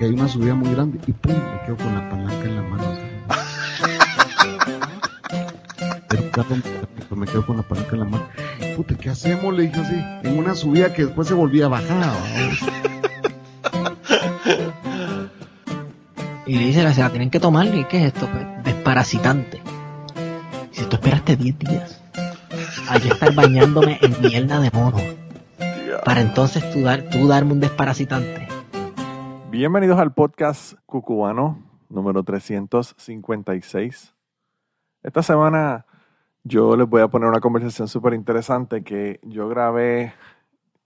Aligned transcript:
porque 0.00 0.14
hay 0.14 0.18
una 0.18 0.28
subida 0.28 0.54
muy 0.54 0.72
grande 0.72 0.98
y 1.06 1.12
pum, 1.12 1.34
me 1.34 1.66
quedo 1.66 1.76
con 1.76 1.94
la 1.94 2.08
palanca 2.08 2.44
en 2.44 2.56
la 2.56 2.62
mano. 2.62 2.84
Pero 6.30 7.16
me 7.16 7.26
quedo 7.26 7.44
con 7.44 7.58
la 7.58 7.62
palanca 7.62 7.90
en 7.92 7.98
la 7.98 8.04
mano. 8.06 8.26
Puta, 8.76 8.94
¿qué 8.94 9.10
hacemos? 9.10 9.54
Le 9.54 9.64
dije 9.64 9.78
así, 9.78 10.02
en 10.26 10.38
una 10.38 10.54
subida 10.54 10.94
que 10.94 11.04
después 11.04 11.28
se 11.28 11.34
volvía 11.34 11.66
a 11.66 11.68
bajar. 11.68 12.14
Y 16.46 16.56
le 16.56 16.64
dice, 16.64 16.94
se 16.94 17.00
la 17.02 17.10
tienen 17.10 17.28
que 17.28 17.38
tomar, 17.38 17.66
¿y 17.66 17.84
qué 17.84 17.98
es 17.98 18.14
esto? 18.14 18.26
Pues, 18.26 18.46
desparasitante. 18.64 19.60
Si 20.72 20.82
tú 20.86 20.96
esperaste 20.96 21.36
10 21.36 21.58
días, 21.58 22.00
hay 22.88 23.02
que 23.02 23.08
estar 23.08 23.34
bañándome 23.34 23.98
en 24.00 24.18
mierda 24.22 24.60
de 24.60 24.70
mono. 24.70 24.98
Para 26.06 26.22
entonces 26.22 26.70
tú, 26.72 26.80
dar, 26.80 27.02
tú 27.10 27.28
darme 27.28 27.52
un 27.52 27.60
desparasitante. 27.60 28.49
Bienvenidos 29.50 29.98
al 29.98 30.14
podcast 30.14 30.74
cucubano 30.86 31.58
número 31.88 32.22
356. 32.22 34.14
Esta 35.02 35.22
semana 35.24 35.86
yo 36.44 36.76
les 36.76 36.88
voy 36.88 37.02
a 37.02 37.08
poner 37.08 37.28
una 37.28 37.40
conversación 37.40 37.88
súper 37.88 38.14
interesante 38.14 38.84
que 38.84 39.18
yo 39.24 39.48
grabé 39.48 40.14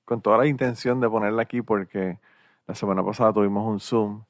con 0.06 0.22
toda 0.22 0.38
la 0.38 0.46
intención 0.46 0.98
de 0.98 1.10
ponerla 1.10 1.42
aquí 1.42 1.60
porque 1.60 2.18
la 2.66 2.74
semana 2.74 3.04
pasada 3.04 3.34
tuvimos 3.34 3.68
un 3.70 3.80
Zoom 3.80 4.24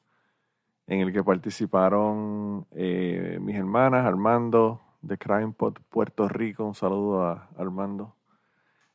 en 0.88 0.98
el 0.98 1.12
que 1.12 1.22
participaron 1.22 2.66
eh, 2.72 3.38
mis 3.40 3.54
hermanas, 3.54 4.04
Armando 4.04 4.80
de 5.00 5.16
CrimePod 5.16 5.74
Puerto 5.88 6.28
Rico, 6.28 6.64
un 6.64 6.74
saludo 6.74 7.22
a 7.22 7.50
Armando. 7.56 8.16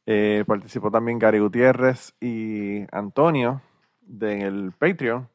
Eh, 0.05 0.43
participó 0.45 0.91
también 0.91 1.17
Gary 1.17 1.39
Gutiérrez 1.39 2.13
y 2.19 2.83
Antonio 2.91 3.61
del 4.09 4.73
Patreon. 4.73 5.29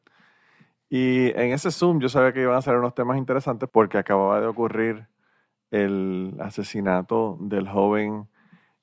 Y 0.89 1.29
en 1.39 1.51
ese 1.53 1.71
Zoom 1.71 1.99
yo 1.99 2.09
sabía 2.09 2.33
que 2.33 2.41
iban 2.41 2.55
a 2.55 2.61
ser 2.61 2.77
unos 2.77 2.95
temas 2.95 3.17
interesantes 3.17 3.69
porque 3.71 3.97
acababa 3.97 4.39
de 4.39 4.47
ocurrir 4.47 5.07
el 5.71 6.35
asesinato 6.39 7.37
del 7.41 7.67
joven 7.67 8.27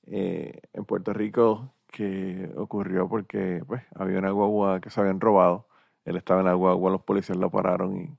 eh, 0.07 0.61
en 0.73 0.85
Puerto 0.85 1.13
Rico 1.13 1.75
que 1.87 2.51
ocurrió 2.57 3.09
porque 3.09 3.63
pues, 3.67 3.83
había 3.95 4.19
una 4.19 4.31
guagua 4.31 4.81
que 4.81 4.91
se 4.91 5.01
habían 5.01 5.21
robado 5.21 5.69
él 6.05 6.17
estaba 6.17 6.41
en 6.41 6.47
la 6.47 6.55
guagua, 6.55 6.91
los 6.91 7.03
policías 7.03 7.39
lo 7.39 7.51
pararon 7.51 7.97
y 7.97 8.19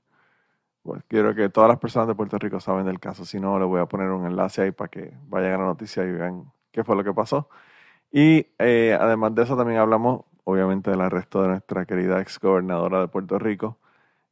pues, 0.82 1.02
quiero 1.08 1.34
que 1.34 1.48
todas 1.48 1.68
las 1.68 1.78
personas 1.78 2.08
de 2.08 2.14
Puerto 2.14 2.38
Rico 2.38 2.60
saben 2.60 2.86
del 2.86 3.00
caso. 3.00 3.24
Si 3.24 3.40
no, 3.40 3.58
le 3.58 3.64
voy 3.64 3.80
a 3.80 3.86
poner 3.86 4.10
un 4.10 4.26
enlace 4.26 4.62
ahí 4.62 4.70
para 4.70 4.88
que 4.88 5.12
vayan 5.28 5.54
a 5.54 5.58
la 5.58 5.64
noticia 5.64 6.04
y 6.04 6.12
vean 6.12 6.52
qué 6.72 6.84
fue 6.84 6.96
lo 6.96 7.04
que 7.04 7.12
pasó. 7.12 7.48
Y 8.10 8.46
eh, 8.58 8.96
además 8.98 9.34
de 9.34 9.42
eso 9.42 9.56
también 9.56 9.80
hablamos, 9.80 10.24
obviamente, 10.54 10.90
del 10.90 11.00
arresto 11.00 11.42
de 11.42 11.48
nuestra 11.48 11.84
querida 11.84 12.20
ex 12.20 12.38
gobernadora 12.40 13.00
de 13.00 13.08
Puerto 13.08 13.38
Rico 13.38 13.78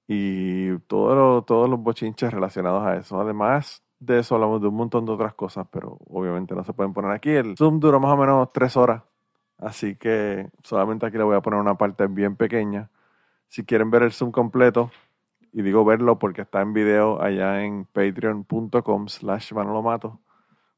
y 0.08 0.78
todo 0.80 1.42
todos 1.42 1.68
los 1.68 1.80
bochinches 1.80 2.32
relacionados 2.32 2.86
a 2.86 2.96
eso. 2.96 3.20
Además 3.20 3.83
de 4.00 4.18
eso 4.20 4.34
hablamos 4.34 4.61
de 4.61 4.68
un 4.68 4.74
montón 4.74 5.06
de 5.06 5.12
otras 5.12 5.34
cosas, 5.34 5.66
pero 5.70 5.98
obviamente 6.08 6.55
no 6.55 6.64
se 6.64 6.72
pueden 6.72 6.92
poner 6.92 7.12
aquí. 7.12 7.30
El 7.30 7.56
Zoom 7.56 7.80
duró 7.80 8.00
más 8.00 8.12
o 8.12 8.16
menos 8.16 8.52
tres 8.52 8.77
horas, 8.77 9.02
así 9.58 9.96
que 9.96 10.50
solamente 10.64 11.06
aquí 11.06 11.18
le 11.18 11.24
voy 11.24 11.36
a 11.36 11.40
poner 11.40 11.61
una 11.61 11.77
parte 11.77 12.06
bien 12.06 12.36
pequeña 12.36 12.90
si 13.52 13.66
quieren 13.66 13.90
ver 13.90 14.02
el 14.02 14.12
Zoom 14.12 14.32
completo, 14.32 14.90
y 15.52 15.61
digo 15.61 15.84
verlo 15.84 16.18
porque 16.18 16.40
está 16.40 16.62
en 16.62 16.72
video 16.72 17.20
allá 17.20 17.62
en 17.62 17.84
patreon.com 17.84 19.08
slash 19.08 19.52
manolomato, 19.52 20.20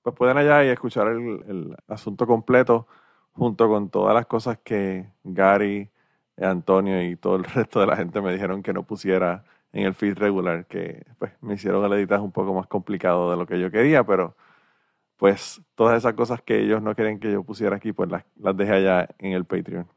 pues 0.03 0.17
pueden 0.17 0.39
allá 0.39 0.65
y 0.65 0.71
escuchar 0.71 1.07
el, 1.07 1.77
asunto 1.87 2.27
completo 2.27 2.89
junto 3.35 3.69
con 3.69 3.91
todas 3.91 4.15
las 4.15 4.27
cosas 4.27 4.59
que 4.65 5.09
Gary, 5.25 5.91
Antonio 6.39 7.03
y 7.03 7.17
todo 7.17 7.37
el 7.37 7.45
resto 7.55 7.81
de 7.81 7.87
la 7.87 7.97
gente 7.97 8.21
me 8.21 8.33
dijeron 8.33 8.63
que 8.63 8.73
no 8.73 8.85
pusiera 8.85 9.45
en 9.73 9.85
el 9.85 9.95
feed 9.95 10.17
regular, 10.19 10.67
que 10.67 11.05
pues 11.19 11.33
me 11.41 11.55
hicieron 11.55 11.85
el 11.85 11.93
editar 11.95 12.21
un 12.21 12.33
poco 12.33 12.55
más 12.55 12.67
complicado 12.69 13.31
de 13.31 13.37
lo 13.37 13.47
que 13.47 13.61
yo 13.61 13.71
quería, 13.71 14.05
pero 14.05 14.37
pues 15.17 15.63
todas 15.75 15.99
esas 15.99 16.15
cosas 16.15 16.43
que 16.43 16.61
ellos 16.61 16.83
no 16.83 16.95
quieren 16.95 17.21
que 17.21 17.33
yo 17.33 17.43
pusiera 17.45 17.77
aquí, 17.77 17.93
pues 17.93 18.11
las, 18.11 18.25
las 18.37 18.57
dejé 18.57 18.73
allá 18.75 19.09
en 19.19 19.33
el 19.33 19.45
Patreon. 19.45 19.89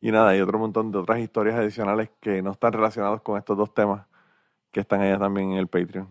Y 0.00 0.12
nada, 0.12 0.30
hay 0.30 0.40
otro 0.40 0.58
montón 0.58 0.92
de 0.92 0.98
otras 0.98 1.20
historias 1.20 1.56
adicionales 1.56 2.10
que 2.20 2.42
no 2.42 2.52
están 2.52 2.72
relacionadas 2.72 3.22
con 3.22 3.38
estos 3.38 3.56
dos 3.56 3.72
temas 3.74 4.06
que 4.72 4.80
están 4.80 5.02
allá 5.02 5.18
también 5.18 5.52
en 5.52 5.58
el 5.58 5.68
Patreon. 5.68 6.08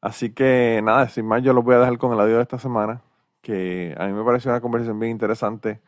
Así 0.00 0.32
que 0.32 0.80
nada, 0.84 1.08
sin 1.08 1.26
más, 1.26 1.42
yo 1.42 1.52
los 1.52 1.64
voy 1.64 1.74
a 1.76 1.80
dejar 1.80 1.98
con 1.98 2.12
el 2.12 2.20
audio 2.20 2.36
de 2.36 2.42
esta 2.42 2.58
semana, 2.58 3.02
que 3.42 3.94
a 3.98 4.06
mí 4.06 4.12
me 4.14 4.24
pareció 4.24 4.50
una 4.50 4.60
conversación 4.60 4.98
bien 4.98 5.12
interesante 5.12 5.80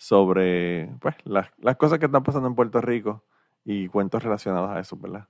sobre 0.00 0.90
pues, 1.00 1.14
las, 1.24 1.50
las 1.58 1.76
cosas 1.76 1.98
que 1.98 2.06
están 2.06 2.22
pasando 2.24 2.48
en 2.48 2.54
Puerto 2.54 2.80
Rico 2.80 3.24
y 3.64 3.88
cuentos 3.88 4.22
relacionados 4.22 4.70
a 4.70 4.80
eso, 4.80 4.96
¿verdad? 4.96 5.28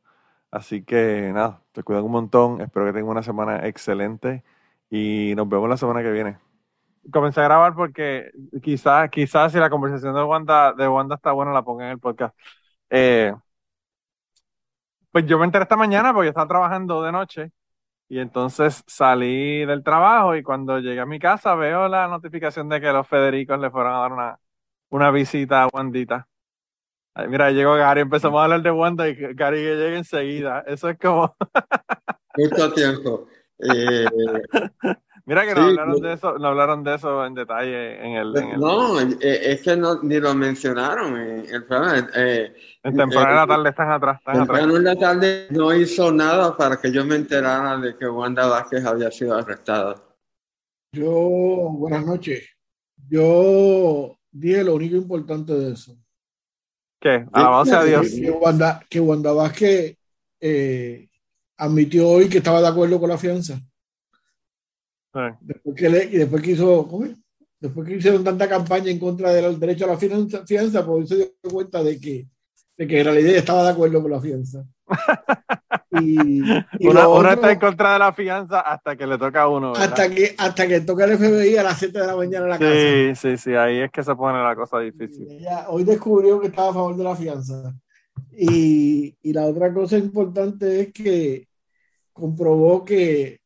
Así 0.51 0.85
que 0.85 1.31
nada, 1.35 1.63
te 1.73 1.83
cuidan 1.83 2.05
un 2.05 2.13
montón, 2.13 2.61
espero 2.61 2.87
que 2.87 2.93
tengan 2.93 3.11
una 3.11 3.23
semana 3.23 3.67
excelente 3.67 4.45
y 4.91 5.35
nos 5.37 5.49
vemos 5.49 5.69
la 5.69 5.77
semana 5.77 6.03
que 6.03 6.13
viene 6.13 6.39
comencé 7.13 7.41
a 7.41 7.45
grabar 7.45 7.75
porque 7.75 8.31
quizás 8.63 9.11
quizás 9.11 9.53
si 9.53 9.59
la 9.59 9.71
conversación 9.71 10.15
de 10.15 10.23
Wanda, 10.23 10.73
de 10.73 10.89
Wanda 10.89 11.17
está 11.17 11.33
buena, 11.33 11.53
la 11.53 11.63
ponga 11.63 11.87
en 11.87 11.93
el 11.93 11.99
podcast. 11.99 12.37
Eh, 12.91 13.33
pues 15.11 15.27
yo 15.27 15.39
me 15.39 15.45
enteré 15.45 15.65
esta 15.65 15.77
mañana 15.77 16.13
porque 16.13 16.27
yo 16.27 16.31
estaba 16.31 16.49
trabajando 16.49 17.03
de 17.03 17.13
noche 17.13 17.53
y 18.09 18.19
entonces 18.21 18.85
salí 18.87 19.65
del 19.67 19.85
trabajo 19.85 20.37
y 20.37 20.43
cuando 20.43 20.79
llegué 20.81 21.01
a 21.01 21.07
mi 21.07 21.19
casa 21.19 21.55
veo 21.55 21.89
la 21.89 22.09
notificación 22.09 22.69
de 22.69 22.81
que 22.81 22.93
los 22.93 23.09
Federicos 23.09 23.59
le 23.61 23.71
fueron 23.71 23.95
a 23.95 23.99
dar 24.01 24.13
una, 24.13 24.41
una 24.91 25.11
visita 25.11 25.63
a 25.65 25.69
Wandita. 25.73 26.29
mira, 27.29 27.51
llegó 27.51 27.75
Gary, 27.75 28.03
empezamos 28.03 28.41
a 28.41 28.45
hablar 28.45 28.63
de 28.63 28.71
Wanda 28.71 29.09
y 29.09 29.15
Gary 29.15 29.59
que 29.59 29.77
llegue 29.77 29.97
enseguida. 29.97 30.65
Eso 30.67 30.89
es 30.89 30.99
como... 30.99 31.35
Mucho 32.37 32.73
tiempo. 32.73 33.27
Eh, 33.59 34.05
Mira 35.27 35.47
que 35.47 35.55
no, 35.55 35.63
hablaron 35.63 36.01
de 36.01 36.13
eso, 36.15 36.39
no 36.39 36.49
hablaron 36.49 36.83
de 36.83 36.95
eso 36.95 37.25
en 37.25 37.35
detalle 37.35 38.05
en 38.05 38.17
el... 38.17 38.37
En 38.37 38.59
No, 38.59 39.01
eh, 39.01 39.17
es 39.21 39.63
que 39.63 39.77
no, 39.77 40.03
ni 40.03 40.19
lo 40.19 40.35
mencionaron. 40.35 41.17
en 41.17 41.55
el 41.55 41.65
programa. 41.67 42.09
Eh, 42.17 42.53
en 42.83 42.97
temprano 42.97 43.31
en 43.31 43.37
la 43.37 43.47
tarde 43.47 43.69
están 43.69 43.93
atrás. 43.93 44.19
Están 44.19 44.39
temprano 44.39 44.77
en 44.77 44.85
la 44.85 44.97
tarde 44.97 45.47
no 45.51 45.75
hizo 45.75 46.11
nada 46.11 46.57
para 46.57 46.81
que 46.81 46.91
yo 46.91 47.05
me 47.05 47.17
enterara 47.17 47.77
de 47.77 47.97
que 47.97 48.09
Wanda 48.09 48.47
Vázquez 48.47 48.85
había 48.85 49.11
sido 49.11 49.37
arrestada. 49.37 50.03
Yo, 50.93 51.13
buenas 51.13 52.05
noches. 52.05 52.49
Yo 53.09 54.20
dije 54.31 54.65
lo 54.65 54.75
único 54.75 54.97
importante 54.97 55.53
de 55.53 55.73
eso. 55.73 55.97
¿Qué? 57.01 57.27
Alabado 57.33 57.77
a 57.77 57.85
Dios. 57.85 58.11
Que 58.11 58.31
Wanda, 58.31 58.87
que 58.89 59.01
Wanda 59.01 59.33
Vázquez 59.33 59.97
eh, 60.41 61.09
admitió 61.57 62.09
hoy 62.09 62.29
que 62.29 62.39
estaba 62.39 62.61
de 62.61 62.69
acuerdo 62.69 63.01
con 63.01 63.09
la 63.09 63.19
fianza. 63.19 63.61
Después, 65.41 65.77
que 65.77 65.89
le, 65.89 66.05
y 66.05 66.19
después 66.19 66.43
que 66.43 66.53
hizo, 66.53 66.89
después 67.59 67.89
que 67.89 67.97
hicieron 67.97 68.23
tanta 68.23 68.49
campaña 68.49 68.91
en 68.91 68.99
contra 68.99 69.33
del 69.33 69.59
derecho 69.59 69.85
a 69.85 69.89
la 69.89 69.99
fianza, 69.99 70.47
fianza 70.47 70.87
pues 70.87 71.09
se 71.09 71.17
dio 71.17 71.33
cuenta 71.51 71.83
de 71.83 71.99
que, 71.99 72.29
de 72.81 72.87
que 72.87 73.01
en 73.01 73.05
realidad 73.05 73.35
estaba 73.35 73.63
de 73.65 73.69
acuerdo 73.69 74.01
con 74.01 74.11
la 74.11 74.23
fianza. 74.23 74.65
y, 76.01 76.41
uno, 76.89 77.31
está 77.31 77.53
en 77.53 77.59
contra 77.59 77.93
de 77.93 77.99
la 77.99 78.15
fianza 78.15 78.61
hasta 78.61 78.97
que 78.97 79.07
le 79.07 79.19
toca 79.19 79.43
a 79.43 79.49
uno. 79.49 79.75
Hasta 79.75 80.09
que, 80.09 80.35
hasta 80.39 80.67
que 80.67 80.81
toca 80.81 81.05
el 81.05 81.19
FBI 81.19 81.59
a 81.59 81.63
las 81.63 81.79
7 81.79 81.99
de 81.99 82.07
la 82.07 82.17
mañana 82.17 82.47
en 82.47 82.51
la 82.51 82.59
casa. 82.59 82.73
Sí, 82.73 83.15
sí, 83.17 83.37
sí, 83.37 83.55
ahí 83.55 83.81
es 83.81 83.91
que 83.91 84.03
se 84.03 84.15
pone 84.15 84.43
la 84.43 84.57
cosa 84.57 84.79
difícil. 84.79 85.29
hoy 85.69 85.85
descubrió 85.85 86.41
que 86.41 86.47
estaba 86.47 86.71
a 86.71 86.73
favor 86.73 86.97
de 86.97 87.05
la 87.05 87.15
fianza. 87.15 87.75
Y, 88.33 89.15
y 89.21 89.33
la 89.35 89.45
otra 89.45 89.75
cosa 89.75 89.99
importante 89.99 90.81
es 90.81 90.93
que 90.95 91.49
comprobó 92.15 92.83
que 92.83 93.41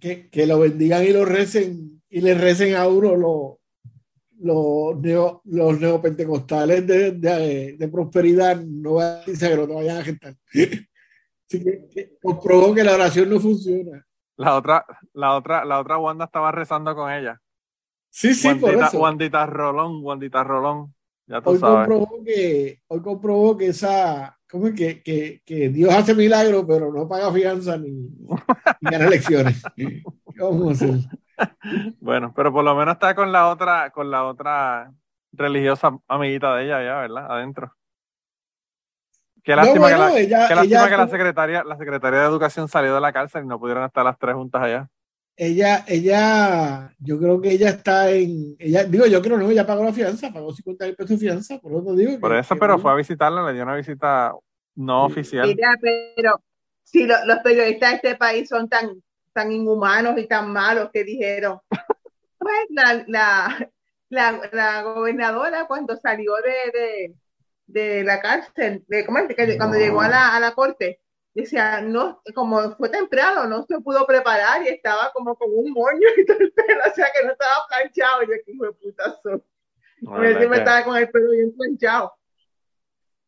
que, 0.00 0.30
que, 0.30 0.46
lo 0.46 0.58
bendigan 0.58 1.04
y 1.04 1.10
lo 1.10 1.24
recen 1.24 2.02
y 2.08 2.22
le 2.22 2.34
recen 2.34 2.74
a 2.74 2.88
uno 2.88 3.14
los, 3.14 3.58
los, 4.42 4.96
los 5.44 5.80
neopentecostales 5.80 6.86
de, 6.86 7.12
de, 7.12 7.76
de, 7.78 7.88
prosperidad, 7.88 8.60
no 8.60 8.94
va 8.94 9.04
a 9.04 9.24
decir 9.24 9.48
que 9.48 9.56
no 9.56 9.66
te 9.66 9.74
vayan 9.74 9.96
a 9.98 10.04
gentar. 10.04 10.34
Así 10.46 10.88
que, 11.48 12.16
comprobó 12.20 12.74
que 12.74 12.84
la 12.84 12.94
oración 12.94 13.30
no 13.30 13.38
funciona. 13.38 14.04
La 14.36 14.56
otra, 14.56 14.84
la 15.12 15.36
otra, 15.36 15.64
la 15.64 15.80
otra 15.80 15.98
Wanda 15.98 16.24
estaba 16.24 16.50
rezando 16.50 16.94
con 16.94 17.10
ella. 17.12 17.40
Sí, 18.10 18.34
sí, 18.34 18.48
Wandita, 18.48 18.66
por 18.66 18.84
eso. 18.84 19.00
Wandita 19.00 19.46
Rolón, 19.46 20.00
Wandita 20.02 20.44
Rolón. 20.44 20.94
Ya 21.26 21.40
tú 21.40 21.50
hoy 21.50 21.58
sabes. 21.58 21.88
Comprobó 21.88 22.24
que, 22.24 22.80
hoy 22.88 23.00
comprobó 23.00 23.56
que 23.56 23.66
esa, 23.68 24.36
¿cómo 24.50 24.66
es 24.68 24.74
que, 24.74 25.02
que, 25.02 25.40
que, 25.44 25.68
Dios 25.68 25.94
hace 25.94 26.14
milagros, 26.14 26.64
pero 26.66 26.92
no 26.92 27.08
paga 27.08 27.32
fianza 27.32 27.76
ni, 27.76 27.90
ni 27.90 28.90
gana 28.90 29.06
elecciones? 29.06 29.62
¿Cómo 30.38 30.70
hacer? 30.70 30.96
Bueno, 32.00 32.32
pero 32.34 32.52
por 32.52 32.64
lo 32.64 32.74
menos 32.74 32.94
está 32.94 33.14
con 33.14 33.32
la 33.32 33.48
otra, 33.48 33.90
con 33.90 34.10
la 34.10 34.24
otra 34.24 34.92
religiosa 35.32 35.96
amiguita 36.08 36.54
de 36.56 36.64
ella 36.64 36.82
ya, 36.82 37.00
¿verdad? 37.00 37.30
Adentro. 37.30 37.74
Qué 39.44 39.56
lástima, 39.56 39.90
no, 39.90 39.96
bueno, 39.98 40.14
que, 40.14 40.14
la, 40.14 40.20
ella, 40.20 40.48
qué 40.48 40.54
lástima 40.54 40.80
ella, 40.80 40.88
que 40.90 40.96
la 40.96 41.08
secretaria, 41.08 41.64
la 41.64 41.76
secretaria 41.76 42.20
de 42.20 42.26
Educación 42.26 42.68
salió 42.68 42.94
de 42.94 43.00
la 43.00 43.12
cárcel 43.12 43.44
y 43.44 43.46
no 43.48 43.58
pudieron 43.58 43.84
estar 43.84 44.04
las 44.04 44.16
tres 44.18 44.34
juntas 44.36 44.62
allá. 44.62 44.88
ella, 45.36 45.84
ella, 45.88 46.94
yo 47.00 47.18
creo 47.18 47.40
que 47.40 47.50
ella 47.50 47.70
está 47.70 48.08
en, 48.10 48.54
ella, 48.60 48.84
digo, 48.84 49.06
yo 49.06 49.20
creo 49.20 49.38
no, 49.38 49.50
ella 49.50 49.66
pagó 49.66 49.82
la 49.84 49.92
fianza, 49.92 50.32
pagó 50.32 50.52
50 50.52 50.84
mil 50.86 50.94
pesos 50.94 51.10
de 51.10 51.18
fianza, 51.18 51.58
por 51.58 51.72
eso 51.72 51.94
digo. 51.96 52.20
Por 52.20 52.32
que- 52.32 52.38
eso, 52.38 52.54
que 52.54 52.60
pero 52.60 52.74
no- 52.74 52.78
fue 52.78 52.92
a 52.92 52.94
visitarla, 52.94 53.44
le 53.46 53.54
dio 53.54 53.64
una 53.64 53.74
visita 53.74 54.32
no 54.76 55.06
Sí. 55.08 55.12
oficial. 55.12 55.48
Mira, 55.48 55.76
pero 55.80 56.40
si 56.84 57.04
lo- 57.06 57.24
los 57.26 57.38
periodistas 57.38 57.90
de 57.90 57.96
este 57.96 58.14
país 58.16 58.48
son 58.48 58.68
tan, 58.68 58.90
tan 59.32 59.52
inhumanos 59.52 60.18
y 60.18 60.26
tan 60.26 60.52
malos 60.52 60.90
que 60.92 61.04
dijeron, 61.04 61.60
pues 62.38 62.66
la, 62.70 63.04
la, 63.08 63.70
la, 64.08 64.40
la 64.52 64.82
gobernadora 64.82 65.66
cuando 65.66 65.96
salió 65.96 66.34
de, 66.36 66.78
de, 66.78 67.14
de 67.66 68.04
la 68.04 68.20
cárcel, 68.20 68.84
de, 68.88 69.04
¿cómo 69.06 69.18
es? 69.18 69.34
Que 69.34 69.56
cuando 69.56 69.78
llegó 69.78 70.00
a 70.02 70.08
la, 70.08 70.36
a 70.36 70.40
la 70.40 70.52
corte, 70.52 71.00
decía, 71.34 71.80
no, 71.80 72.20
como 72.34 72.76
fue 72.76 72.88
temprano, 72.90 73.46
no 73.46 73.62
se 73.64 73.80
pudo 73.80 74.06
preparar 74.06 74.62
y 74.64 74.68
estaba 74.68 75.10
como 75.14 75.34
con 75.36 75.48
un 75.54 75.72
moño 75.72 76.08
y 76.16 76.26
todo 76.26 76.38
el 76.38 76.52
pelo, 76.52 76.80
o 76.90 76.94
sea 76.94 77.06
que 77.14 77.24
no 77.26 77.32
estaba 77.32 77.54
planchado. 77.68 78.22
Y 78.22 78.26
yo, 78.26 78.32
qué 78.44 78.52
hijo 78.52 78.64
de 78.66 78.72
puta 78.72 79.16
soy. 79.22 79.42
La 80.02 80.10
Porque 80.10 80.20
verdad 80.26 80.38
siempre 80.40 80.58
que- 80.58 80.62
estaba 80.64 80.84
con 80.84 80.96
el 80.96 81.10
pelo 81.10 81.30
bien 81.30 81.52
planchado. 81.56 82.12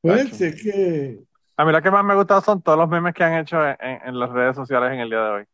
Pues 0.03 0.41
es 0.41 0.63
que. 0.63 1.19
A 1.57 1.65
mí 1.65 1.73
lo 1.73 1.81
que 1.81 1.91
más 1.91 2.05
me 2.05 2.13
ha 2.13 2.17
gustado 2.17 2.41
son 2.41 2.61
todos 2.61 2.77
los 2.77 2.89
memes 2.89 3.15
que 3.15 3.23
han 3.25 3.35
hecho 3.35 3.65
en, 3.65 3.77
en- 3.81 4.01
en 4.09 4.19
las 4.19 4.29
redes 4.31 4.57
sociales 4.57 4.93
en 4.93 5.01
el 5.01 5.09
día 5.09 5.21
de 5.23 5.31
hoy. 5.31 5.45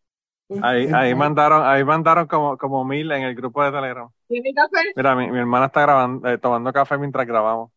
Ahí, 0.63 0.89
ahí 0.93 1.15
mandaron, 1.15 1.67
ahí 1.67 1.85
mandaron 1.85 2.27
como, 2.27 2.59
como 2.59 2.85
mil 2.85 3.11
en 3.13 3.23
el 3.23 3.35
grupo 3.35 3.63
de 3.63 3.71
Telegram. 3.71 4.09
¿Tiene 4.27 4.53
café? 4.53 4.93
Mira, 4.97 5.15
mi, 5.15 5.31
mi 5.31 5.39
hermana 5.39 5.67
está 5.67 5.83
grabando, 5.83 6.29
eh, 6.29 6.39
tomando 6.39 6.73
café 6.73 6.99
mientras 6.99 7.27
grabamos. 7.27 7.71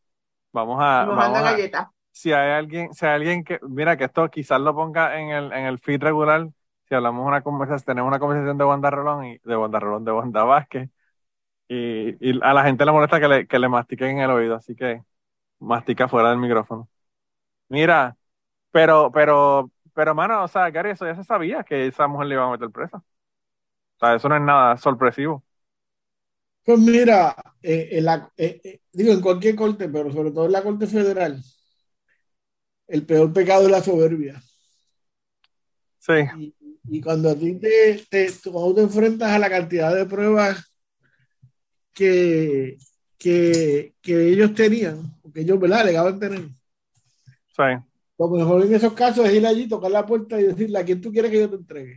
Vamos 0.52 0.78
a, 0.80 1.06
Mojando 1.06 1.16
vamos 1.16 1.38
a, 1.38 1.42
galletas. 1.52 1.88
si 2.12 2.32
hay 2.32 2.52
alguien, 2.52 2.94
si 2.94 3.06
hay 3.06 3.16
alguien 3.16 3.44
que, 3.44 3.60
mira 3.68 3.98
que 3.98 4.06
esto 4.06 4.30
quizás 4.30 4.60
lo 4.60 4.76
ponga 4.76 5.20
en 5.20 5.30
el, 5.30 5.52
en 5.54 5.66
el 5.66 5.80
feed 5.80 6.02
regular, 6.02 6.48
si 6.88 6.96
hablamos 6.96 7.26
una 7.26 7.42
conversación, 7.42 7.86
tenemos 7.86 8.08
una 8.08 8.20
conversación 8.20 8.58
de 8.58 8.66
Wanda 8.66 8.90
Rolón 8.90 9.26
y 9.26 9.38
de 9.40 9.58
Wanda 9.58 9.80
Rolón, 9.80 10.06
de 10.06 10.12
Wanda 10.12 10.44
Vázquez, 10.44 10.90
y, 11.68 12.30
y 12.30 12.40
a 12.44 12.54
la 12.54 12.64
gente 12.64 12.86
le 12.86 12.92
molesta 12.92 13.20
que 13.20 13.28
le, 13.28 13.48
que 13.48 13.60
le 13.60 13.70
mastiquen 13.70 14.10
en 14.10 14.20
el 14.20 14.32
oído, 14.32 14.56
así 14.56 14.76
que 14.76 15.04
mastica 15.60 16.08
fuera 16.08 16.30
del 16.30 16.40
micrófono. 16.40 16.88
Mira, 17.70 18.16
pero, 18.72 19.12
pero, 19.12 19.72
pero, 19.94 20.16
mano, 20.16 20.44
o 20.44 20.48
sea, 20.48 20.70
Gary, 20.72 20.92
eso 20.92 21.06
ya 21.06 21.16
se 21.16 21.24
sabía 21.24 21.64
que 21.64 21.88
esa 21.88 22.08
mujer 22.08 22.28
le 22.28 22.36
iba 22.36 22.46
a 22.46 22.52
meter 22.52 22.70
presa. 22.72 22.98
O 22.98 23.04
sea, 24.00 24.16
eso 24.16 24.30
no 24.30 24.36
es 24.36 24.42
nada 24.42 24.78
sorpresivo. 24.78 25.44
Pues 26.66 26.80
mira, 26.80 27.36
eh, 27.62 27.90
en 27.92 28.06
la- 28.06 28.32
eh, 28.38 28.60
eh, 28.64 28.80
digo 28.92 29.12
en 29.14 29.22
cualquier 29.22 29.56
corte, 29.56 29.90
pero 29.90 30.12
sobre 30.12 30.32
todo 30.32 30.46
en 30.46 30.52
la 30.54 30.64
corte 30.64 30.88
federal, 30.88 31.42
el 32.88 33.06
peor 33.06 33.34
pecado 33.34 33.66
es 33.66 33.72
la 33.72 33.84
soberbia. 33.84 34.42
Sí, 36.00 36.14
Y, 36.36 36.54
y 36.90 37.02
cuando 37.02 37.30
a 37.30 37.36
ti 37.36 37.60
te, 37.60 38.04
te- 38.10 38.32
cuando 38.52 38.76
te 38.76 38.82
enfrentas 38.82 39.32
a 39.32 39.40
la 39.40 39.50
cantidad 39.50 39.96
de 39.96 40.06
pruebas 40.06 40.72
que, 41.94 42.78
que, 43.18 43.94
que 44.02 44.30
ellos 44.30 44.54
tenían, 44.54 45.14
que 45.34 45.42
ellos 45.42 45.60
¿verdad? 45.60 45.82
alegaban 45.82 46.20
tener, 46.20 46.50
sí. 47.56 47.64
Lo 48.30 48.38
mejor 48.38 48.66
en 48.66 48.74
esos 48.74 48.94
casos 48.94 49.26
es 49.28 49.34
ir 49.34 49.46
allí, 49.46 49.68
tocar 49.68 49.92
la 49.92 50.06
puerta 50.06 50.40
y 50.40 50.44
decirle 50.44 50.80
a 50.80 50.86
quién 50.86 51.02
tú 51.02 51.12
quieres 51.12 51.32
que 51.32 51.40
yo 51.40 51.50
te 51.50 51.56
entregue. 51.56 51.96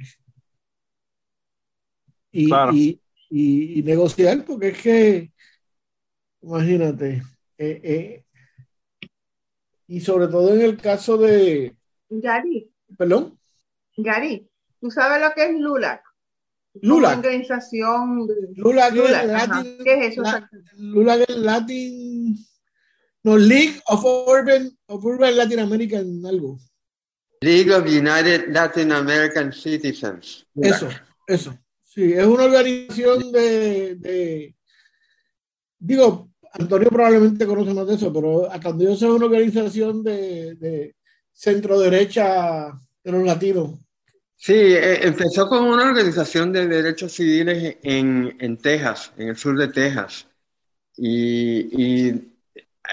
Y, 2.32 2.46
Claro. 2.48 2.72
y, 2.72 3.00
y- 3.30 3.78
y 3.78 3.82
negociar, 3.82 4.44
porque 4.44 4.68
es 4.68 4.82
que, 4.82 5.32
imagínate, 6.42 7.22
eh, 7.58 7.80
eh, 7.82 8.24
y 9.88 10.00
sobre 10.00 10.28
todo 10.28 10.54
en 10.54 10.60
el 10.62 10.76
caso 10.76 11.16
de, 11.16 11.74
Gary, 12.10 12.70
perdón, 12.98 13.38
Gary, 13.96 14.48
¿tú 14.80 14.90
sabes 14.90 15.20
lo 15.22 15.32
que 15.34 15.44
es 15.46 15.58
LULAC? 15.58 16.02
LULAC. 16.82 17.18
Una 17.18 17.26
organización 17.28 18.26
de 18.26 18.34
Lula, 18.56 18.88
es. 18.88 18.94
Latin- 19.28 19.78
¿Qué 19.82 19.94
es 20.06 20.12
eso? 20.18 20.22
Lula 20.76 21.16
que 21.16 21.22
es 21.32 21.38
Latin, 21.38 22.36
no, 23.22 23.36
League 23.38 23.80
of 23.86 24.04
Urban, 24.04 24.75
of 24.88 25.04
Urban 25.04 25.36
Latin 25.36 25.60
American, 25.60 26.24
algo. 26.26 26.58
League 27.40 27.70
of 27.72 27.86
United 27.86 28.48
Latin 28.48 28.92
American 28.92 29.52
Citizens. 29.52 30.46
Eso, 30.54 30.88
eso. 31.26 31.58
Sí, 31.84 32.12
es 32.12 32.26
una 32.26 32.44
organización 32.44 33.30
de, 33.32 33.94
de- 33.96 34.54
digo, 35.78 36.30
Antonio 36.52 36.88
probablemente 36.88 37.46
conoce 37.46 37.74
más 37.74 37.86
de 37.86 37.94
eso, 37.94 38.12
pero 38.12 38.50
hasta 38.50 38.68
donde 38.70 38.86
yo 38.86 38.96
sé 38.96 39.06
es 39.06 39.10
una 39.10 39.26
organización 39.26 40.02
de, 40.02 40.54
de 40.56 40.96
centro 41.32 41.78
derecha 41.78 42.72
de 43.04 43.12
los 43.12 43.24
latinos. 43.24 43.78
Sí, 44.38 44.52
eh, 44.54 45.06
empezó 45.06 45.48
como 45.48 45.70
una 45.72 45.84
organización 45.90 46.52
de 46.52 46.66
derechos 46.66 47.12
civiles 47.12 47.78
en, 47.82 48.36
en 48.38 48.56
Texas, 48.58 49.12
en 49.16 49.28
el 49.28 49.36
sur 49.36 49.58
de 49.58 49.68
Texas. 49.68 50.26
Y, 50.96 52.06
y 52.08 52.35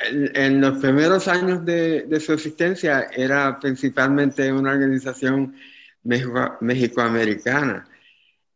en, 0.09 0.35
en 0.35 0.61
los 0.61 0.79
primeros 0.79 1.27
años 1.27 1.63
de, 1.65 2.03
de 2.03 2.19
su 2.19 2.33
existencia 2.33 3.07
era 3.15 3.59
principalmente 3.59 4.51
una 4.51 4.71
organización 4.71 5.55
mexico- 6.03 6.57
mexicoamericana. 6.61 7.87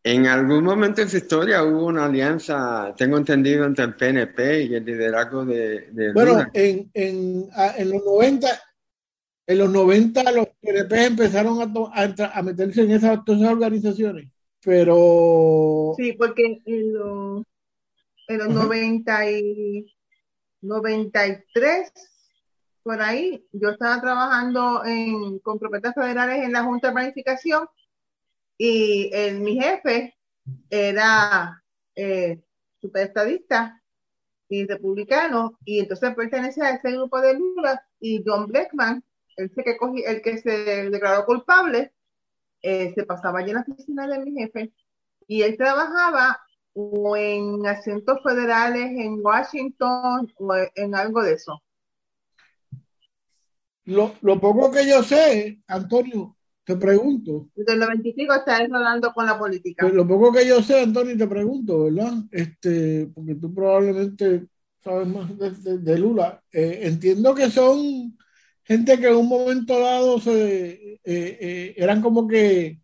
En 0.03 0.25
algún 0.27 0.63
momento 0.63 1.01
en 1.01 1.09
su 1.09 1.17
historia 1.17 1.63
hubo 1.63 1.85
una 1.87 2.05
alianza, 2.05 2.93
tengo 2.97 3.17
entendido, 3.17 3.65
entre 3.65 3.85
el 3.85 3.95
PNP 3.95 4.63
y 4.63 4.75
el 4.75 4.85
liderazgo 4.85 5.43
de, 5.45 5.89
de 5.91 6.13
Bueno, 6.13 6.45
en, 6.53 6.89
en, 6.93 7.49
a- 7.53 7.75
en 7.77 7.89
los 7.91 8.03
90, 8.05 8.47
en 9.47 9.57
los 9.57 9.69
90 9.69 10.31
los 10.31 10.47
PNP 10.61 11.05
empezaron 11.07 11.61
a, 11.61 11.73
to- 11.73 11.91
a, 11.93 12.03
a 12.33 12.41
meterse 12.43 12.81
en 12.83 12.91
esas, 12.91 13.23
todas 13.25 13.41
esas 13.41 13.53
organizaciones, 13.53 14.29
pero 14.63 15.93
Sí, 15.97 16.13
porque 16.13 16.61
en 16.65 16.93
los, 16.93 17.43
en 18.29 18.37
los 18.37 18.47
Ajá. 18.49 18.63
90 18.63 19.31
y 19.31 19.93
93, 20.61 21.91
por 22.83 23.01
ahí, 23.01 23.45
yo 23.51 23.69
estaba 23.69 23.99
trabajando 24.01 24.83
en, 24.85 25.39
con 25.39 25.59
propuestas 25.59 25.93
federales 25.93 26.43
en 26.43 26.53
la 26.53 26.63
Junta 26.63 26.87
de 26.87 26.93
Planificación 26.93 27.67
y 28.57 29.09
el- 29.13 29.41
mi 29.41 29.59
jefe 29.59 30.15
era 30.69 31.63
eh, 31.95 32.41
superestadista 32.79 33.81
y 34.49 34.65
republicano 34.65 35.57
y 35.65 35.79
entonces 35.79 36.15
pertenecía 36.15 36.65
a 36.67 36.75
ese 36.75 36.91
grupo 36.91 37.19
de 37.19 37.33
Lula 37.33 37.83
y 37.99 38.23
John 38.25 38.47
Blackman, 38.47 39.03
el 39.35 39.51
que, 39.51 39.77
cogí- 39.77 40.03
el 40.05 40.21
que 40.21 40.37
se 40.37 40.89
declaró 40.89 41.25
culpable, 41.25 41.93
eh, 42.61 42.93
se 42.95 43.03
pasaba 43.03 43.39
allí 43.39 43.49
en 43.49 43.55
la 43.57 43.61
oficina 43.67 44.07
de 44.07 44.19
mi 44.19 44.31
jefe 44.39 44.71
y 45.27 45.41
él 45.41 45.57
trabajaba 45.57 46.39
o 46.79 47.17
en 47.17 47.65
asientos 47.65 48.19
federales 48.23 48.85
en 48.97 49.19
Washington 49.25 50.31
o 50.37 50.53
en 50.75 50.95
algo 50.95 51.23
de 51.23 51.33
eso. 51.33 51.61
lo, 53.85 54.13
lo 54.21 54.39
poco 54.39 54.71
que 54.71 54.87
yo 54.87 55.01
sé, 55.03 55.59
Antonio, 55.67 56.35
te 56.63 56.75
pregunto, 56.75 57.49
Desde 57.55 57.73
el 57.73 57.79
95 57.79 58.33
está 58.35 58.57
él 58.57 58.73
hablando 58.75 59.11
con 59.13 59.25
la 59.25 59.39
política. 59.39 59.83
Pues 59.83 59.93
lo 59.95 60.07
poco 60.07 60.31
que 60.33 60.45
yo 60.45 60.61
sé, 60.61 60.81
Antonio, 60.81 61.17
te 61.17 61.27
pregunto, 61.27 61.85
¿verdad? 61.85 62.13
Este, 62.31 63.07
porque 63.15 63.35
tú 63.35 63.53
probablemente 63.53 64.47
sabes 64.83 65.07
más 65.07 65.35
de, 65.37 65.51
de- 65.51 65.77
de 65.79 65.97
Lula. 65.99 66.43
Eh, 66.51 66.81
entiendo 66.83 67.33
que 67.33 67.49
son 67.49 68.17
gente 68.63 68.99
que 68.99 69.07
en 69.07 69.15
un 69.15 69.29
momento 69.29 69.79
dado 69.79 70.19
se, 70.19 70.69
eh, 70.73 70.99
eh, 71.05 71.73
eran 71.77 72.01
como 72.01 72.27
que 72.27 72.81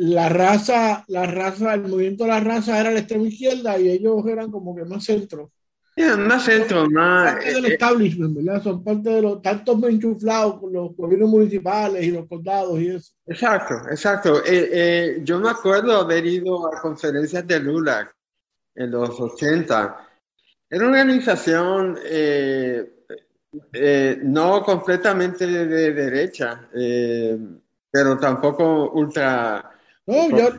la 0.00 0.28
raza, 0.28 1.04
la 1.08 1.26
raza, 1.26 1.74
el 1.74 1.82
movimiento 1.82 2.22
de 2.22 2.30
la 2.30 2.40
raza 2.40 2.78
era 2.78 2.92
la 2.92 3.00
extrema 3.00 3.26
izquierda 3.26 3.76
y 3.78 3.90
ellos 3.90 4.24
eran 4.26 4.48
como 4.50 4.74
que 4.76 4.84
más 4.84 5.04
centro. 5.04 5.50
Yeah, 5.96 6.16
más 6.16 6.44
centro, 6.44 6.88
más... 6.88 7.32
Parte 7.32 7.54
del 7.54 7.64
eh, 7.64 7.72
establishment, 7.72 8.36
¿verdad? 8.36 8.62
Son 8.62 8.84
parte 8.84 9.10
de 9.10 9.22
los 9.22 9.42
tantos 9.42 9.82
enchuflados 9.82 10.60
con 10.60 10.72
los 10.72 10.96
gobiernos 10.96 11.28
municipales 11.28 12.04
y 12.04 12.12
los 12.12 12.28
condados 12.28 12.78
y 12.78 12.90
eso. 12.90 13.12
Exacto, 13.26 13.74
exacto. 13.90 14.38
Eh, 14.44 14.70
eh, 14.72 15.20
yo 15.24 15.40
me 15.40 15.50
acuerdo 15.50 15.96
haber 15.96 16.24
ido 16.24 16.72
a 16.72 16.80
conferencias 16.80 17.44
de 17.44 17.58
Lula 17.58 18.08
en 18.76 18.92
los 18.92 19.20
80. 19.20 20.08
Era 20.70 20.86
una 20.86 21.00
organización 21.00 21.98
eh, 22.04 23.04
eh, 23.72 24.20
no 24.22 24.62
completamente 24.62 25.44
de, 25.44 25.66
de 25.66 25.92
derecha, 25.92 26.68
eh, 26.72 27.36
pero 27.90 28.16
tampoco 28.16 28.92
ultra... 28.92 29.74
No, 30.08 30.30
yo, 30.38 30.50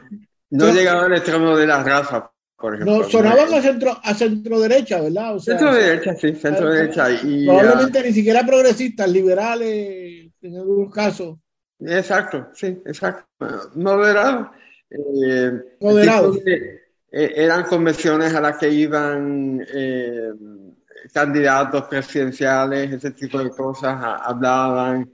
No 0.51 0.67
Yo- 0.67 0.73
llegaba 0.73 1.05
al 1.05 1.13
extremo 1.13 1.55
de 1.57 1.67
la 1.67 1.83
raza, 1.83 2.31
por 2.57 2.73
ejemplo. 2.75 2.97
no, 2.99 3.03
sonaban 3.09 3.53
a 3.53 3.61
centro, 3.61 3.97
a 4.03 4.13
centro 4.13 4.59
derecha, 4.59 4.99
¿verdad? 5.01 5.35
O 5.35 5.39
sea, 5.39 5.57
Centro 5.57 5.73
derecha, 5.75 6.15
sí, 6.15 6.33
centro 6.35 6.69
derecha. 6.71 7.11
Y, 7.11 7.45
Probablemente 7.45 8.03
ni 8.03 8.13
siquiera 8.13 8.43
progresistas, 8.45 9.09
liberales, 9.11 10.31
en 10.41 10.55
algunos 10.57 10.93
casos. 10.93 11.37
exacto, 11.79 12.47
sí, 12.53 12.81
exacto. 12.85 13.25
Moderado. 13.75 14.51
Eh, 14.89 15.51
Moderado. 15.81 16.31
de- 16.33 16.79
eh, 17.11 17.33
eran 17.35 17.63
convenciones 17.63 18.33
a 18.33 18.41
las 18.41 18.57
que 18.57 18.69
iban 18.71 19.65
eh, 19.73 20.29
candidatos 21.13 21.83
presidenciales, 21.83 22.91
ese 22.91 23.11
tipo 23.11 23.37
de 23.43 23.49
cosas, 23.51 23.95
a- 24.03 24.15
hablaban. 24.17 25.11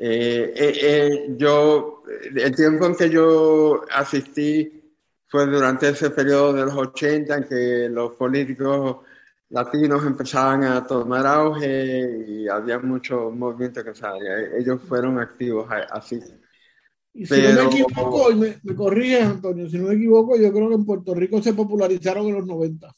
Eh, 0.00 0.52
eh, 0.54 0.72
eh, 0.80 1.34
yo, 1.36 2.04
el 2.36 2.54
tiempo 2.54 2.86
en 2.86 2.94
que 2.94 3.10
yo 3.10 3.84
asistí 3.90 4.94
fue 5.26 5.46
durante 5.46 5.88
ese 5.88 6.10
periodo 6.10 6.52
de 6.52 6.64
los 6.66 6.74
80 6.74 7.34
en 7.34 7.44
que 7.44 7.88
los 7.90 8.12
políticos 8.12 8.98
latinos 9.50 10.06
empezaban 10.06 10.62
a 10.62 10.86
tomar 10.86 11.26
auge 11.26 12.24
y 12.28 12.48
había 12.48 12.78
mucho 12.78 13.30
movimiento 13.30 13.82
que 13.82 13.92
ellos 14.58 14.80
fueron 14.86 15.18
activos 15.18 15.66
así. 15.90 16.20
Y 17.14 17.26
si 17.26 17.42
no 17.42 17.64
me 17.64 17.64
equivoco, 17.64 18.30
y 18.30 18.34
me, 18.36 18.60
me 18.62 18.76
corriges, 18.76 19.24
Antonio, 19.24 19.68
si 19.68 19.78
no 19.78 19.88
me 19.88 19.94
equivoco, 19.94 20.36
yo 20.36 20.52
creo 20.52 20.68
que 20.68 20.74
en 20.76 20.84
Puerto 20.84 21.12
Rico 21.14 21.42
se 21.42 21.54
popularizaron 21.54 22.26
en 22.28 22.34
los 22.36 22.46
90. 22.46 22.94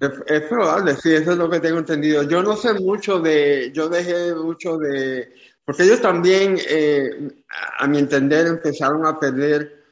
Es, 0.00 0.42
probable, 0.48 0.96
sí, 0.96 1.12
eso 1.12 1.32
es 1.32 1.36
lo 1.36 1.50
que 1.50 1.60
tengo 1.60 1.78
entendido. 1.78 2.22
Yo 2.22 2.42
no 2.42 2.56
sé 2.56 2.72
mucho 2.72 3.20
de, 3.20 3.70
yo 3.74 3.90
dejé 3.90 4.34
mucho 4.34 4.78
de, 4.78 5.28
porque 5.70 5.84
ellos 5.84 6.00
también, 6.00 6.58
eh, 6.68 7.28
a 7.78 7.86
mi 7.86 7.98
entender, 7.98 8.48
empezaron 8.48 9.06
a 9.06 9.20
perder 9.20 9.84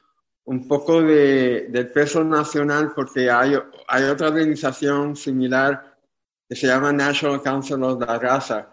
un 0.46 0.66
poco 0.66 1.00
de, 1.00 1.68
del 1.70 1.92
peso 1.92 2.24
nacional 2.24 2.90
porque 2.96 3.30
hay, 3.30 3.54
hay 3.86 4.02
otra 4.02 4.26
organización 4.26 5.14
similar 5.14 5.96
que 6.48 6.56
se 6.56 6.66
llama 6.66 6.92
National 6.92 7.40
Council 7.40 7.80
of 7.84 8.00
la 8.00 8.18
Raza, 8.18 8.68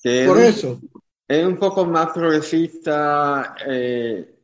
que 0.00 0.26
Por 0.28 0.38
eso. 0.38 0.78
es 1.26 1.44
un 1.44 1.56
poco 1.56 1.86
más 1.86 2.12
progresista. 2.12 3.56
Eh, 3.66 4.36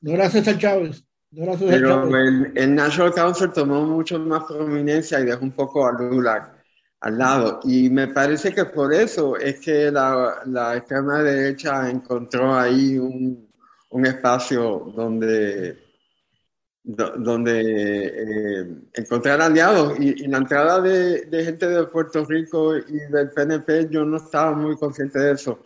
no 0.00 0.12
era 0.14 0.28
César 0.28 0.58
Chávez. 0.58 1.04
pero 1.30 2.16
el, 2.16 2.74
National 2.74 3.14
Council 3.14 3.52
tomó 3.52 3.86
mucho 3.86 4.18
más 4.18 4.42
prominencia 4.48 5.20
y 5.20 5.26
dejó 5.26 5.44
un 5.44 5.52
poco 5.52 5.86
a 5.86 5.92
Lula 5.92 6.55
al 7.06 7.18
lado. 7.18 7.60
Y 7.64 7.88
me 7.90 8.08
parece 8.08 8.52
que 8.52 8.64
por 8.66 8.92
eso 8.92 9.36
es 9.36 9.60
que 9.60 9.90
la, 9.90 10.42
la 10.46 10.76
extrema 10.76 11.22
derecha 11.22 11.88
encontró 11.88 12.54
ahí 12.54 12.98
un, 12.98 13.48
un 13.90 14.06
espacio 14.06 14.92
donde 14.94 15.86
donde 16.88 17.62
eh, 18.62 18.66
encontrar 18.94 19.42
aliados 19.42 19.98
y, 19.98 20.28
la 20.28 20.38
entrada 20.38 20.80
de, 20.80 21.26
gente 21.44 21.66
de 21.66 21.84
Puerto 21.88 22.24
Rico 22.24 22.76
y 22.76 22.98
del 23.10 23.30
PNP 23.30 23.88
yo 23.90 24.04
no 24.04 24.18
estaba 24.18 24.52
muy 24.52 24.76
consciente 24.76 25.18
de 25.18 25.32
eso. 25.32 25.64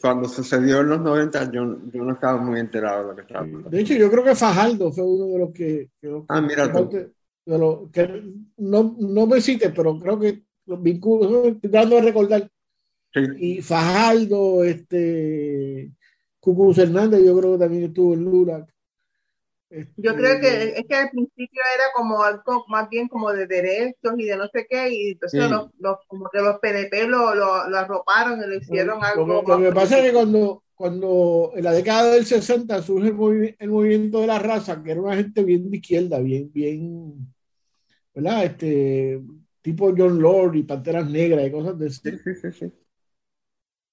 Cuando 0.00 0.28
sucedió 0.28 0.82
en 0.82 0.90
los 0.90 1.00
90 1.00 1.50
yo, 1.50 1.78
yo 1.92 2.04
no 2.04 2.12
estaba 2.12 2.40
muy 2.40 2.60
enterado 2.60 3.02
de 3.02 3.08
lo 3.08 3.16
que 3.16 3.22
estaba 3.22 3.40
pasando. 3.40 3.70
De 3.70 3.80
hecho 3.80 3.94
yo 3.94 4.08
creo 4.08 4.22
que 4.22 4.36
Fajardo 4.36 4.92
fue 4.92 5.02
uno 5.02 5.26
de 5.32 5.38
los 5.40 5.52
que... 5.52 5.90
ah, 6.28 6.40
mira 6.40 6.72
tú. 6.72 7.12
Que 7.92 8.22
no, 8.58 8.96
no 8.98 9.26
me 9.26 9.40
cite, 9.40 9.70
pero 9.70 9.98
creo 9.98 10.18
que 10.18 10.42
los 10.66 10.82
vínculos, 10.82 11.46
estoy 11.46 11.70
tratando 11.70 11.96
de 11.96 12.02
recordar. 12.02 12.50
Y 13.38 13.60
Fajardo, 13.60 14.62
este, 14.62 15.90
Cucuz 16.38 16.78
Hernández, 16.78 17.24
yo 17.24 17.36
creo 17.38 17.52
que 17.52 17.58
también 17.58 17.84
estuvo 17.84 18.14
en 18.14 18.24
Lula. 18.24 18.66
Yo 19.96 20.16
creo 20.16 20.40
que 20.40 20.74
es 20.76 20.84
que 20.84 20.94
al 20.96 21.10
principio 21.10 21.62
era 21.76 21.84
como 21.94 22.24
algo 22.24 22.64
más 22.66 22.88
bien 22.88 23.06
como 23.06 23.32
de 23.32 23.46
derechos 23.46 24.14
y 24.18 24.24
de 24.24 24.36
no 24.36 24.48
sé 24.48 24.66
qué, 24.68 24.92
y 24.92 25.10
entonces 25.12 25.48
los, 25.78 25.98
como 26.08 26.28
que 26.28 26.40
los 26.40 26.58
PDP 26.58 27.08
lo, 27.08 27.36
lo, 27.36 27.68
lo, 27.68 27.78
arroparon 27.78 28.40
y 28.40 28.48
lo 28.48 28.56
hicieron 28.56 29.04
algo. 29.04 29.24
Lo, 29.24 29.42
lo 29.42 29.58
que 29.60 29.72
pasa 29.72 29.98
es 29.98 30.06
que 30.06 30.12
cuando, 30.12 30.64
cuando 30.74 31.52
en 31.54 31.62
la 31.62 31.72
década 31.72 32.10
del 32.10 32.26
60 32.26 32.82
surge 32.82 33.10
el, 33.10 33.56
el, 33.56 33.70
movimiento 33.70 34.20
de 34.20 34.26
la 34.26 34.40
raza, 34.40 34.82
que 34.82 34.90
era 34.90 35.02
una 35.02 35.14
gente 35.14 35.44
bien 35.44 35.70
de 35.70 35.76
izquierda, 35.76 36.18
bien, 36.18 36.50
bien, 36.52 37.32
¿verdad? 38.14 38.44
Este, 38.44 39.22
tipo 39.62 39.92
John 39.96 40.20
Lord 40.20 40.56
y 40.56 40.62
Panteras 40.62 41.08
Negras 41.08 41.46
y 41.46 41.50
cosas 41.50 41.78
de 41.78 41.86
ese. 41.86 42.18
Sí, 42.18 42.34
sí, 42.34 42.52
sí. 42.52 42.72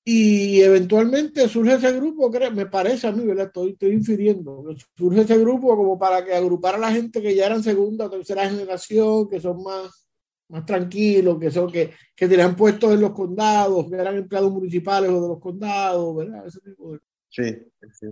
Y 0.09 0.61
eventualmente 0.61 1.49
surge 1.49 1.73
ese 1.73 1.91
grupo, 1.91 2.31
me 2.53 2.65
parece 2.67 3.07
a 3.07 3.11
mí, 3.11 3.25
¿verdad? 3.25 3.47
Estoy, 3.47 3.71
estoy 3.71 3.91
infiriendo. 3.91 4.63
Surge 4.95 5.19
ese 5.19 5.37
grupo 5.37 5.75
como 5.75 5.99
para 5.99 6.23
que 6.23 6.33
agrupara 6.33 6.77
a 6.77 6.79
la 6.79 6.91
gente 6.93 7.21
que 7.21 7.35
ya 7.35 7.47
eran 7.47 7.61
segunda 7.61 8.05
o 8.05 8.09
tercera 8.09 8.49
generación, 8.49 9.27
que 9.27 9.41
son 9.41 9.61
más, 9.61 10.07
más 10.47 10.65
tranquilos, 10.65 11.37
que 11.37 11.51
son 11.51 11.69
que, 11.69 11.91
que 12.15 12.27
tenían 12.29 12.55
puestos 12.55 12.93
en 12.93 13.01
los 13.01 13.11
condados, 13.11 13.89
que 13.89 13.95
eran 13.95 14.15
empleados 14.15 14.49
municipales 14.49 15.09
o 15.09 15.21
de 15.21 15.27
los 15.27 15.39
condados, 15.41 16.15
¿verdad? 16.15 16.47
Ese 16.47 16.61
tipo 16.61 16.93
de... 16.93 16.99
Sí, 17.27 17.43
sí. 17.91 18.07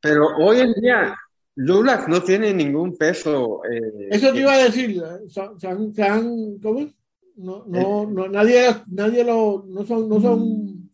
Pero 0.00 0.26
hoy 0.38 0.60
en 0.60 0.72
día 0.72 1.14
Lula 1.62 2.06
no 2.08 2.22
tiene 2.22 2.54
ningún 2.54 2.96
peso. 2.96 3.62
Eh, 3.64 4.08
Eso 4.10 4.32
te 4.32 4.40
iba 4.40 4.52
a 4.52 4.64
decir, 4.64 5.02
se 5.28 6.02
han, 6.02 6.58
¿cómo? 6.62 6.88
No, 7.36 7.64
no, 7.66 8.06
no, 8.06 8.28
nadie, 8.28 8.66
nadie 8.88 9.24
lo, 9.24 9.64
no 9.66 9.84
son, 9.84 10.08
no 10.08 10.20
son 10.20 10.90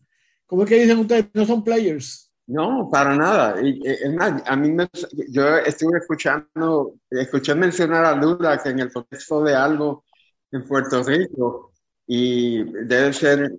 ¿Cómo 0.47 0.63
es 0.63 0.69
que 0.69 0.79
dicen 0.79 0.99
ustedes? 0.99 1.27
No 1.33 1.45
son 1.45 1.63
players. 1.63 2.31
No, 2.47 2.89
para 2.89 3.15
nada. 3.15 3.61
Y, 3.61 3.85
eh, 3.85 3.97
es 4.05 4.13
más, 4.13 4.41
a 4.45 4.55
mí 4.55 4.71
me, 4.71 4.87
yo 5.29 5.57
estuve 5.57 5.99
escuchando, 5.99 6.95
escuché 7.09 7.53
mencionar 7.53 8.05
a 8.05 8.15
Lula 8.15 8.57
que 8.63 8.69
en 8.69 8.79
el 8.79 8.91
contexto 8.91 9.43
de 9.43 9.53
algo 9.53 10.05
en 10.51 10.63
Puerto 10.63 11.03
Rico, 11.03 11.73
y 12.09 12.63
debe 12.85 13.11
ser 13.11 13.51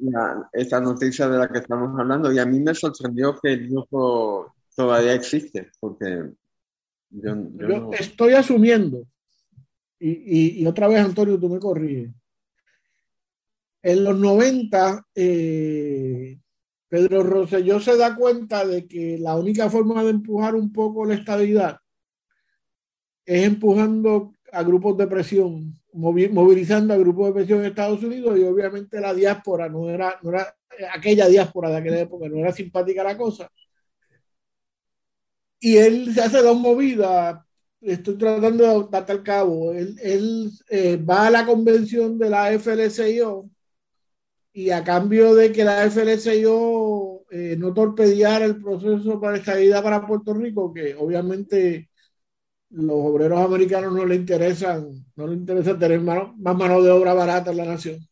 esta 0.55 0.81
noticia 0.81 1.29
de 1.29 1.37
la 1.37 1.49
que 1.49 1.59
estamos 1.59 1.99
hablando, 2.01 2.33
y 2.33 2.39
a 2.39 2.47
mí 2.47 2.61
me 2.61 2.75
sorprendió 2.75 3.39
que 3.39 3.53
el 3.53 3.69
grupo 3.69 4.55
todavía 4.75 5.13
existe, 5.13 5.71
porque 5.79 6.31
yo, 7.11 7.35
yo, 7.57 7.91
estoy 7.93 8.35
asumiendo, 8.35 9.07
y, 9.99 10.11
y, 10.11 10.63
y, 10.63 10.67
otra 10.67 10.89
vez 10.89 11.01
Antonio, 11.01 11.39
tú 11.39 11.49
me 11.49 11.59
corriges, 11.59 12.11
en 13.83 14.05
los 14.05 14.19
90, 14.19 15.07
eh, 15.15 16.39
Pedro 16.89 17.23
Rosselló 17.23 17.81
se 17.81 17.97
da 17.97 18.17
cuenta 18.17 18.67
de 18.67 18.87
que 18.87 19.19
la 19.19 19.37
única 19.37 19.71
forma 19.71 20.03
de 20.03 20.11
empujar 20.11 20.55
un 20.55 20.73
poco 20.73 21.05
la 21.05 21.15
estabilidad 21.15 21.79
es 23.25 23.45
empujando 23.45 24.33
a 24.53 24.63
grupos 24.63 24.97
de 24.97 25.07
presión, 25.07 25.75
movilizando 25.93 26.95
a 26.95 26.97
grupos 26.97 27.27
de 27.27 27.33
presión 27.35 27.61
en 27.61 27.67
Estados 27.67 28.03
Unidos 28.03 28.39
y 28.39 28.43
obviamente 28.43 29.01
la 29.01 29.13
diáspora 29.13 29.69
no 29.69 29.89
era, 29.91 30.19
no 30.23 30.31
era 30.31 30.55
aquella 30.95 31.29
diáspora 31.29 31.71
de 31.71 31.77
aquella 31.77 32.01
época, 32.01 32.29
no 32.29 32.39
era 32.39 32.53
simpática 32.53 33.05
la 33.05 33.17
cosa. 33.17 33.51
Y 35.61 35.77
él 35.77 36.15
se 36.15 36.23
hace 36.23 36.43
dos 36.43 36.59
movidas, 36.59 37.41
estoy 37.81 38.17
tratando 38.17 38.65
de 38.65 38.89
darte 38.91 39.13
al 39.13 39.23
cabo, 39.23 39.73
él, 39.73 39.97
él 40.03 40.51
eh, 40.71 40.97
va 40.97 41.27
a 41.27 41.31
la 41.31 41.47
convención 41.47 42.19
de 42.19 42.31
la 42.31 42.53
FLCIO 42.53 43.51
y 44.53 44.71
a 44.71 44.83
cambio 44.85 45.35
de 45.35 45.53
que 45.53 45.65
la 45.65 45.85
FLCIO 45.85 47.25
eh, 47.31 47.57
no 47.59 47.73
torpediara 47.75 48.45
el 48.45 48.61
proceso 48.63 49.21
para 49.21 49.37
estabilidad 49.39 49.83
para 49.83 50.07
Puerto 50.07 50.35
Rico, 50.35 50.73
que 50.73 50.95
obviamente 50.95 51.91
los 52.71 52.97
obreros 52.97 53.41
americanos 53.41 53.95
no 53.95 54.05
le 54.07 54.17
interesan, 54.17 55.07
no 55.17 55.27
le 55.27 55.35
interesa 55.35 55.79
tener 55.79 56.01
más 56.01 56.33
mano 56.39 56.83
de 56.83 56.91
obra 56.91 57.15
barata 57.15 57.51
en 57.53 57.57
la 57.59 57.65
nación. 57.67 58.08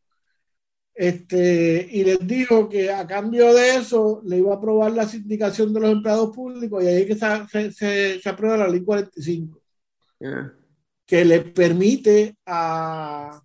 Este, 0.98 1.86
y 1.92 2.04
les 2.04 2.26
dijo 2.26 2.70
que 2.70 2.90
a 2.90 3.06
cambio 3.06 3.52
de 3.52 3.76
eso 3.76 4.22
le 4.24 4.38
iba 4.38 4.54
a 4.54 4.56
aprobar 4.56 4.92
la 4.92 5.06
sindicación 5.06 5.74
de 5.74 5.80
los 5.80 5.92
empleados 5.92 6.34
públicos 6.34 6.82
y 6.82 6.86
ahí 6.86 7.02
es 7.02 7.06
que 7.06 7.14
se, 7.50 7.72
se, 7.72 8.20
se 8.20 8.28
aprueba 8.28 8.56
la 8.56 8.68
ley 8.68 8.82
45, 8.82 9.60
que 11.04 11.24
le 11.24 11.40
permite 11.42 12.36
a 12.46 13.42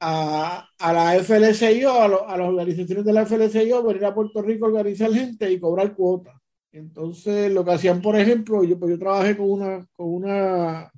a, 0.00 0.66
a 0.78 0.92
la 0.92 1.14
FLCIO, 1.22 1.90
a, 1.92 2.04
a, 2.06 2.36
las 2.38 2.48
organizaciones 2.48 3.04
de 3.04 3.12
la 3.12 3.26
FLCIO, 3.26 3.82
venir 3.82 4.06
a 4.06 4.14
Puerto 4.14 4.42
Rico 4.42 4.64
a 4.64 4.68
organizar 4.68 5.12
gente 5.12 5.50
y 5.50 5.60
cobrar 5.60 5.94
cuotas. 5.94 6.36
Entonces, 6.72 7.52
lo 7.52 7.64
que 7.64 7.72
hacían, 7.72 8.00
por 8.00 8.16
ejemplo, 8.16 8.64
yo, 8.64 8.78
pues 8.78 8.92
yo 8.92 8.98
trabajé 8.98 9.36
con 9.36 9.50
una, 9.50 9.86
con 9.92 10.08
una, 10.08 10.90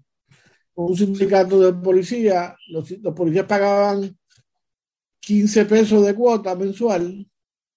con 0.73 0.87
un 0.87 0.97
sindicato 0.97 1.61
de 1.61 1.73
policía, 1.73 2.57
los, 2.69 2.91
los 2.91 3.15
policías 3.15 3.47
pagaban 3.47 4.17
15 5.23 5.65
pesos 5.67 6.05
de 6.05 6.15
cuota 6.15 6.55
mensual 6.57 7.27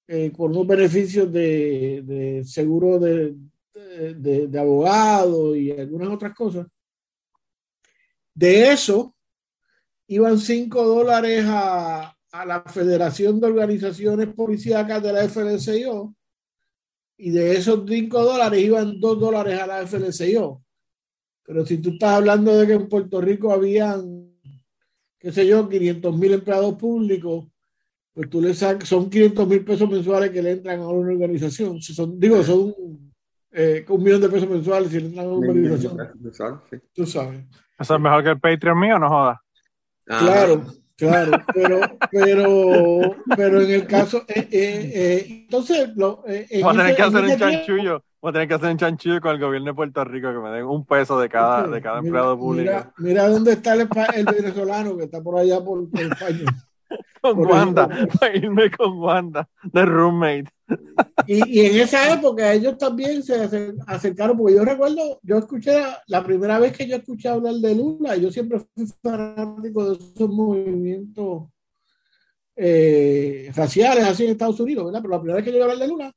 eh, 0.07 0.31
con 0.35 0.51
unos 0.51 0.67
beneficios 0.67 1.31
de, 1.31 2.43
seguro 2.45 2.99
de 2.99 4.59
abogado 4.59 5.55
y 5.55 5.71
algunas 5.71 6.09
otras 6.09 6.33
cosas. 6.33 6.67
De 8.33 8.71
eso, 8.71 9.15
iban 10.07 10.39
5 10.39 10.83
dólares 10.83 11.45
a, 11.47 12.15
a, 12.31 12.45
la 12.45 12.63
Federación 12.63 13.39
de 13.39 13.47
Organizaciones 13.47 14.33
Policíacas 14.33 15.01
de 15.01 15.13
la 15.13 15.29
FLCIO 15.29 16.13
y 17.17 17.29
de 17.29 17.55
esos 17.55 17.85
5 17.87 18.23
dólares 18.23 18.61
iban 18.61 18.99
2 18.99 19.19
dólares 19.19 19.59
a 19.59 19.67
la 19.67 19.87
FLCIO. 19.87 20.61
Pero 21.43 21.65
si 21.65 21.77
tú 21.77 21.91
estás 21.91 22.15
hablando 22.15 22.57
de 22.57 22.67
que 22.67 22.73
en 22.73 22.89
Puerto 22.89 23.21
Rico 23.21 23.53
habían, 23.53 24.34
qué 25.25 25.31
sé 25.31 25.47
yo, 25.47 25.67
500 25.67 26.15
mil 26.15 26.33
empleados 26.33 26.75
públicos, 26.75 27.47
pues 28.13 28.29
tú 28.29 28.39
le 28.39 28.53
sacas, 28.53 28.87
son 28.87 29.09
500 29.09 29.47
mil 29.47 29.65
pesos 29.65 29.89
mensuales 29.89 30.29
que 30.29 30.39
le 30.39 30.51
entran 30.51 30.81
a 30.81 30.87
una 30.87 31.11
organización. 31.13 31.81
Son, 31.81 32.19
digo, 32.19 32.43
son 32.43 32.75
eh, 33.51 33.83
un 33.89 34.03
millón 34.03 34.21
de 34.21 34.29
pesos 34.29 34.47
mensuales 34.47 34.91
si 34.91 34.99
le 34.99 35.07
entran 35.07 35.25
a 35.25 35.29
una 35.29 35.49
organización. 35.49 35.97
Tú 36.93 37.07
sabes. 37.07 37.43
Eso 37.79 37.95
es 37.95 37.99
mejor 37.99 38.23
que 38.23 38.29
el 38.29 38.39
Patreon 38.39 38.79
mío, 38.79 38.99
no 38.99 39.09
jodas. 39.09 39.39
Claro. 40.05 40.63
Claro, 40.97 41.31
pero, 41.53 41.79
pero, 42.09 43.15
pero 43.35 43.61
en 43.61 43.69
el 43.71 43.85
caso, 43.85 44.23
eh, 44.29 44.47
eh, 44.49 44.91
eh, 44.95 45.25
entonces, 45.43 45.89
lo, 45.95 46.23
eh, 46.25 46.47
en 46.49 46.61
Vamos 46.61 46.77
a 46.77 46.79
tener 46.79 46.91
ese- 46.93 46.95
que 46.95 47.03
hacer 47.03 47.23
un 47.25 47.37
chanchullo. 47.37 48.03
Vamos 48.21 48.29
a 48.29 48.31
tener 48.33 48.47
que 48.47 48.53
hacer 48.53 48.69
un 48.71 48.77
chanchullo 48.77 49.21
con 49.21 49.31
el 49.35 49.39
gobierno 49.41 49.67
de 49.67 49.73
Puerto 49.73 50.03
Rico 50.05 50.29
que 50.31 50.39
me 50.39 50.49
den 50.51 50.65
un 50.65 50.85
peso 50.85 51.19
de 51.19 51.27
cada, 51.29 51.67
de 51.67 51.81
cada 51.81 52.01
Mira- 52.01 52.07
empleado 52.07 52.37
público. 52.39 52.71
Mira, 52.71 52.93
mira 52.97 53.27
dónde 53.27 53.51
está 53.53 53.73
el, 53.73 53.87
el 54.15 54.25
venezolano 54.25 54.97
que 54.97 55.03
está 55.03 55.21
por 55.21 55.37
allá 55.37 55.59
por, 55.61 55.89
por 55.89 55.99
España. 56.01 56.45
con 57.21 57.35
por 57.37 57.47
Wanda. 57.47 57.89
ejemplo. 57.91 58.19
Para 58.19 58.35
irme 58.37 58.71
con 58.71 58.97
Wanda. 58.99 59.49
De 59.63 59.85
roommate. 59.85 60.45
Y, 61.27 61.59
y 61.61 61.65
en 61.67 61.75
esa 61.81 62.13
época 62.13 62.51
ellos 62.53 62.77
también 62.77 63.21
se 63.23 63.35
acer- 63.39 63.75
acercaron, 63.87 64.37
porque 64.37 64.55
yo 64.55 64.65
recuerdo, 64.65 65.19
yo 65.23 65.37
escuché 65.37 65.79
la, 66.07 66.23
primera 66.23 66.57
vez 66.59 66.75
que 66.75 66.87
yo 66.87 66.95
escuché 66.95 67.29
hablar 67.29 67.53
de 67.55 67.75
Lula, 67.75 68.15
yo 68.15 68.31
siempre 68.31 68.59
fui 68.59 68.85
fanático 69.03 69.89
de 69.89 69.95
esos 69.95 70.29
movimientos 70.29 71.43
eh, 72.55 73.51
raciales 73.55 74.05
así 74.05 74.23
en 74.25 74.31
Estados 74.31 74.59
Unidos, 74.59 74.85
¿verdad? 74.85 75.01
Pero 75.01 75.11
la 75.13 75.19
primera 75.19 75.35
vez 75.37 75.45
que 75.45 75.51
yo 75.57 75.61
hablar 75.63 75.77
de 75.77 75.87
Lula 75.87 76.11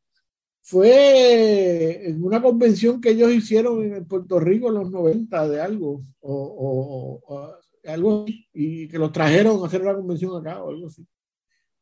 fue 0.63 2.09
en 2.09 2.23
una 2.23 2.43
convención 2.43 3.01
que 3.01 3.11
ellos 3.11 3.33
hicieron 3.33 3.83
en 3.83 4.07
Puerto 4.07 4.39
Rico 4.39 4.69
en 4.69 4.75
los 4.75 4.91
90 4.91 5.49
de 5.49 5.61
algo, 5.61 6.03
o- 6.21 7.21
o- 7.27 7.35
o 7.35 7.55
algo 7.90 8.23
así, 8.25 8.47
y 8.52 8.88
que 8.88 8.99
los 8.99 9.12
trajeron 9.12 9.62
a 9.62 9.66
hacer 9.66 9.83
una 9.83 9.95
convención 9.95 10.37
acá 10.40 10.62
o 10.62 10.71
algo 10.71 10.87
así. 10.88 11.07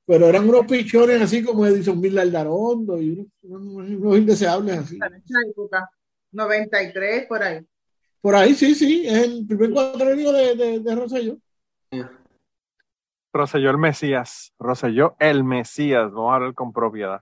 Pero 0.06 0.26
eran 0.26 0.48
unos 0.48 0.66
pichones 0.66 1.20
así 1.20 1.42
como 1.42 1.66
Edison 1.66 2.00
Mil 2.00 2.16
Aldarondo 2.18 3.00
y 3.02 3.10
unos, 3.10 3.26
unos- 3.42 3.90
unos 4.00 4.18
indeseables 4.18 4.78
así. 4.78 4.96
En 4.96 5.14
esa 5.14 5.38
época, 5.50 5.90
93, 6.32 7.26
por 7.26 7.42
ahí. 7.42 7.66
Por 8.20 8.34
ahí 8.36 8.54
sí, 8.54 8.74
sí, 8.74 9.06
es 9.06 9.24
el 9.24 9.46
primer 9.46 9.70
cuadrillo 9.72 10.32
de, 10.32 10.54
de, 10.56 10.80
de 10.80 10.94
Rosselló. 10.94 11.38
Roselló 13.32 13.70
el 13.70 13.78
Mesías. 13.78 14.52
Roselló 14.58 15.16
el 15.18 15.44
Mesías. 15.44 16.10
Vamos 16.12 16.32
a 16.32 16.34
hablar 16.36 16.54
con 16.54 16.72
propiedad. 16.72 17.20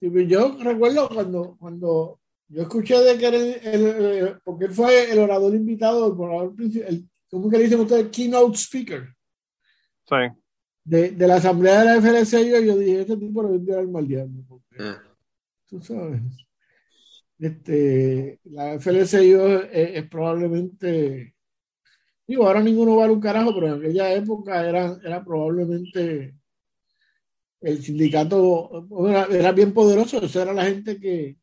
Y 0.00 0.10
pues 0.10 0.28
yo 0.28 0.56
recuerdo 0.60 1.08
cuando, 1.08 1.56
cuando 1.58 2.20
yo 2.54 2.62
escuché 2.62 2.98
de 2.98 3.18
que 3.18 3.26
era 3.26 3.36
el, 3.36 3.54
el- 3.62 4.04
el- 4.04 4.40
porque 4.44 4.66
él 4.66 4.72
fue 4.72 5.10
el 5.12 5.18
orador 5.18 5.54
invitado, 5.54 6.06
el 6.12 6.20
orador 6.20 6.54
princi- 6.54 6.84
el, 6.86 7.08
¿cómo 7.30 7.48
que 7.50 7.58
le 7.58 7.64
dicen 7.64 7.80
ustedes? 7.80 8.08
Keynote 8.10 8.56
speaker 8.58 9.08
Sí. 10.08 10.16
de, 10.84 11.10
de 11.12 11.26
la 11.26 11.36
asamblea 11.36 11.80
de 11.80 11.84
la 11.86 11.96
FLC, 11.96 12.48
yo, 12.50 12.60
yo 12.60 12.76
dije, 12.76 13.00
este 13.02 13.16
tipo 13.16 13.42
a 13.44 13.48
enviar 13.50 13.78
al 13.80 13.88
mal 13.88 14.06
diablo, 14.06 14.42
porque 14.48 14.76
Eh, 14.78 14.94
tú 15.66 15.80
sabes. 15.82 16.20
Este, 17.38 18.38
la 18.44 18.74
FLCIO 18.78 19.62
es, 19.62 19.96
es 19.96 20.08
probablemente, 20.08 21.34
digo, 22.26 22.46
ahora 22.46 22.62
ninguno 22.62 22.96
vale 22.96 23.12
un 23.12 23.20
carajo, 23.20 23.52
pero 23.54 23.66
en 23.68 23.80
aquella 23.80 24.14
época 24.14 24.68
era, 24.68 24.96
era 25.04 25.24
probablemente 25.24 26.36
el 27.60 27.82
sindicato, 27.82 28.86
era, 29.08 29.24
era 29.26 29.52
bien 29.52 29.72
poderoso, 29.72 30.22
eso 30.22 30.42
era 30.42 30.52
la 30.52 30.64
gente 30.66 31.00
que, 31.00 31.36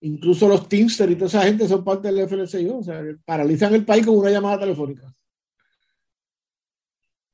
incluso 0.00 0.48
los 0.48 0.68
Teamsters 0.68 1.12
y 1.12 1.16
toda 1.16 1.26
esa 1.28 1.42
gente 1.42 1.66
son 1.68 1.82
parte 1.84 2.08
del 2.12 2.28
FLCIO, 2.28 2.78
o 2.78 2.82
sea, 2.82 3.02
paralizan 3.24 3.74
el 3.74 3.84
país 3.84 4.04
con 4.06 4.16
una 4.18 4.30
llamada 4.30 4.58
telefónica. 4.60 5.12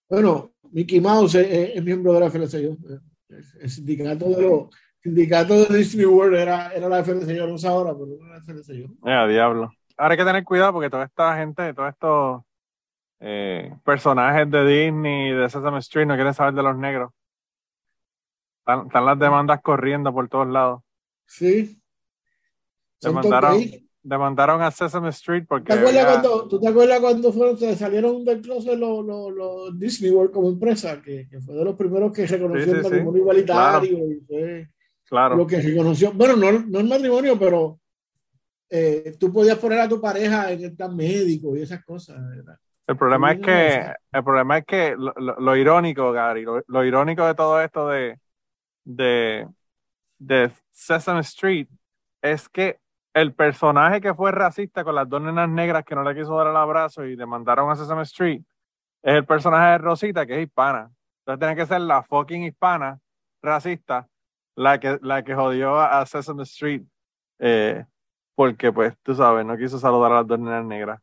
Bueno, 0.08 0.52
Mickey 0.72 1.00
Mouse 1.00 1.34
es, 1.36 1.46
es- 1.50 1.76
es 1.76 1.84
miembro 1.84 2.12
de 2.12 2.20
la 2.20 2.26
FLCIO, 2.30 2.76
el, 3.60 3.70
sindicato 3.70 4.28
de 4.30 4.42
los 4.42 4.68
sindicato 5.02 5.64
de 5.64 5.78
Disney 5.78 6.04
World 6.04 6.36
era, 6.36 6.72
era 6.72 6.88
la 6.88 6.98
FLCIO, 7.02 7.46
no 7.46 7.56
sé 7.58 7.68
ahora, 7.68 7.92
pero 7.94 8.16
era 8.16 8.34
la 8.36 8.40
FLCIO. 8.42 8.86
Eh, 9.06 9.28
diablo. 9.32 9.72
Ahora 9.96 10.12
hay 10.14 10.18
que 10.18 10.24
tener 10.24 10.44
cuidado 10.44 10.72
porque 10.72 10.90
toda 10.90 11.04
esta 11.04 11.36
gente, 11.36 11.72
todos 11.74 11.90
estos 11.90 12.42
eh, 13.20 13.72
personajes 13.84 14.50
de 14.50 14.64
Disney, 14.66 15.32
de 15.32 15.48
Sesame 15.48 15.78
Street, 15.78 16.06
no 16.06 16.14
quieren 16.14 16.34
saber 16.34 16.54
de 16.54 16.62
los 16.62 16.76
negros. 16.76 17.12
Están, 18.60 18.86
están 18.86 19.04
las 19.06 19.18
demandas 19.18 19.60
corriendo 19.62 20.12
por 20.12 20.28
todos 20.28 20.48
lados. 20.48 20.82
Sí. 21.26 21.79
Demandaron, 23.02 23.58
demandaron 24.02 24.62
a 24.62 24.70
Sesame 24.70 25.08
Street 25.10 25.44
porque 25.48 25.72
¿Te 25.72 25.78
acuerdas 25.78 26.04
había- 26.04 26.20
cuando, 26.22 26.48
¿Tú 26.48 26.60
te 26.60 26.68
acuerdas 26.68 27.00
cuando 27.00 27.32
fueron, 27.32 27.58
se 27.58 27.76
salieron 27.76 28.24
del 28.24 28.40
closet 28.40 28.78
los, 28.78 29.04
los, 29.04 29.32
los 29.32 29.78
Disney 29.78 30.10
World 30.10 30.32
como 30.32 30.48
empresa? 30.48 31.00
Que, 31.02 31.28
que 31.28 31.40
fue 31.40 31.54
de 31.54 31.64
los 31.64 31.76
primeros 31.76 32.12
que 32.12 32.26
reconoció 32.26 32.64
Sí, 32.64 32.70
sí, 32.70 32.76
el 32.76 32.82
sí. 32.84 32.90
matrimonio 32.90 33.20
igualitario. 33.20 33.98
y 34.10 34.20
fue 34.26 34.68
claro, 35.08 35.36
Lo 35.36 35.46
que 35.46 35.60
reconoció, 35.60 36.12
bueno, 36.12 36.36
no, 36.36 36.52
no 36.52 36.80
el 36.80 36.88
matrimonio, 36.88 37.38
pero 37.38 37.80
eh, 38.70 39.16
tú 39.18 39.32
podías 39.32 39.58
poner 39.58 39.80
a 39.80 39.88
tu 39.88 40.00
pareja 40.00 40.52
en 40.52 40.64
el 40.64 40.76
plan 40.76 40.94
médico 40.94 41.56
y 41.56 41.62
esas 41.62 41.84
cosas. 41.84 42.16
¿verdad? 42.36 42.56
el 42.86 42.96
problema 42.96 43.32
es 43.32 43.38
Sí, 43.38 43.42
que 43.44 43.92
el 44.12 44.24
problema 44.24 44.58
es 44.58 44.64
que 44.64 44.94
lo, 44.96 45.12
lo- 45.16 45.38
lo 45.40 45.56
irónico, 45.56 46.12
Gary, 46.12 46.42
lo, 46.42 46.62
lo 46.66 46.84
irónico 46.84 47.26
de 47.26 47.34
todo 47.34 47.60
esto 47.60 47.88
de, 47.88 48.18
de, 48.84 49.46
de 50.18 50.50
Sesame 50.72 51.20
Street 51.20 51.68
es 52.22 52.48
que 52.48 52.78
el 53.14 53.34
personaje 53.34 54.00
que 54.00 54.14
fue 54.14 54.32
racista 54.32 54.84
con 54.84 54.94
las 54.94 55.08
dos 55.08 55.20
nenas 55.20 55.48
negras 55.48 55.84
que 55.84 55.94
no 55.94 56.02
le 56.02 56.14
quiso 56.14 56.36
dar 56.36 56.48
el 56.48 56.56
abrazo 56.56 57.04
y 57.04 57.16
demandaron 57.16 57.70
a 57.70 57.76
Sesame 57.76 58.02
Street 58.02 58.42
es 59.02 59.14
el 59.14 59.24
personaje 59.24 59.72
de 59.72 59.78
Rosita 59.78 60.26
que 60.26 60.36
es 60.36 60.46
hispana. 60.46 60.90
Entonces 61.20 61.38
tiene 61.40 61.56
que 61.56 61.66
ser 61.66 61.80
la 61.80 62.02
fucking 62.02 62.44
hispana 62.44 62.98
racista 63.42 64.06
la 64.54 64.78
que, 64.78 64.98
la 65.02 65.22
que 65.22 65.34
jodió 65.34 65.80
a, 65.80 66.04
Sesame 66.06 66.42
Street 66.42 66.82
eh, 67.38 67.84
porque 68.34 68.72
pues 68.72 68.94
tú 69.02 69.14
sabes, 69.14 69.44
no 69.44 69.56
quiso 69.56 69.78
saludar 69.78 70.12
a 70.12 70.16
las 70.16 70.26
dos 70.26 70.38
nenas 70.38 70.64
negras. 70.64 71.00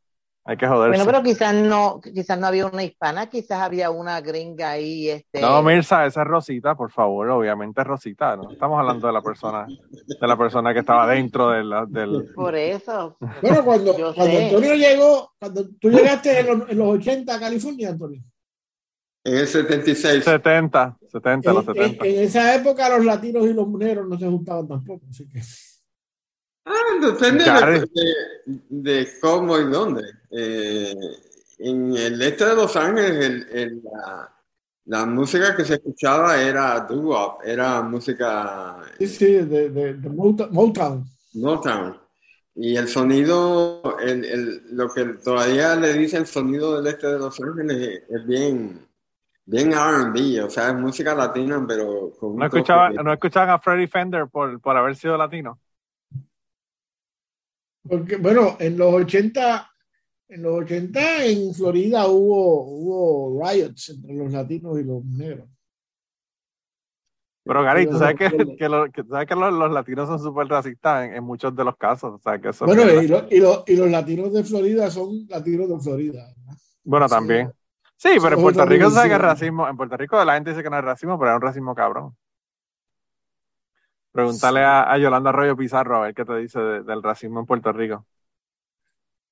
Hay 0.50 0.56
que 0.56 0.66
joderse. 0.66 0.98
Bueno, 1.04 1.06
pero 1.06 1.24
quizás 1.24 1.54
no, 1.54 2.00
quizás 2.02 2.40
no 2.40 2.48
había 2.48 2.66
una 2.68 2.82
hispana, 2.84 3.28
quizás 3.30 3.60
había 3.62 3.90
una 3.92 4.22
gringa 4.22 4.70
ahí, 4.72 5.10
este. 5.10 5.42
No, 5.42 5.62
Mirza, 5.62 6.06
esa 6.06 6.22
es 6.22 6.28
Rosita, 6.28 6.74
por 6.74 6.90
favor, 6.90 7.30
obviamente 7.30 7.82
es 7.82 7.88
Rosita, 7.88 8.38
no 8.38 8.50
estamos 8.52 8.80
hablando 8.80 9.08
de 9.08 9.14
la 9.14 9.22
persona, 9.22 9.68
de 9.68 10.28
la 10.28 10.38
persona 10.38 10.74
que 10.74 10.80
estaba 10.80 11.06
dentro 11.08 11.50
de 11.50 11.64
la- 11.66 11.86
del 11.86 12.32
Por 12.34 12.56
eso. 12.56 13.18
Bueno, 13.42 13.66
cuando, 13.66 13.98
Yo 13.98 14.16
cuando 14.16 14.38
sé. 14.38 14.46
Antonio 14.46 14.76
llegó, 14.76 15.32
cuando 15.38 15.68
tú 15.82 15.90
llegaste 15.90 16.40
en 16.40 16.48
los, 16.60 16.70
en 16.70 16.78
los 16.78 16.88
80 16.88 17.36
a 17.36 17.40
California, 17.40 17.90
Antonio. 17.90 18.22
En 19.26 19.36
el 19.40 19.48
76. 19.48 20.24
70, 20.24 20.98
70, 21.12 21.52
los 21.52 21.68
En, 21.68 21.70
en- 21.76 21.76
70. 21.84 22.06
en 22.08 22.20
esa 22.24 22.56
época 22.56 22.88
los 22.88 23.04
latinos 23.04 23.46
y 23.46 23.54
los 23.54 23.68
negros 23.68 24.08
no 24.08 24.18
se 24.18 24.26
juntaban 24.26 24.66
tampoco, 24.66 25.06
así 25.10 25.28
que. 25.28 25.42
Ah, 26.70 27.00
depende 27.02 27.44
de, 27.46 27.80
de- 27.80 28.62
de 28.70 29.08
cómo 29.22 29.58
y 29.58 29.64
dónde. 29.70 30.04
Eh, 30.32 30.94
en 31.60 31.96
el 31.96 32.22
este 32.22 32.46
de 32.46 32.56
Los 32.56 32.76
Ángeles, 32.76 33.26
el- 33.26 33.48
el- 33.58 33.82
la, 33.84 34.34
la 34.86 35.06
música 35.06 35.56
que 35.56 35.64
se 35.66 35.76
escuchaba 35.76 36.42
era 36.42 36.80
doo-wop, 36.82 37.42
era 37.46 37.82
música 37.82 38.78
Sí, 39.00 39.08
sí, 39.08 39.26
de, 39.34 39.70
de, 39.70 39.94
de 39.94 40.10
Motown. 40.10 41.06
Motown. 41.36 41.98
Y 42.56 42.76
el 42.76 42.88
sonido, 42.88 43.98
el, 44.00 44.26
el- 44.26 44.62
lo 44.76 44.90
que 44.90 45.06
todavía 45.24 45.76
le 45.76 45.94
dicen 45.94 46.26
sonido 46.26 46.76
del 46.76 46.88
este 46.88 47.08
de 47.08 47.20
Los 47.20 47.40
Ángeles 47.40 48.04
es, 48.10 48.26
bien, 48.26 48.86
bien 49.46 49.72
R&B, 49.72 50.42
o 50.44 50.50
sea, 50.50 50.70
es 50.70 50.76
música 50.76 51.14
latina, 51.16 51.64
pero 51.68 52.12
con 52.20 52.36
No 52.36 52.46
de- 52.46 53.04
no 53.04 53.14
escuchaban 53.14 53.50
a 53.52 53.60
Freddie 53.60 53.88
Fender 53.88 54.28
por, 54.28 54.60
por 54.60 54.76
haber 54.76 54.96
sido 54.96 55.16
latino. 55.18 55.60
Porque, 57.88 58.18
bueno, 58.18 58.58
en 58.60 58.78
los 58.78 58.94
80, 58.94 59.70
en 60.30 60.42
los 60.42 60.60
80 60.64 61.26
en 61.26 61.54
Florida 61.54 62.08
hubo, 62.08 62.64
hubo 62.64 63.42
riots 63.44 63.90
entre 63.90 64.14
los 64.16 64.32
latinos 64.32 64.80
y 64.80 64.84
los 64.84 65.04
negros. 65.06 65.48
Pero 67.46 67.64
Gary, 67.64 67.88
tú 67.90 67.98
sabes 67.98 68.16
que, 68.18 68.30
Bueno, 68.30 68.52
que, 68.58 68.68
lo- 68.70 68.92
que 68.92 69.04
tú 69.04 69.10
sabes 69.12 69.28
que 69.28 69.36
los, 69.36 69.54
los 69.54 69.72
latinos 69.72 70.08
son 70.10 70.20
súper 70.20 70.48
racistas 70.48 71.06
en, 71.06 71.14
en 71.16 71.24
muchos 71.24 71.56
de 71.56 71.64
los 71.64 71.78
casos. 71.78 72.14
O 72.16 72.20
sea, 72.20 72.38
que 72.40 72.50
eso 72.50 72.66
Bueno, 72.66 72.82
y, 73.02 73.08
lo- 73.08 73.26
y, 73.30 73.40
lo- 73.40 73.64
y 73.66 73.76
los 73.78 73.90
latinos 73.90 74.34
de 74.34 74.44
Florida 74.44 74.92
son 74.92 75.26
latinos 75.30 75.70
de 75.70 75.80
Florida. 75.80 76.28
bueno, 76.84 77.08
también. 77.08 77.50
Sí, 77.96 78.10
pero 78.22 78.36
en 78.36 78.42
Puerto 78.42 78.66
Rico 78.66 78.90
sabes 78.92 79.10
que 79.10 79.16
es 79.16 79.22
racismo. 79.22 79.68
En 79.68 79.78
Puerto 79.78 79.96
Rico 79.98 80.24
la 80.26 80.34
gente 80.36 80.50
dice 80.52 80.62
que 80.62 80.70
no 80.70 80.78
es 80.78 80.84
racismo, 80.84 81.18
pero 81.18 81.32
es 81.32 81.36
un 81.38 81.42
racismo 81.42 81.74
cabrón. 81.74 82.16
Pregúntale 84.18 84.64
a, 84.64 84.92
a 84.92 84.98
Yolanda 84.98 85.30
Arroyo 85.30 85.56
Pizarro 85.56 85.98
a 85.98 86.02
ver 86.08 86.16
qué 86.16 86.26
te 86.26 86.36
dice 86.38 86.60
de- 86.60 86.82
del 86.84 87.04
racismo 87.04 87.40
en 87.40 87.46
Puerto 87.46 87.72
Rico. 87.72 88.06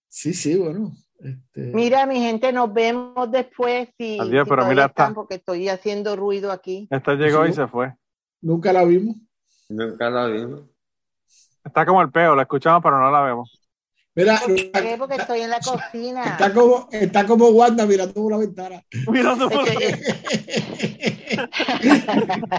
Sí, 0.08 0.34
sí, 0.34 0.56
bueno. 0.58 0.92
este, 1.20 1.72
Mira, 1.74 2.06
mi 2.06 2.20
gente, 2.20 2.54
nos 2.54 2.72
vemos 2.72 3.32
después. 3.32 3.90
Si, 3.98 4.20
Adiós, 4.20 4.44
si 4.46 4.50
pero 4.50 4.66
mira, 4.68 4.86
están, 4.86 5.08
está- 5.08 5.16
porque 5.16 5.36
estoy 5.36 5.70
haciendo 5.70 6.16
ruido 6.16 6.52
aquí. 6.52 6.88
Esta 6.92 7.16
llegó 7.16 7.44
Sí. 7.46 7.50
y 7.52 7.54
se 7.54 7.68
fue. 7.68 7.94
Nunca 8.42 8.72
la 8.72 8.84
vimos. 8.84 9.16
Nunca 9.70 10.10
la 10.12 10.28
vimos. 10.28 10.62
Está 11.64 11.84
como 11.84 12.02
el 12.04 12.12
peo, 12.12 12.36
la 12.36 12.44
escuchamos, 12.44 12.84
pero 12.84 13.00
no 13.00 13.10
la 13.12 13.22
vemos. 13.22 13.60
Mira, 14.14 14.40
¿Por 14.40 14.56
qué? 14.56 14.96
Porque 15.00 15.16
estoy 15.16 15.42
en 15.42 15.50
la 15.50 15.60
cocina. 15.60 16.24
está 16.24 16.54
como, 16.54 16.88
está 16.92 17.26
como 17.26 17.50
Wanda 17.50 17.86
mirando 17.88 18.14
por 18.14 18.32
la 18.32 18.38
ventana. 18.38 18.82
Mirando 19.12 19.50
por 19.50 19.66
la 19.68 19.74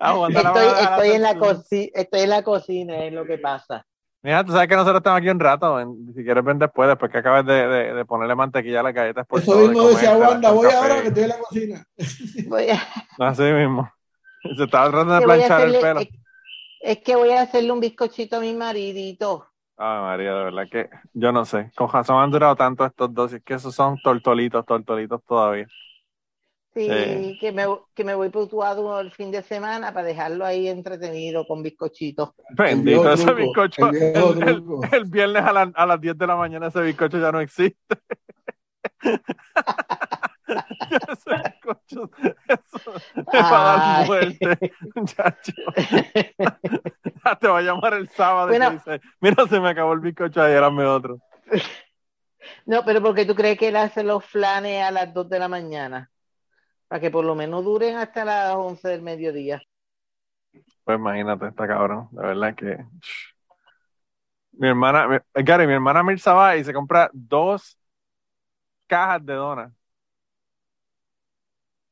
Estoy, 0.00 1.10
en 1.10 1.22
la 1.22 1.34
cocina. 1.38 1.40
coci- 1.40 1.90
estoy 1.94 2.20
en 2.20 2.30
la 2.30 2.42
cocina, 2.42 2.96
es 3.04 3.12
lo 3.12 3.24
que 3.24 3.38
pasa. 3.38 3.84
Mira, 4.24 4.44
tú 4.44 4.52
sabes 4.52 4.68
que 4.68 4.76
nosotros 4.76 4.98
estamos 4.98 5.18
aquí 5.18 5.28
un 5.30 5.40
rato. 5.40 5.80
en- 5.80 6.12
si 6.14 6.22
quieres 6.22 6.44
ven 6.44 6.58
después, 6.58 6.88
después 6.88 7.10
que 7.10 7.18
acabes 7.18 7.44
de, 7.44 7.66
de- 7.66 7.94
de 7.94 8.04
ponerle 8.04 8.34
mantequilla 8.36 8.80
a 8.80 8.82
las 8.84 8.94
galletas. 8.94 9.26
Por 9.26 9.40
Eso 9.40 9.56
de 9.56 9.68
mismo 9.68 9.88
decía 9.88 10.16
Wanda, 10.16 10.50
voy 10.52 10.66
café. 10.68 10.76
ahora 10.76 11.02
que 11.02 11.08
estoy 11.08 11.22
en 11.24 11.28
la 11.28 11.38
cocina. 11.38 11.86
Voy 12.48 12.68
a- 12.70 12.82
Así 13.18 13.42
mismo. 13.42 13.90
Se 14.56 14.64
estaba 14.64 14.90
tratando 14.90 15.14
de 15.14 15.22
planchar 15.22 15.60
el 15.62 15.76
pelo. 15.80 16.00
es, 16.00 16.08
es 16.80 16.98
que 16.98 17.16
voy 17.16 17.30
a 17.30 17.42
hacerle 17.42 17.72
un 17.72 17.80
bizcochito 17.80 18.36
a 18.36 18.40
mi 18.40 18.52
maridito. 18.54 19.46
Ay, 19.76 20.00
María, 20.02 20.34
de 20.34 20.44
verdad 20.44 20.64
que 20.70 20.88
yo 21.14 21.32
no 21.32 21.44
sé. 21.44 21.72
Con 21.74 21.88
razón 21.90 22.22
han 22.22 22.30
durado 22.30 22.54
tanto 22.54 22.84
estos 22.84 23.12
dos. 23.12 23.32
y 23.32 23.36
Es 23.36 23.42
que 23.42 23.54
esos 23.54 23.74
son 23.74 23.98
tortolitos, 24.02 24.64
tortolitos 24.64 25.20
todavía. 25.26 25.66
Sí, 26.74 26.88
Sí. 26.88 27.38
que, 27.38 27.52
me, 27.52 27.66
que 27.94 28.02
me 28.02 28.14
voy 28.14 28.30
putuado 28.30 28.98
el 29.00 29.10
fin 29.12 29.30
de 29.30 29.42
semana 29.42 29.92
para 29.92 30.06
dejarlo 30.06 30.46
ahí 30.46 30.68
entretenido 30.68 31.46
con 31.46 31.62
bizcochitos. 31.62 32.30
Bendito 32.50 33.02
viejo 33.02 33.12
ese 33.12 33.24
truco, 33.26 33.36
bizcocho. 33.62 33.86
el 33.88 33.92
viejo 33.92 34.32
El, 34.32 34.48
el- 34.48 34.54
truco. 34.64 34.80
el 34.90 35.04
viernes 35.04 35.42
a, 35.44 35.52
la- 35.52 35.72
a 35.74 35.86
las 35.86 36.00
10 36.00 36.16
de 36.16 36.26
la 36.26 36.36
mañana 36.36 36.68
ese 36.68 36.80
bizcocho 36.80 37.18
ya 37.18 37.30
no 37.30 37.40
existe. 37.40 37.96
ese 40.48 41.30
bizcocho, 41.44 42.10
eso 42.48 42.92
me 43.16 43.40
va 43.40 43.74
a 43.74 43.76
dar 43.98 44.06
muerte, 44.06 44.72
muchacho. 44.94 45.52
Ya 47.24 47.36
te 47.38 47.48
va 47.48 47.58
a 47.58 47.62
llamar 47.62 47.94
el 47.94 48.08
sábado 48.08 48.48
y 48.48 48.52
te 48.52 48.58
Bueno. 48.58 48.70
dice, 48.72 49.00
mira, 49.20 49.46
se 49.46 49.60
me 49.60 49.68
acabó 49.70 49.92
el 49.92 50.00
bizcocho 50.00 50.42
ayer, 50.42 50.62
hazme 50.62 50.84
otro. 50.84 51.18
No, 52.66 52.84
pero 52.84 53.00
porque 53.00 53.24
tú 53.24 53.36
crees 53.36 53.56
que 53.56 53.68
él 53.68 53.76
hace 53.76 54.02
los 54.02 54.24
flanes 54.24 54.82
a 54.82 54.90
las 54.90 55.14
2 55.14 55.28
de 55.28 55.38
la 55.38 55.46
mañana? 55.46 56.10
Para 56.92 57.00
que 57.00 57.10
por 57.10 57.24
lo 57.24 57.34
menos 57.34 57.64
duren 57.64 57.96
hasta 57.96 58.22
las 58.22 58.54
11 58.54 58.86
del 58.88 59.00
mediodía. 59.00 59.62
Pues 60.84 60.98
imagínate, 60.98 61.46
está 61.48 61.66
cabrón. 61.66 62.08
De 62.10 62.20
verdad 62.20 62.54
que. 62.54 62.84
Mi 64.52 64.68
hermana, 64.68 65.08
mi- 65.08 65.42
Gary, 65.42 65.66
mi 65.66 65.72
hermana 65.72 66.02
Mirza 66.02 66.34
va 66.34 66.54
y 66.54 66.64
se 66.64 66.74
compra 66.74 67.08
dos 67.14 67.78
cajas 68.86 69.24
de 69.24 69.32
donas. 69.32 69.72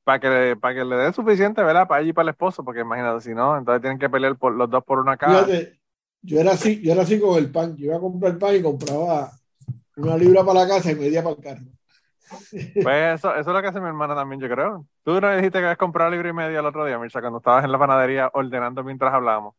Para 0.05 0.21
que, 0.21 0.29
le- 0.29 0.57
para 0.57 0.75
que 0.75 0.85
le 0.85 0.97
dé 0.97 1.13
suficiente, 1.15 1.63
¿verdad? 1.63 1.89
Para 1.89 2.03
ella 2.03 2.11
y 2.11 2.13
para 2.13 2.25
el 2.25 2.35
esposo, 2.35 2.63
porque 2.63 2.81
imagínate, 2.81 3.23
si 3.23 3.35
no, 3.35 3.57
entonces 3.57 3.81
tienen 3.81 3.99
que 3.99 4.11
pelear 4.11 4.37
por 4.37 4.55
los 4.55 4.69
dos 4.69 4.85
por 4.85 4.99
una 4.99 5.17
caja. 5.17 5.47
Fíjate, 5.47 5.81
yo 6.21 6.41
era 6.41 6.53
así, 6.53 6.83
yo 6.83 6.93
era 6.93 7.03
así 7.05 7.19
con 7.19 7.39
el 7.39 7.51
pan. 7.51 7.75
Yo 7.75 7.87
iba 7.87 7.97
a 7.97 8.01
comprar 8.01 8.39
pan 8.39 8.55
y 8.57 8.61
compraba 8.63 9.33
una 9.97 10.19
libra 10.19 10.45
para 10.45 10.61
la 10.61 10.69
casa 10.69 10.93
y 10.93 10.97
media 10.97 11.23
para 11.23 11.37
el 11.37 11.43
carro. 11.43 11.80
Pues 12.83 13.15
eso, 13.19 13.35
eso 13.35 13.51
es 13.51 13.55
lo 13.55 13.63
que 13.63 13.69
hace 13.69 13.81
mi 13.81 13.87
hermana 13.87 14.15
también, 14.15 14.41
yo 14.41 14.49
creo. 14.49 14.87
Tú 15.05 15.21
no 15.21 15.35
dijiste 15.35 15.59
que 15.59 15.65
habías 15.65 15.79
comprado 15.79 16.11
libro 16.11 16.29
y 16.29 16.33
medio 16.33 16.61
el 16.61 16.67
otro 16.67 16.85
día, 16.85 16.99
Mirza, 16.99 17.21
cuando 17.21 17.39
estabas 17.39 17.65
en 17.65 17.73
la 17.73 17.79
panadería 17.79 18.31
ordenando 18.33 18.85
mientras 18.85 19.13
hablábamos. 19.13 19.55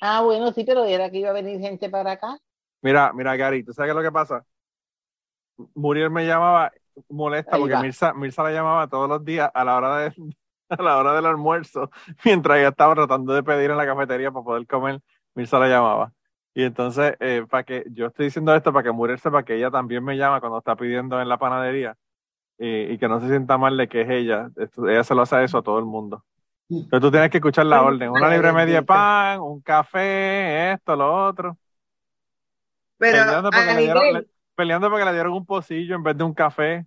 Ah, 0.00 0.22
bueno, 0.22 0.52
sí, 0.52 0.64
pero 0.64 0.84
era 0.84 1.10
que 1.10 1.18
iba 1.18 1.30
a 1.30 1.34
venir 1.34 1.60
gente 1.60 1.88
para 1.88 2.12
acá. 2.12 2.38
Mira, 2.82 3.12
mira, 3.12 3.36
Gary, 3.36 3.64
¿tú 3.64 3.72
sabes 3.72 3.88
qué 3.88 3.90
es 3.92 3.96
lo 3.96 4.02
que 4.02 4.12
pasa? 4.12 4.44
Muriel 5.74 6.10
me 6.10 6.26
llamaba 6.26 6.72
molesta 7.08 7.52
Ahí 7.52 7.60
porque 7.60 7.74
va. 7.74 7.82
Mirza, 7.82 8.12
Mirza 8.14 8.42
la 8.42 8.50
llamaba 8.50 8.88
todos 8.88 9.08
los 9.08 9.24
días 9.24 9.50
a 9.52 9.64
la 9.64 9.76
hora 9.76 9.96
de 9.98 10.14
a 10.68 10.82
la 10.82 10.98
hora 10.98 11.14
del 11.14 11.26
almuerzo, 11.26 11.90
mientras 12.24 12.58
ella 12.58 12.68
estaba 12.68 12.94
tratando 12.94 13.34
de 13.34 13.42
pedir 13.42 13.70
en 13.70 13.76
la 13.76 13.86
cafetería 13.86 14.30
para 14.30 14.44
poder 14.44 14.66
comer, 14.66 15.00
Mirza 15.34 15.58
la 15.58 15.68
llamaba. 15.68 16.12
Y 16.54 16.62
entonces, 16.64 17.16
eh, 17.20 17.44
para 17.50 17.64
que 17.64 17.84
yo 17.90 18.06
estoy 18.06 18.26
diciendo 18.26 18.54
esto 18.54 18.72
para 18.72 18.84
que 18.84 18.92
Muriel 18.92 19.18
sepa 19.18 19.44
que 19.44 19.56
ella 19.56 19.70
también 19.70 20.04
me 20.04 20.16
llama 20.16 20.40
cuando 20.40 20.58
está 20.58 20.76
pidiendo 20.76 21.20
en 21.20 21.28
la 21.28 21.38
panadería 21.38 21.96
y 22.58 22.98
que 22.98 23.08
no 23.08 23.20
se 23.20 23.28
sienta 23.28 23.58
mal 23.58 23.76
de 23.76 23.88
que 23.88 24.02
es 24.02 24.10
ella. 24.10 24.50
Esto- 24.56 24.88
ella 24.88 25.04
se 25.04 25.14
lo 25.14 25.22
hace 25.22 25.42
eso 25.44 25.58
a 25.58 25.62
todo 25.62 25.78
el 25.80 25.84
mundo. 25.86 26.24
Entonces 26.86 27.02
tú 27.08 27.12
tienes 27.12 27.30
que 27.30 27.38
escuchar 27.38 27.66
la 27.66 27.82
orden. 27.82 28.10
Una 28.10 28.30
libre 28.30 28.52
media 28.52 28.76
de 28.80 28.82
pan, 28.86 29.40
un 29.40 29.60
café, 29.62 30.72
esto, 30.74 30.96
lo 30.96 31.26
otro. 31.28 31.58
Pero 32.98 33.24
Peleando 33.24 33.52
porque, 33.52 33.74
le 33.74 33.82
dieron, 33.82 34.10
nivel, 34.10 34.12
le- 34.12 34.26
peleando 34.54 34.90
porque 34.90 35.04
le 35.04 35.12
dieron 35.12 35.32
un 35.34 35.46
pocillo 35.46 35.94
en 35.94 36.02
vez 36.02 36.16
de 36.16 36.24
un 36.24 36.34
café. 36.34 36.86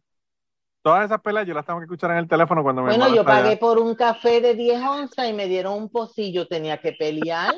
Todas 0.83 1.05
esas 1.05 1.21
peleas 1.21 1.47
yo 1.47 1.53
las 1.55 1.65
tengo 1.65 1.79
que 1.79 1.85
escuchar 1.85 2.11
en 2.11 2.17
el 2.19 2.27
teléfono 2.29 2.63
cuando 2.63 2.83
mi 2.83 2.89
Bueno, 2.89 3.07
yo 3.09 3.25
allá. 3.25 3.25
pagué 3.25 3.57
por 3.57 3.77
un 3.79 3.93
café 3.95 4.39
de 4.41 4.55
10 4.55 4.81
onzas 4.81 5.29
y 5.29 5.33
me 5.33 5.47
dieron 5.47 5.73
un 5.73 5.89
pocillo. 5.89 6.47
Tenía 6.47 6.79
que 6.79 6.93
pelear, 6.93 7.53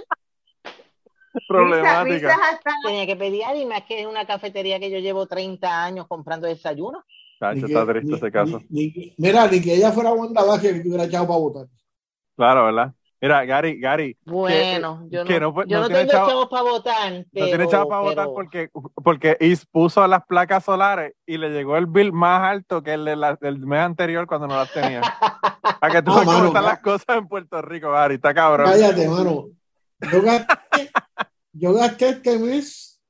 Problemática. 1.48 2.36
Tenía 2.86 3.06
que 3.06 3.16
pelear 3.16 3.56
y 3.56 3.66
más 3.66 3.84
que 3.84 4.02
es 4.02 4.08
una 4.08 4.26
cafetería 4.26 4.80
que 4.80 4.90
yo 4.92 5.00
llevo 5.00 5.26
30 5.28 5.84
años 5.84 6.08
comprando 6.08 6.48
desayuno. 6.48 7.04
Chacho, 7.40 7.56
Ni 7.68 7.74
está 7.74 7.86
que- 7.86 7.92
triste 7.94 8.12
ni- 8.12 8.18
ese 8.18 8.32
caso. 8.32 8.62
ni- 8.70 8.88
ni- 8.92 9.14
mira, 9.18 9.48
ni 9.48 9.62
que 9.62 9.74
ella 9.76 9.92
fuera 9.92 10.12
Wanda 10.12 10.44
Vázquez 10.44 10.74
que 10.74 10.80
te 10.82 10.88
hubiera 10.90 11.06
echado 11.06 11.28
para 11.28 11.40
votar. 11.40 11.66
Claro, 12.36 12.66
¿verdad? 12.66 12.94
Mira, 13.22 13.44
Gary, 13.44 13.78
Gary, 13.82 14.18
Bueno, 14.26 15.06
yo 15.10 15.26
que 15.26 15.42
no, 15.42 15.52
no- 15.52 15.66
yo 15.66 15.78
no 15.82 15.90
no, 15.90 15.94
tengo 15.94 16.12
chavo- 16.12 16.28
chavos 16.30 16.48
para 16.48 16.64
votar, 16.64 17.26
pero, 17.34 17.46
no 17.46 17.50
tiene 17.50 17.68
chavo 17.68 17.90
para 17.90 18.02
votar 18.02 18.28
porque, 18.34 18.70
porque 19.04 19.36
Is 19.42 19.66
puso 19.66 20.08
las 20.08 20.26
placas 20.26 20.64
solares 20.64 21.14
y 21.26 21.38
le 21.38 21.50
llegó 21.50 21.76
el 21.76 21.86
bill 21.88 22.14
más 22.14 22.42
alto 22.44 22.82
que 22.82 22.94
el 22.94 23.04
de 23.04 23.18
la- 23.18 23.36
del 23.36 23.60
mes 23.60 23.82
anterior 23.82 24.26
cuando 24.26 24.48
no 24.48 24.56
las 24.56 24.72
tenía. 24.72 25.02
Para 25.82 25.94
que 25.94 26.02
tú 26.02 26.12
Ah, 26.12 26.16
veas 26.16 26.26
cómo 26.26 26.32
mano, 26.38 26.48
están 26.48 26.64
las 26.64 26.80
cosas 26.80 27.18
en 27.18 27.28
Puerto 27.28 27.62
Rico, 27.62 27.92
Gary, 27.92 28.16
está 28.16 28.34
cabrón. 28.34 28.68
Cállate, 28.70 29.08
mano. 29.10 29.46
Yo 30.12 30.22
gasté, 30.22 30.92
yo 31.54 31.74
gasté 31.74 32.10
este 32.10 32.38
mes 32.40 33.02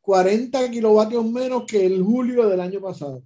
40 0.00 0.70
kilovatios 0.70 1.24
menos 1.24 1.64
que 1.66 1.86
el 1.86 2.02
julio 2.02 2.48
del 2.48 2.60
año 2.60 2.80
pasado. 2.80 3.22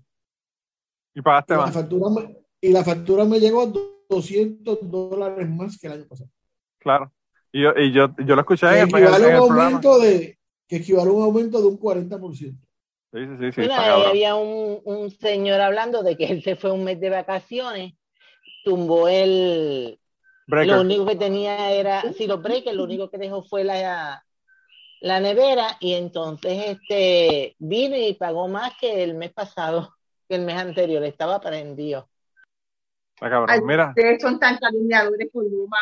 Y 1.15 1.21
Y 1.21 1.23
pagaste 1.23 1.55
la 1.55 1.61
más. 1.61 1.75
factura 1.75 2.11
me, 2.11 2.37
y 2.61 2.69
la 2.73 2.85
factura 2.85 3.25
me 3.25 3.41
llegó 3.41 3.63
a 3.63 3.73
200 4.11 4.79
dólares 4.91 5.49
más 5.49 5.79
que 5.79 5.87
el 5.87 5.95
año 5.95 6.07
pasado. 6.07 6.31
Claro. 6.79 7.13
Y 7.53 7.63
yo, 7.63 7.71
y 7.77 7.93
yo, 7.93 8.15
yo 8.19 8.35
lo 8.35 8.43
escuché 8.43 8.67
Que 8.67 8.81
en 8.81 8.89
el, 8.95 9.05
en 9.15 9.25
el 9.25 9.37
aumento 9.37 9.99
de, 9.99 10.39
que 10.69 10.77
equivale 10.77 11.09
a 11.09 11.13
un 11.15 11.23
aumento 11.23 11.61
de 11.61 11.67
un 11.69 11.79
40%. 11.79 12.37
Sí, 12.37 13.21
sí, 13.39 13.53
sí, 13.53 13.61
ahí 13.63 13.69
cabrón. 13.69 14.09
había 14.09 14.35
un, 14.35 14.81
un 14.85 15.11
señor 15.11 15.61
hablando 15.63 16.03
de 16.03 16.17
que 16.19 16.27
él 16.27 16.43
se 16.43 16.57
fue 16.57 16.71
un 16.73 16.85
mes 16.85 17.01
de 17.01 17.09
vacaciones, 17.09 17.95
tumbó 18.65 19.09
el, 19.09 19.99
Breaker. 20.47 20.75
Lo 20.77 20.81
único 20.83 21.07
que 21.07 21.17
tenía 21.17 21.71
era, 21.71 22.03
si 22.13 22.27
los 22.27 22.43
breakers, 22.43 22.77
lo 22.77 22.85
único 22.85 23.11
que 23.11 23.19
dejó 23.19 23.43
fue 23.43 23.65
la, 23.65 24.25
la 25.01 25.21
nevera 25.21 25.77
y 25.81 25.95
entonces 25.95 26.65
este 26.69 27.57
vino 27.59 27.97
y 27.97 28.15
pagó 28.15 28.49
más 28.49 28.73
que 28.81 29.03
el 29.03 29.15
mes 29.15 29.33
pasado, 29.33 29.95
que 30.29 30.37
el 30.37 30.43
mes 30.43 30.57
anterior, 30.57 31.03
estaba 31.05 31.41
prendido. 31.41 32.09
Está 33.15 33.31
cabrón. 33.31 33.51
Ay, 33.51 33.61
Mira, 33.63 33.89
ustedes 33.89 34.23
son 34.23 34.39
tan 34.39 34.59
calumniadores 34.59 35.29
con 35.33 35.49
Luma. 35.49 35.79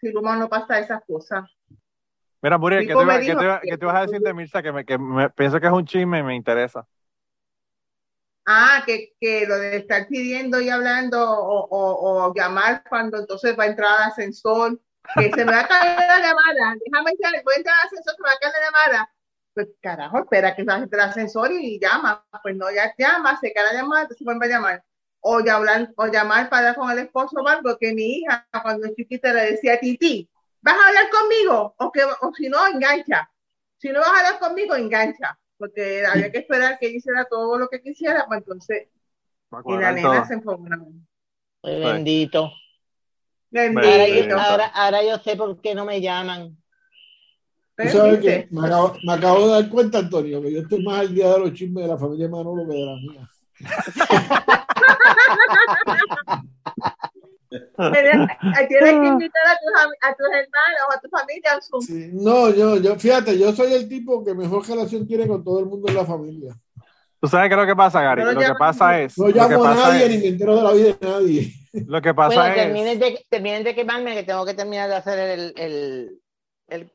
Si 0.00 0.10
Luma 0.10 0.36
no 0.36 0.48
pasa 0.48 0.78
esas 0.78 1.02
cosas. 1.06 1.44
mira, 2.42 2.58
Muriel, 2.58 2.82
¿qué 2.86 2.88
te, 2.88 2.96
me 2.96 3.02
iba- 3.04 3.18
qué 3.18 3.24
dijo 3.24 3.38
te 3.38 3.44
iba- 3.44 3.60
que- 3.60 3.68
qué 3.68 3.78
te 3.78 3.86
vas 3.86 3.96
a 3.96 4.00
decir 4.02 4.20
de 4.20 4.34
Mirza? 4.34 4.62
Que, 4.62 4.72
me, 4.72 4.84
que 4.84 4.98
me- 4.98 5.30
pienso 5.30 5.60
que 5.60 5.66
es 5.66 5.72
un 5.72 5.84
chisme 5.86 6.18
y 6.18 6.22
me 6.22 6.34
interesa. 6.36 6.86
Ah, 8.48 8.84
que, 8.86 9.12
que 9.20 9.44
lo 9.44 9.58
de 9.58 9.78
estar 9.78 10.06
pidiendo 10.06 10.60
y 10.60 10.70
hablando 10.70 11.20
o, 11.20 11.66
o, 11.68 12.32
llamar 12.32 12.84
cuando 12.88 13.18
entonces 13.18 13.58
va 13.58 13.64
a 13.64 13.66
entrar 13.66 13.90
al 13.90 14.10
ascensor, 14.10 14.80
que 15.16 15.32
se 15.32 15.44
me 15.44 15.50
va 15.50 15.62
a 15.62 15.68
caer 15.68 15.98
la 15.98 16.20
llamada, 16.20 16.76
déjame 16.84 17.10
entrar, 17.10 17.32
voy 17.44 17.54
a 17.54 17.56
entrar 17.56 17.74
al 17.74 17.86
ascensor, 17.86 18.14
se 18.14 18.22
me 18.22 18.28
va 18.28 18.34
a 18.34 18.38
caer 18.38 18.52
la 18.52 18.66
llamada. 18.66 19.12
Pues 19.52 19.68
carajo, 19.80 20.18
espera 20.20 20.54
que 20.54 20.62
baje 20.62 20.86
del 20.86 21.00
ascensor 21.00 21.50
y 21.50 21.80
llama. 21.80 22.24
Pues 22.42 22.54
no, 22.54 22.70
ya 22.70 22.94
llama, 22.96 23.36
se 23.40 23.52
cae 23.52 23.64
la 23.64 23.72
llamada, 23.72 24.02
entonces 24.02 24.24
vuelve 24.24 24.46
a 24.46 24.50
llamar. 24.50 24.84
O, 25.20 25.40
ya 25.40 25.58
o 25.96 26.06
llamar 26.06 26.48
para 26.48 26.74
con 26.74 26.88
el 26.90 27.00
esposo 27.00 27.36
algo, 27.48 27.76
que 27.78 27.94
mi 27.94 28.18
hija 28.18 28.46
cuando 28.62 28.94
chiquita 28.94 29.32
le 29.32 29.52
decía, 29.52 29.80
Titi, 29.80 30.30
¿vas 30.60 30.76
a 30.76 30.88
hablar 30.88 31.08
conmigo? 31.10 31.74
O, 31.78 31.90
que, 31.90 32.04
o 32.04 32.32
si 32.34 32.48
no, 32.48 32.64
engancha. 32.66 33.28
Si 33.78 33.88
no 33.88 34.00
vas 34.00 34.10
a 34.10 34.16
hablar 34.18 34.38
conmigo, 34.38 34.76
engancha. 34.76 35.36
Porque 35.58 36.04
había 36.04 36.30
que 36.30 36.38
esperar 36.38 36.78
que 36.78 36.86
ella 36.86 36.96
hiciera 36.96 37.24
todo 37.24 37.58
lo 37.58 37.68
que 37.68 37.80
quisiera, 37.80 38.26
pues 38.26 38.40
entonces 38.40 38.88
y 39.64 39.76
la 39.76 39.92
nena 39.92 40.16
todo. 40.16 40.24
se 40.26 40.34
enfogonó. 40.34 40.86
Ay, 41.62 41.80
Bendito. 41.80 42.52
Ahora 43.50 43.50
Bendito. 43.50 44.38
ahora, 44.38 44.66
ahora 44.66 45.02
yo 45.02 45.18
sé 45.18 45.36
por 45.36 45.60
qué 45.60 45.74
no 45.74 45.84
me 45.84 46.00
llaman. 46.00 46.56
Tú 47.76 47.88
sabes 47.88 48.20
¿Viste? 48.20 48.48
me 48.50 48.66
acabo, 48.66 48.96
me 49.04 49.12
acabo 49.12 49.46
de 49.46 49.52
dar 49.52 49.70
cuenta, 49.70 49.98
Antonio, 49.98 50.42
que 50.42 50.52
yo 50.52 50.60
estoy 50.60 50.82
más 50.82 51.00
al 51.00 51.14
día 51.14 51.32
de 51.32 51.38
los 51.40 51.52
chismes 51.52 51.84
de 51.84 51.88
la 51.88 51.98
familia 51.98 52.28
Manolo 52.28 52.66
que 52.66 52.74
de 52.74 52.86
la 52.86 52.96
mía. 52.96 53.28
Tienes 57.50 58.92
que 58.92 59.06
invitar 59.06 59.46
a 59.46 59.56
tus, 59.58 59.98
a 60.02 60.14
tus 60.14 60.26
hermanos, 60.26 60.86
a 60.94 61.00
tu 61.00 61.08
familia. 61.08 61.58
Sí, 61.80 62.10
no, 62.12 62.50
yo, 62.50 62.76
yo, 62.78 62.96
fíjate, 62.96 63.38
yo 63.38 63.52
soy 63.52 63.72
el 63.74 63.88
tipo 63.88 64.24
que 64.24 64.34
mejor 64.34 64.66
relación 64.66 65.06
tiene 65.06 65.26
con 65.26 65.44
todo 65.44 65.60
el 65.60 65.66
mundo 65.66 65.88
en 65.88 65.94
la 65.94 66.04
familia. 66.04 66.54
¿Tú 67.20 67.28
sabes 67.28 67.48
qué 67.48 67.54
es 67.54 67.60
lo 67.60 67.66
que 67.66 67.76
pasa, 67.76 68.02
Gary? 68.02 68.22
No 68.22 68.32
lo 68.32 68.40
lo 68.40 68.46
que 68.46 68.54
pasa 68.58 69.00
es. 69.00 69.18
No 69.18 69.28
llamo 69.28 69.64
a 69.64 69.74
nadie 69.74 70.04
es- 70.04 70.10
ni 70.10 70.18
me 70.18 70.26
entero 70.28 70.56
de 70.56 70.62
la 70.62 70.72
vida 70.72 70.92
de 71.00 71.08
nadie. 71.08 71.52
Lo 71.86 72.00
que 72.02 72.14
pasa 72.14 72.34
Bueno, 72.36 72.54
es. 72.54 72.54
terminen 72.62 72.98
de, 72.98 73.26
terminen 73.28 73.64
de 73.64 73.74
quemarme 73.74 74.14
que 74.14 74.22
tengo 74.22 74.44
que 74.44 74.54
terminar 74.54 74.88
de 74.88 74.96
hacer 74.96 75.18
el, 75.18 75.52
el, 75.56 76.20
el 76.68 76.92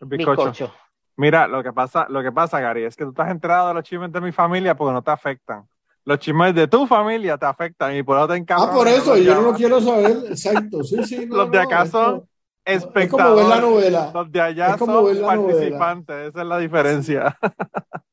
el 0.00 0.08
bizcocho. 0.08 0.50
bizcocho. 0.50 0.74
Mira, 1.16 1.46
lo 1.46 1.62
que 1.62 1.72
pasa, 1.72 2.06
lo 2.08 2.22
que 2.22 2.32
pasa, 2.32 2.58
Gary, 2.60 2.84
es 2.84 2.96
que 2.96 3.04
tú 3.04 3.10
estás 3.10 3.30
enterado 3.30 3.68
de 3.68 3.74
los 3.74 3.84
chismes 3.84 4.10
de 4.10 4.20
mi 4.20 4.32
familia 4.32 4.74
porque 4.74 4.92
no 4.94 5.02
te 5.02 5.10
afectan. 5.10 5.64
Los 6.04 6.18
chismes 6.18 6.54
de 6.54 6.66
tu 6.66 6.86
familia 6.86 7.38
te 7.38 7.46
afectan 7.46 7.94
y 7.96 8.02
por 8.02 8.18
eso 8.18 8.26
te 8.28 8.32
Ah, 8.34 8.36
encabronas 8.36 8.74
por 8.76 8.88
eso, 8.88 9.16
yo 9.16 9.34
no 9.36 9.42
lo 9.42 9.54
quiero 9.54 9.80
saber. 9.80 10.16
Exacto, 10.30 10.82
sí, 10.82 11.04
sí. 11.04 11.26
no, 11.26 11.36
Los 11.36 11.50
de 11.50 11.58
no, 11.58 11.64
acá 11.64 11.86
son- 11.86 12.28
esto- 12.64 12.92
Es 12.98 13.08
como 13.08 13.34
ver 13.34 13.44
la 13.46 13.56
espectadores. 13.56 13.60
novela. 13.60 14.10
Los 14.14 14.32
de 14.32 14.40
allá 14.40 14.70
Es 14.70 14.76
como 14.76 14.92
son 14.94 15.02
novela. 15.20 15.26
participantes, 15.26 16.16
esa 16.28 16.40
es 16.42 16.46
la 16.46 16.58
diferencia. 16.58 17.38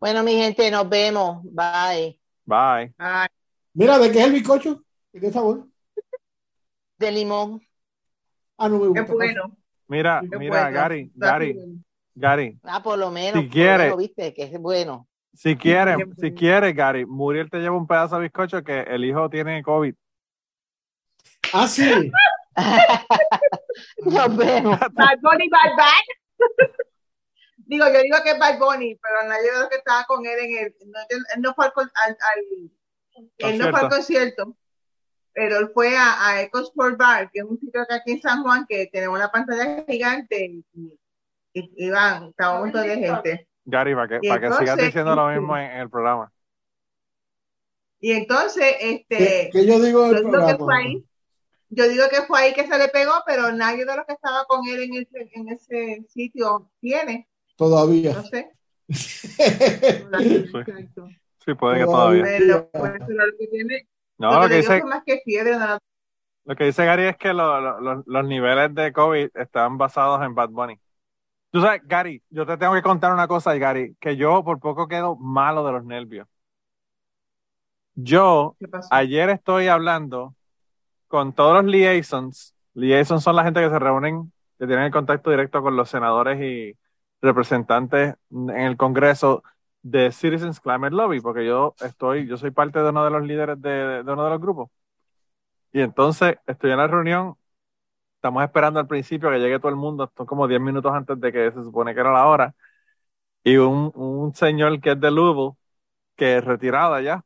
Bueno, 0.00 0.24
mi 0.24 0.32
gente, 0.34 0.68
nos 0.68 0.88
vemos. 0.88 1.44
Bye. 1.44 2.18
Bye. 2.44 2.92
Ay, 2.98 3.28
Mira, 3.72 4.00
¿de 4.00 4.10
qué 4.10 4.18
es 4.18 4.26
el 4.26 4.32
bizcocho? 4.32 4.82
¿De 5.12 5.20
qué 5.20 5.30
sabor? 5.30 5.68
De 6.98 7.12
limón. 7.12 7.62
Ah, 8.58 8.68
no 8.68 8.78
me 8.80 8.86
gusta. 8.88 9.02
es 9.02 9.08
bueno. 9.10 9.56
Mira, 9.86 10.20
mira, 10.22 10.38
bueno. 10.62 10.70
Gary, 10.76 11.12
Gary. 11.14 11.56
Gary, 12.16 12.58
Ah, 12.64 12.82
por 12.82 12.98
lo 12.98 13.10
menos. 13.12 13.42
Si 13.44 13.48
por 13.48 13.86
lo 13.90 13.96
viste, 13.96 14.34
que 14.34 14.42
es 14.42 14.58
bueno. 14.60 15.06
Si 15.34 15.56
quieres, 15.56 15.96
Qué 15.96 16.04
si 16.04 16.20
bueno. 16.20 16.36
quieres, 16.38 16.74
Gary, 16.74 17.06
Muriel 17.06 17.50
te 17.50 17.58
lleva 17.58 17.76
un 17.76 17.86
pedazo 17.86 18.16
de 18.16 18.22
bizcocho 18.22 18.62
que 18.62 18.80
el 18.80 19.04
hijo 19.04 19.28
tiene 19.30 19.62
COVID. 19.62 19.94
Ah, 21.52 21.66
sí. 21.68 22.10
Nos 24.04 24.36
vemos. 24.36 24.78
Bad 24.78 25.18
Bunny, 25.22 25.48
Bad 25.48 25.76
Bad. 25.76 26.04
digo, 27.56 27.86
yo 27.86 28.00
digo 28.02 28.18
que 28.24 28.30
es 28.30 28.38
Bad 28.38 28.58
Bunny, 28.58 28.96
pero 28.96 29.28
nadie 29.28 29.50
los 29.58 29.68
que 29.68 29.76
estaba 29.76 30.04
con 30.04 30.24
él 30.26 30.38
en 30.40 30.58
el. 30.66 30.74
No, 30.86 30.98
él 31.08 31.22
no 31.42 31.54
fue 31.54 31.66
al, 31.66 31.72
con- 31.72 31.90
al- 32.04 32.16
al- 32.20 32.70
él 33.38 33.58
no 33.58 33.70
fue 33.70 33.80
al 33.80 33.88
concierto, 33.88 34.56
pero 35.32 35.58
él 35.58 35.70
fue 35.72 35.96
a, 35.96 36.26
a 36.28 36.42
Eco 36.42 36.60
Sport 36.60 36.96
Bar, 36.98 37.30
que 37.30 37.40
es 37.40 37.44
un 37.44 37.58
sitio 37.58 37.84
que 37.88 37.94
aquí 37.94 38.12
en 38.12 38.22
San 38.22 38.42
Juan 38.42 38.66
que 38.68 38.86
tenemos 38.92 39.16
una 39.18 39.30
pantalla 39.30 39.84
gigante 39.88 40.44
y, 40.44 40.64
y, 40.74 40.98
y 41.54 41.86
iban, 41.86 42.28
estaba 42.30 42.56
un 42.56 42.60
montón 42.64 42.86
de 42.86 42.96
gente. 42.96 43.48
Gary, 43.64 43.94
para 43.94 44.08
que, 44.08 44.28
para 44.28 44.40
que 44.40 44.52
sigas 44.58 44.78
diciendo 44.78 45.14
lo 45.14 45.28
mismo 45.28 45.56
en, 45.60 45.70
en 45.70 45.80
el 45.80 45.90
programa. 45.90 46.32
Y 48.00 48.12
entonces, 48.12 48.64
¿Qué, 48.80 48.90
este, 48.94 49.50
qué 49.52 49.66
yo 49.66 49.78
digo 49.80 50.10
yo 50.10 50.20
digo 50.20 50.46
que 50.46 50.56
fue 50.56 50.74
ahí, 50.76 51.04
yo 51.70 51.88
digo 51.88 52.04
que 52.10 52.22
fue 52.22 52.40
ahí 52.40 52.52
que 52.52 52.66
se 52.66 52.78
le 52.78 52.88
pegó, 52.88 53.12
pero 53.24 53.52
nadie 53.52 53.84
de 53.84 53.96
los 53.96 54.04
que 54.06 54.14
estaba 54.14 54.44
con 54.46 54.66
él 54.66 54.82
en 54.82 54.94
ese, 54.94 55.30
en 55.34 55.48
ese 55.48 56.04
sitio 56.08 56.70
tiene, 56.80 57.28
Todavía. 57.56 58.14
no 58.14 58.22
sé. 58.24 58.50
Sí, 61.44 61.54
puede 61.54 61.80
que 61.80 61.84
todavía. 61.86 62.22
Pero, 62.22 62.70
pues, 62.70 62.92
pero 63.04 63.26
lo 63.26 63.36
que 63.36 63.46
tiene, 63.48 63.88
No, 64.18 64.32
lo 64.32 64.42
lo 64.42 64.48
que 64.48 64.56
dice, 64.56 64.80
fue 64.80 64.90
más 64.90 65.02
que 65.04 65.20
fiebre, 65.24 65.56
no, 65.56 65.78
lo 66.44 66.56
que 66.56 66.64
dice 66.64 66.84
Gary 66.84 67.04
es 67.06 67.16
que 67.16 67.32
lo- 67.32 67.60
lo- 67.60 67.80
lo- 67.80 68.02
los 68.06 68.24
niveles 68.24 68.72
de 68.74 68.92
COVID 68.92 69.28
están 69.34 69.76
basados 69.76 70.24
en 70.24 70.34
Bad 70.36 70.50
Bunny. 70.50 70.78
Tú 71.52 71.60
sabes, 71.60 71.82
Gary, 71.84 72.22
yo 72.30 72.46
te 72.46 72.56
tengo 72.56 72.72
que 72.72 72.80
contar 72.80 73.12
una 73.12 73.28
cosa, 73.28 73.54
Gary, 73.54 73.94
que 74.00 74.16
yo 74.16 74.42
por 74.42 74.58
poco 74.58 74.88
quedo 74.88 75.16
malo 75.16 75.66
de 75.66 75.72
los 75.72 75.84
nervios. 75.84 76.26
Yo 77.94 78.56
ayer 78.90 79.28
estoy 79.28 79.68
hablando 79.68 80.34
con 81.08 81.34
todos 81.34 81.52
los 81.52 81.66
liaisons. 81.66 82.54
Liaisons 82.72 83.22
son 83.22 83.36
la 83.36 83.44
gente 83.44 83.60
que 83.60 83.68
se 83.68 83.78
reúnen, 83.78 84.32
que 84.58 84.66
tienen 84.66 84.86
el 84.86 84.92
contacto 84.92 85.30
directo 85.30 85.60
con 85.62 85.76
los 85.76 85.90
senadores 85.90 86.40
y 86.40 86.74
representantes 87.20 88.14
en 88.30 88.50
el 88.50 88.78
Congreso 88.78 89.42
de 89.82 90.10
Citizens 90.10 90.58
Climate 90.58 90.96
Lobby, 90.96 91.20
porque 91.20 91.44
yo 91.44 91.74
estoy, 91.84 92.26
yo 92.26 92.38
soy 92.38 92.50
parte 92.50 92.78
de 92.78 92.88
uno 92.88 93.04
de 93.04 93.10
los 93.10 93.24
líderes 93.24 93.60
de, 93.60 94.02
de 94.02 94.10
uno 94.10 94.24
de 94.24 94.30
los 94.30 94.40
grupos. 94.40 94.70
Y 95.70 95.82
entonces 95.82 96.36
estoy 96.46 96.70
en 96.70 96.78
la 96.78 96.86
reunión, 96.86 97.36
estamos 98.22 98.44
esperando 98.44 98.78
al 98.80 98.86
principio 98.86 99.30
que 99.30 99.38
llegue 99.38 99.58
todo 99.58 99.68
el 99.70 99.76
mundo, 99.76 100.10
son 100.16 100.26
como 100.26 100.46
10 100.46 100.60
minutos 100.60 100.92
antes 100.94 101.20
de 101.20 101.32
que 101.32 101.50
se 101.50 101.64
supone 101.64 101.92
que 101.94 102.00
era 102.00 102.12
la 102.12 102.26
hora. 102.28 102.54
Y 103.44 103.56
un, 103.58 103.92
un 103.96 104.34
señor 104.34 104.80
que 104.80 104.92
es 104.92 105.00
de 105.00 105.10
Louisville, 105.10 105.52
que 106.16 106.38
es 106.38 106.44
retirado 106.44 107.00
ya, 107.00 107.24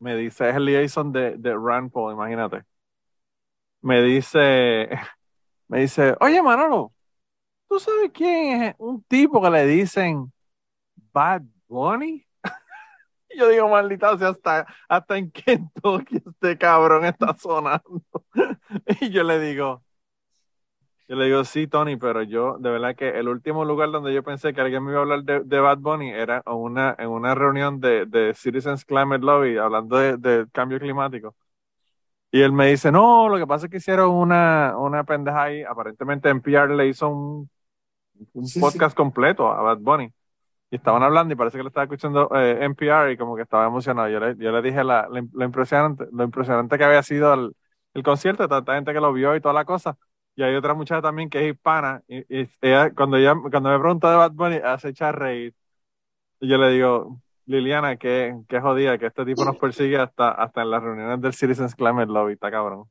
me 0.00 0.16
dice, 0.16 0.48
es 0.50 0.56
el 0.56 0.64
liaison 0.66 1.12
de, 1.12 1.36
de 1.38 1.54
Rand 1.56 1.90
Paul, 1.92 2.12
imagínate. 2.14 2.64
Me 3.82 4.00
dice, 4.02 4.88
me 5.68 5.80
dice, 5.82 6.16
oye 6.20 6.42
Manolo, 6.42 6.92
¿tú 7.68 7.80
sabes 7.80 8.10
quién 8.14 8.62
es 8.64 8.76
un 8.78 9.02
tipo 9.04 9.42
que 9.42 9.50
le 9.50 9.66
dicen 9.66 10.32
Bad 11.12 11.42
Bunny? 11.68 12.26
Yo 13.36 13.48
digo, 13.48 13.68
maldita 13.68 14.16
sea, 14.18 14.28
hasta, 14.30 14.66
hasta 14.88 15.16
en 15.18 15.30
Kentucky 15.30 16.16
este 16.26 16.58
cabrón 16.58 17.04
está 17.04 17.36
sonando. 17.38 18.02
Y 19.00 19.10
yo 19.10 19.22
le 19.24 19.38
digo, 19.40 19.82
yo 21.08 21.16
le 21.16 21.26
digo, 21.26 21.44
sí, 21.44 21.66
Tony, 21.66 21.96
pero 21.96 22.22
yo, 22.22 22.56
de 22.58 22.70
verdad 22.70 22.96
que 22.96 23.08
el 23.18 23.28
último 23.28 23.64
lugar 23.64 23.90
donde 23.90 24.14
yo 24.14 24.22
pensé 24.22 24.54
que 24.54 24.60
alguien 24.62 24.82
me 24.84 24.92
iba 24.92 25.00
a 25.00 25.02
hablar 25.02 25.24
de, 25.24 25.40
de 25.40 25.60
Bad 25.60 25.78
Bunny 25.78 26.10
era 26.10 26.42
en 26.46 26.52
una, 26.54 26.94
en 26.98 27.08
una 27.10 27.34
reunión 27.34 27.80
de, 27.80 28.06
de 28.06 28.32
Citizens 28.34 28.84
Climate 28.84 29.24
Lobby, 29.24 29.58
hablando 29.58 29.96
de, 29.98 30.16
de 30.16 30.46
cambio 30.52 30.78
climático. 30.78 31.34
Y 32.30 32.40
él 32.42 32.52
me 32.52 32.68
dice, 32.68 32.90
no, 32.92 33.28
lo 33.28 33.36
que 33.38 33.46
pasa 33.46 33.66
es 33.66 33.70
que 33.70 33.78
hicieron 33.78 34.10
una, 34.10 34.76
una 34.78 35.04
pendeja 35.04 35.44
ahí, 35.44 35.62
aparentemente 35.62 36.30
NPR 36.30 36.74
le 36.74 36.88
hizo 36.88 37.08
un, 37.08 37.50
un 38.34 38.48
Sí, 38.48 38.60
podcast 38.60 38.96
completo 38.96 39.50
a 39.52 39.62
Bad 39.62 39.78
Bunny. 39.80 40.12
Y 40.72 40.76
estaban 40.76 41.02
hablando 41.02 41.34
y 41.34 41.36
parece 41.36 41.58
que 41.58 41.64
le 41.64 41.68
estaba 41.68 41.84
escuchando 41.84 42.30
eh, 42.34 42.64
NPR 42.64 43.12
y 43.12 43.18
como 43.18 43.36
que 43.36 43.42
estaba 43.42 43.66
emocionado. 43.66 44.08
Yo 44.08 44.18
le, 44.18 44.36
yo 44.38 44.50
le 44.52 44.62
dije 44.62 44.82
la, 44.82 45.06
lo, 45.06 45.44
impresionante, 45.44 46.06
lo 46.10 46.24
impresionante 46.24 46.78
que 46.78 46.84
había 46.84 47.02
sido 47.02 47.34
el, 47.34 48.02
concierto, 48.02 48.48
tanta 48.48 48.74
gente 48.76 48.94
que 48.94 49.00
lo 49.00 49.12
vio 49.12 49.36
y 49.36 49.40
toda 49.42 49.52
la 49.52 49.66
cosa. 49.66 49.98
Y 50.34 50.42
hay 50.42 50.54
otra 50.54 50.72
muchacha 50.72 51.02
también 51.02 51.28
que 51.28 51.46
es 51.46 51.54
hispana. 51.54 52.02
Y, 52.08 52.24
ella, 52.62 52.90
cuando, 52.94 53.18
ella, 53.18 53.34
cuando 53.50 53.68
me 53.68 53.78
pregunta 53.78 54.10
de 54.10 54.16
Bad 54.16 54.32
Bunny, 54.32 54.56
hace 54.64 54.88
echar 54.88 55.18
reír. 55.18 55.54
Y 56.40 56.48
yo 56.48 56.56
le 56.56 56.70
digo, 56.70 57.20
Liliana, 57.44 57.98
qué, 57.98 58.34
qué 58.48 58.58
jodida 58.58 58.96
que 58.96 59.08
este 59.08 59.26
tipo 59.26 59.44
nos 59.44 59.58
persigue 59.58 59.98
hasta, 59.98 60.30
hasta 60.30 60.62
en 60.62 60.70
las 60.70 60.82
reuniones 60.82 61.20
del 61.20 61.34
Citizens 61.34 61.74
Climate 61.74 62.10
Lobby. 62.10 62.32
Está 62.32 62.50
cabrón. 62.50 62.86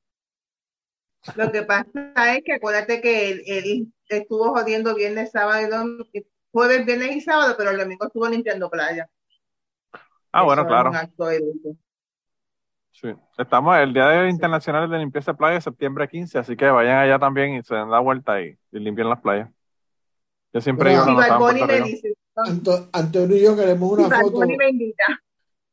Lo 1.36 1.52
que 1.52 1.64
pasa 1.64 2.36
es 2.36 2.44
que 2.46 2.54
acuérdate 2.54 3.02
que 3.02 3.32
él, 3.32 3.42
él 3.48 3.94
estuvo 4.08 4.54
jodiendo 4.54 4.94
viernes, 4.94 5.32
sábado 5.32 5.66
y 5.66 5.70
domingo, 5.70 6.06
jueves, 6.52 6.86
viernes 6.86 7.16
y 7.16 7.22
sábado, 7.22 7.56
pero 7.58 7.72
el 7.72 7.78
domingo 7.78 8.06
estuvo 8.06 8.28
limpiando 8.28 8.70
playa. 8.70 9.08
Ah, 10.32 10.44
bueno, 10.44 10.62
Eso 10.62 10.70
claro. 10.70 10.90
un 10.92 10.96
acto 10.96 11.26
de 11.26 11.40
luto. 11.40 11.76
Sí. 12.92 13.10
Estamos 13.38 13.78
el 13.78 13.94
Día 13.94 14.30
Internacional 14.30 14.90
de 14.90 14.98
Limpieza 15.00 15.32
de 15.32 15.38
Playa, 15.38 15.62
septiembre 15.62 16.08
15, 16.08 16.40
así 16.40 16.56
que 16.56 16.66
vayan 16.70 16.98
allá 16.98 17.18
también 17.18 17.56
y 17.56 17.64
se 17.64 17.74
den 17.76 17.90
la 17.90 18.00
vuelta 18.00 18.42
y, 18.42 18.58
y 18.72 18.80
limpien 18.80 19.10
las 19.10 19.20
playas. 19.22 19.50
Yo 20.54 20.62
siempre 20.62 20.92
digo 20.92 21.04
Anto- 22.36 22.90
Antonio 22.94 23.36
y 23.38 23.42
yo 23.44 23.56
queremos 23.56 23.92
una 23.92 24.10
foto. 24.22 24.40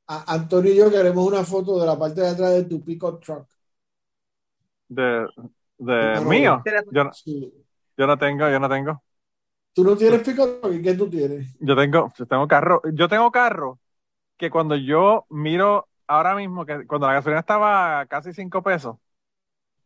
A- 0.07 0.35
Antonio 0.35 0.73
y 0.73 0.77
yo 0.77 0.91
queremos 0.91 1.27
una 1.27 1.45
foto 1.45 1.79
de 1.81 1.87
la 1.87 1.99
parte 1.99 2.21
de 2.21 2.29
atrás 2.29 2.51
de 2.55 2.65
tu 2.65 2.83
pickup 2.83 3.21
truck. 3.21 3.47
De, 4.89 5.27
de 5.79 6.21
mío, 6.23 6.63
yo 6.91 7.05
no, 7.05 7.13
Sí. 7.13 7.53
yo 7.97 8.07
no 8.07 8.17
tengo, 8.19 8.49
yo 8.49 8.59
no 8.59 8.69
tengo. 8.69 9.03
¿Tú 9.73 9.85
no 9.85 9.97
tienes? 9.97 10.23
¿Y 10.73 10.83
qué 10.83 10.95
tú 10.95 11.09
tienes? 11.09 11.55
Yo 11.61 11.77
tengo, 11.77 12.13
yo 12.17 12.27
tengo 12.27 12.49
carro, 12.49 12.83
yo 12.93 13.09
tengo 13.09 13.31
carro 13.31 13.79
que 14.39 14.51
cuando 14.51 14.77
yo 14.77 15.27
miro 15.31 15.89
ahora 16.07 16.35
mismo 16.37 16.67
que 16.67 16.87
cuando 16.87 17.07
la 17.09 17.15
gasolina 17.15 17.41
estaba 17.41 18.01
a 18.01 18.07
casi 18.07 18.33
5 18.33 18.63
pesos, 18.63 18.97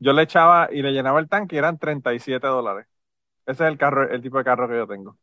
yo 0.00 0.12
le 0.12 0.22
echaba 0.22 0.68
y 0.72 0.82
le 0.82 0.92
llenaba 0.92 1.20
el 1.20 1.28
tanque 1.28 1.56
y 1.56 1.58
eran 1.58 1.78
37 1.78 2.46
dólares. 2.48 2.86
Ese 3.46 3.64
es 3.64 3.70
el 3.70 3.78
carro, 3.78 4.10
el 4.10 4.22
tipo 4.22 4.38
de 4.38 4.44
carro 4.44 4.68
que 4.68 4.76
yo 4.76 4.86
tengo. 4.88 5.18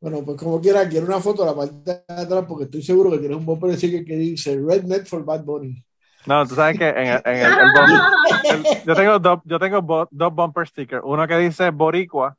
Bueno, 0.00 0.22
pues 0.24 0.36
como 0.38 0.60
quiera, 0.60 0.88
quiero 0.88 1.06
una 1.06 1.20
foto 1.20 1.42
de 1.44 1.50
la 1.50 1.56
parte 1.56 2.04
de 2.06 2.22
atrás 2.22 2.44
porque 2.46 2.64
estoy 2.64 2.82
seguro 2.82 3.10
que 3.10 3.18
tienes 3.18 3.38
un 3.38 3.46
bumper 3.46 3.70
de 3.70 3.76
sticker 3.78 4.04
que 4.04 4.16
dice 4.16 4.56
Redneck 4.60 5.06
for 5.06 5.24
Bad 5.24 5.44
Bunny. 5.44 5.82
No, 6.26 6.46
tú 6.46 6.54
sabes 6.54 6.76
que 6.78 6.88
en 6.88 6.96
el, 7.08 7.22
en 7.24 7.36
el- 7.36 7.58
el 7.58 7.70
bumper- 7.72 8.08
el- 8.48 8.68
yo 8.82 8.96
tengo 8.96 9.18
dos, 9.18 9.40
yo 9.44 9.58
tengo 9.58 10.08
dos 10.10 10.34
bumper 10.34 10.66
stickers. 10.66 11.02
Uno 11.04 11.26
que 11.26 11.36
dice 11.38 11.70
Boricua 11.70 12.36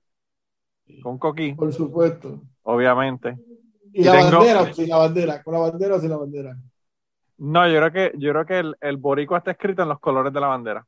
con 1.01 1.17
coquí, 1.17 1.53
Por 1.53 1.71
supuesto. 1.73 2.41
obviamente. 2.63 3.37
Y, 3.93 4.03
la 4.03 4.11
tengo- 4.13 4.39
bandera, 4.39 4.61
o 4.61 4.73
sin 4.73 4.89
la 4.89 4.97
bandera, 4.97 5.43
con 5.43 5.53
la 5.53 5.59
bandera 5.61 5.95
o 5.95 5.99
sin 5.99 6.09
la 6.09 6.17
bandera. 6.17 6.57
No, 7.37 7.67
yo 7.67 7.77
creo 7.79 7.91
que, 7.91 8.17
yo 8.17 8.31
creo 8.31 8.45
que 8.45 8.59
el, 8.59 8.75
el 8.81 8.97
boricua 8.97 9.39
está 9.39 9.51
escrito 9.51 9.83
en 9.83 9.89
los 9.89 9.99
colores 9.99 10.31
de 10.33 10.39
la 10.39 10.47
bandera. 10.47 10.85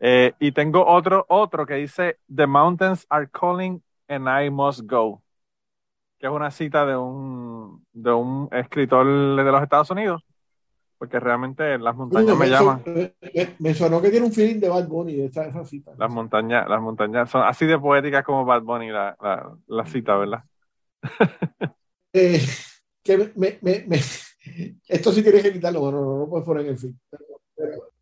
Eh, 0.00 0.32
y 0.38 0.52
tengo 0.52 0.86
otro, 0.86 1.26
otro 1.28 1.66
que 1.66 1.74
dice 1.74 2.18
The 2.34 2.46
mountains 2.46 3.06
are 3.10 3.28
calling 3.28 3.82
and 4.08 4.26
I 4.28 4.50
must 4.50 4.80
go. 4.90 5.22
Que 6.18 6.26
es 6.26 6.32
una 6.32 6.50
cita 6.50 6.84
de 6.86 6.96
un, 6.96 7.84
de 7.92 8.12
un 8.12 8.48
escritor 8.52 9.06
de 9.06 9.42
los 9.52 9.62
Estados 9.62 9.90
Unidos. 9.90 10.22
Porque 11.00 11.18
realmente 11.18 11.78
las 11.78 11.96
montañas 11.96 12.36
me 12.36 12.44
me, 12.44 12.50
llaman. 12.50 12.84
son- 12.84 12.94
me- 12.94 13.14
me 13.58 13.72
sonó 13.74 14.02
que 14.02 14.10
tiene 14.10 14.26
un 14.26 14.32
feeling 14.34 14.60
de 14.60 14.68
Bad 14.68 14.86
Bunny 14.86 15.18
esa, 15.22 15.46
esa 15.46 15.64
cita. 15.64 15.92
Las 15.96 16.12
montañas, 16.12 16.68
las 16.68 16.78
montañas 16.82 17.30
son 17.30 17.42
así 17.42 17.64
de 17.64 17.78
poéticas 17.78 18.22
como 18.22 18.44
Bad 18.44 18.60
Bunny 18.62 18.90
la, 18.90 19.16
la, 19.18 19.50
la 19.66 19.86
cita, 19.86 20.14
¿verdad? 20.16 20.44
Eh, 22.12 22.40
que 23.04 23.16
me, 23.36 23.58
me- 23.62 24.00
esto 24.88 25.12
sí 25.12 25.22
tienes 25.22 25.42
que 25.44 25.52
quitarlo, 25.52 25.80
bueno, 25.80 26.00
no, 26.00 26.06
no 26.12 26.18
lo 26.18 26.28
puedes 26.28 26.44
poner 26.44 26.66
en 26.66 26.72
el 26.72 26.94
pero- 27.56 27.92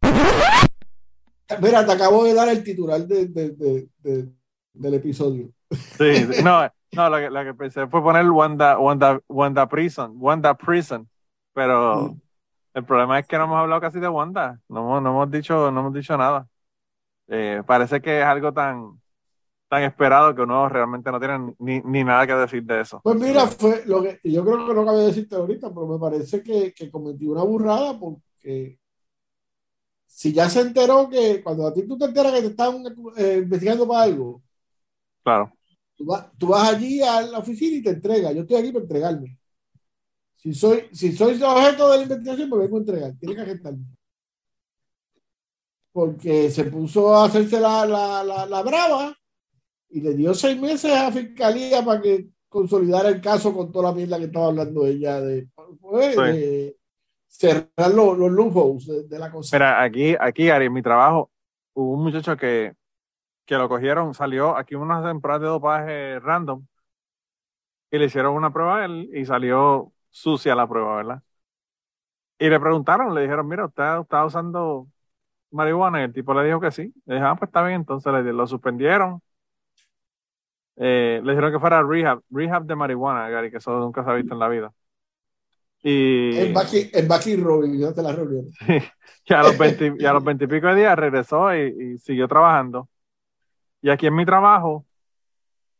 mira, 1.61 1.85
te 1.85 1.93
acabo 1.93 2.25
de 2.25 2.33
dar 2.35 2.49
el 2.49 2.65
titular 2.65 3.01
de- 3.07 3.27
de- 3.27 3.51
de- 3.51 3.89
de- 3.99 4.29
del 4.73 4.95
episodio. 4.95 5.51
Sí, 5.71 6.27
no, 6.43 6.69
no, 6.93 7.11
lo 7.11 7.17
que, 7.19 7.31
lo 7.31 7.45
que 7.45 7.55
pensé 7.55 7.87
fue 7.87 8.03
poner 8.03 8.29
Wanda, 8.31 8.79
Wanda, 8.79 9.21
Wanda 9.29 9.69
Prison, 9.69 10.15
Wanda 10.17 10.55
Prison, 10.57 11.07
pero 11.53 12.09
Sí. 12.09 12.23
El 12.79 12.85
problema 12.85 13.19
es 13.19 13.27
que 13.27 13.39
no 13.39 13.45
hemos 13.45 13.59
hablado 13.59 13.81
casi 13.81 14.01
de 14.01 14.09
Wanda, 14.09 14.61
no 14.69 14.81
hemos, 14.81 15.03
no 15.03 15.11
hemos 15.11 15.31
dicho, 15.31 15.71
no 15.71 15.81
hemos 15.81 15.95
dicho 15.95 16.17
nada. 16.17 16.49
Eh, 17.29 17.63
parece 17.67 18.01
que 18.03 18.21
es 18.21 18.27
algo 18.27 18.53
tan, 18.53 19.01
tan 19.69 19.83
esperado 19.85 20.35
que 20.35 20.43
uno 20.43 20.69
realmente 20.69 21.11
no 21.13 21.21
tiene 21.21 21.55
ni, 21.59 21.81
ni 21.83 22.05
nada 22.05 22.27
que 22.27 22.35
decir 22.35 22.65
de 22.65 22.81
eso. 22.83 23.03
Pues 23.03 23.17
mira, 23.19 23.47
fue 23.49 23.85
lo 23.87 24.03
que 24.03 24.21
yo 24.25 24.45
creo 24.45 24.67
que 24.69 24.75
no 24.75 24.85
cabe 24.85 25.05
decirte 25.05 25.35
ahorita, 25.37 25.69
pero 25.73 25.87
me 25.87 25.99
parece 25.99 26.43
que, 26.43 26.73
que 26.75 26.91
cometí 26.91 27.27
una 27.27 27.43
burrada 27.43 27.99
porque 27.99 28.79
si 30.07 30.33
ya 30.33 30.49
se 30.51 30.61
enteró 30.61 31.09
que 31.09 31.43
cuando 31.43 31.67
a 31.67 31.73
ti 31.73 31.87
tú 31.87 31.97
te 31.99 32.07
enteras 32.07 32.33
que 32.33 32.41
te 32.43 32.47
están 32.49 32.83
eh, 33.17 33.41
investigando 33.43 33.87
para 33.87 34.03
algo, 34.05 34.43
Claro, 35.23 35.53
tú, 35.97 36.05
vas- 36.07 36.27
tú 36.39 36.49
vas 36.49 36.69
allí 36.75 37.03
a 37.03 37.23
la 37.23 37.39
oficina 37.39 37.77
y 37.77 37.83
te 37.83 37.91
entregas. 37.91 38.35
Yo 38.35 38.43
estoy 38.43 38.57
aquí 38.57 38.73
para 38.73 38.83
entregarme. 38.85 39.38
Si 40.41 40.55
soy, 40.55 40.89
si 40.93 41.13
soy 41.13 41.43
objeto 41.43 41.91
de 41.91 41.97
la 41.99 42.03
investigación, 42.05 42.49
me 42.51 42.57
vengo 42.59 42.77
a 42.77 42.81
entregar. 42.81 43.13
Tiene 43.19 43.35
que 43.35 43.41
aceptarme. 43.43 43.85
Porque 45.93 46.51
se 46.51 46.65
puso 46.65 47.15
a 47.15 47.25
hacerse 47.25 47.59
la, 47.61 47.85
la, 47.85 48.23
la, 48.23 48.47
la 48.47 48.63
brava 48.63 49.17
y 49.91 50.01
le 50.01 50.15
dio 50.15 50.33
seis 50.35 50.59
meses 50.61 50.93
a 50.93 51.11
fiscalía 51.11 51.85
para 51.85 52.01
que 52.01 52.29
consolidara 52.49 53.09
el 53.09 53.21
caso 53.21 53.53
con 53.53 53.73
toda 53.73 53.91
la 53.91 53.95
mierda 53.97 54.19
que 54.19 54.25
estaba 54.27 54.47
hablando 54.47 54.87
ella 54.87 55.21
de, 55.21 55.49
pues, 55.81 56.15
Sí. 56.15 56.21
de 56.21 56.77
cerrar 57.27 57.91
los, 57.95 58.17
los 58.17 58.31
loopholes 58.31 58.87
de, 58.87 59.09
de 59.09 59.19
la 59.19 59.31
cosa. 59.31 59.57
Mira, 59.57 59.83
aquí, 59.83 60.15
aquí, 60.19 60.49
Ari, 60.51 60.67
en 60.67 60.73
mi 60.73 60.83
trabajo, 60.83 61.31
hubo 61.75 61.93
un 61.95 62.05
muchacho 62.05 62.37
que, 62.37 62.75
que 63.45 63.55
lo 63.57 63.69
cogieron, 63.69 64.15
salió 64.15 64.57
aquí 64.57 64.75
unas 64.77 65.05
temporadas 65.05 65.43
de 65.43 65.49
dopaje 65.49 66.21
random 66.21 66.65
y 67.91 67.99
le 67.99 68.05
hicieron 68.05 68.35
una 68.35 68.53
prueba 68.53 68.79
a 68.83 68.85
él 68.85 69.11
y 69.13 69.25
salió 69.25 69.93
sucia 70.11 70.55
la 70.55 70.67
prueba, 70.69 70.97
¿verdad? 70.97 71.23
Y 72.39 72.49
le 72.49 72.61
preguntaron, 72.61 73.15
le 73.15 73.23
dijeron, 73.23 73.49
mira, 73.49 73.67
usted 73.67 74.01
está 74.01 74.25
usando 74.25 74.89
marihuana 75.51 76.01
y 76.01 76.05
el 76.05 76.13
tipo 76.13 76.35
le 76.35 76.47
dijo 76.47 76.61
que 76.61 76.71
sí. 76.71 76.93
Le 77.07 77.15
dijeron, 77.15 77.33
ah, 77.33 77.37
pues 77.37 77.49
está 77.49 77.63
bien, 77.65 77.81
entonces 77.81 78.13
le, 78.13 78.33
lo 78.33 78.47
suspendieron. 78.47 79.21
Eh, 80.77 81.21
le 81.25 81.33
dijeron 81.33 81.53
que 81.53 81.59
fuera 81.59 81.83
rehab, 81.83 82.23
rehab 82.31 82.65
de 82.65 82.77
marihuana, 82.77 83.29
Gary, 83.29 83.51
que 83.51 83.57
eso 83.57 83.77
nunca 83.79 84.05
se 84.05 84.11
ha 84.11 84.15
visto 84.15 84.35
en 84.35 84.41
la 84.41 84.49
vida. 84.49 84.73
Y... 85.83 86.37
En 86.37 86.53
Bucky, 87.09 87.37
Robin, 87.37 87.81
yo 87.81 87.93
te 87.93 88.03
la 88.03 88.13
reunión. 88.13 88.47
Y 89.31 89.35
a 89.35 89.43
los 89.43 89.59
20, 89.59 89.97
y 89.99 90.07
a 90.07 90.15
los 90.15 90.25
20 90.25 90.45
y 90.45 90.47
pico 90.47 90.69
de 90.69 90.77
días 90.77 90.99
regresó 90.99 91.55
y, 91.55 91.61
y 91.61 91.99
siguió 91.99 92.27
trabajando. 92.27 92.89
Y 93.83 93.91
aquí 93.91 94.07
en 94.07 94.15
mi 94.15 94.25
trabajo, 94.25 94.87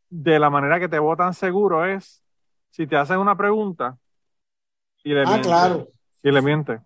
de 0.09 0.37
la 0.37 0.51
manera 0.51 0.79
que 0.79 0.87
te 0.87 0.99
votan 0.99 1.33
seguro 1.33 1.83
es 1.83 2.23
si 2.69 2.85
te 2.85 2.95
hacen 2.95 3.17
una 3.17 3.35
pregunta 3.35 3.97
y 5.09 5.13
le 5.13 5.21
Ah, 5.21 5.25
mientes. 5.25 5.47
claro. 5.47 5.87
Y 6.23 6.31
le 6.31 6.41
miente. 6.41 6.79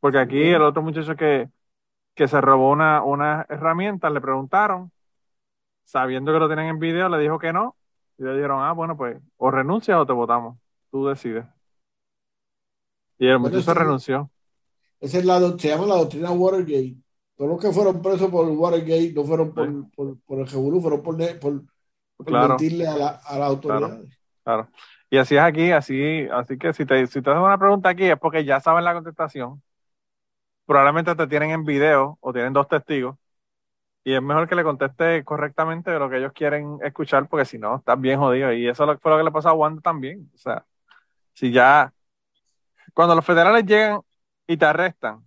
Porque 0.00 0.18
aquí 0.18 0.42
el 0.42 0.62
otro 0.62 0.82
muchacho 0.82 1.14
que, 1.16 1.48
que 2.14 2.26
se 2.28 2.40
robó 2.40 2.70
una, 2.70 3.02
una 3.02 3.46
herramienta, 3.48 4.10
le 4.10 4.20
preguntaron, 4.20 4.90
sabiendo 5.84 6.32
que 6.32 6.38
lo 6.38 6.46
tienen 6.48 6.66
en 6.68 6.78
video, 6.78 7.08
le 7.08 7.18
dijo 7.18 7.38
que 7.38 7.52
no. 7.52 7.76
Y 8.18 8.24
le 8.24 8.34
dijeron, 8.34 8.60
ah, 8.62 8.72
bueno, 8.72 8.96
pues 8.96 9.18
o 9.36 9.50
renuncias 9.50 9.98
o 9.98 10.06
te 10.06 10.12
votamos. 10.12 10.58
Tú 10.90 11.06
decides. 11.06 11.44
Y 13.18 13.26
el 13.28 13.38
muchacho 13.38 13.74
renunció. 13.74 14.30
Esa 15.00 15.18
es 15.18 15.24
la, 15.24 15.38
se 15.58 15.68
llama 15.68 15.86
la 15.86 15.96
doctrina 15.96 16.30
Watergate. 16.32 16.96
Todos 17.36 17.50
los 17.50 17.60
que 17.60 17.70
fueron 17.70 18.02
presos 18.02 18.28
por 18.30 18.48
Watergate 18.48 19.12
no 19.14 19.24
fueron 19.24 19.52
por, 19.54 19.68
Sí. 19.68 19.82
por, 19.94 20.18
por 20.22 20.38
el 20.40 20.48
revolú, 20.48 20.80
fueron 20.80 21.02
por, 21.02 21.16
por, 21.38 21.62
Claro. 22.26 22.48
mentirle 22.48 22.86
a, 22.88 22.96
la, 22.96 23.08
a 23.24 23.38
las 23.38 23.48
autoridades. 23.48 24.18
Claro. 24.42 24.68
Y 25.10 25.16
así 25.18 25.36
es 25.36 25.42
aquí, 25.42 25.72
así, 25.72 26.26
así 26.32 26.58
que 26.58 26.72
si 26.74 26.84
te, 26.86 27.06
si 27.06 27.22
te 27.22 27.30
hacen 27.30 27.42
una 27.42 27.58
pregunta 27.58 27.88
aquí 27.90 28.04
es 28.04 28.18
porque 28.18 28.44
ya 28.44 28.60
saben 28.60 28.84
la 28.84 28.94
contestación. 28.94 29.62
Probablemente 30.66 31.14
te 31.14 31.26
tienen 31.26 31.50
en 31.50 31.64
video 31.64 32.18
o 32.20 32.32
tienen 32.32 32.52
dos 32.52 32.68
testigos. 32.68 33.16
Y 34.04 34.14
es 34.14 34.22
mejor 34.22 34.48
que 34.48 34.54
le 34.56 34.64
conteste 34.64 35.24
correctamente 35.24 35.90
de 35.90 35.98
lo 35.98 36.10
que 36.10 36.18
ellos 36.18 36.32
quieren 36.34 36.78
escuchar, 36.82 37.28
porque 37.28 37.44
si 37.46 37.58
no, 37.58 37.76
estás 37.78 38.00
bien 38.00 38.18
jodido. 38.20 38.52
Y 38.52 38.68
eso 38.68 38.86
fue 38.98 39.12
lo 39.12 39.18
que 39.18 39.24
le 39.24 39.32
pasó 39.32 39.50
a 39.50 39.54
Wanda 39.54 39.82
también. 39.82 40.30
O 40.34 40.38
sea, 40.38 40.64
si 41.34 41.52
ya, 41.52 41.92
cuando 42.94 43.14
los 43.14 43.24
federales 43.24 43.64
llegan 43.64 44.00
y 44.46 44.56
te 44.56 44.64
arrestan, 44.66 45.26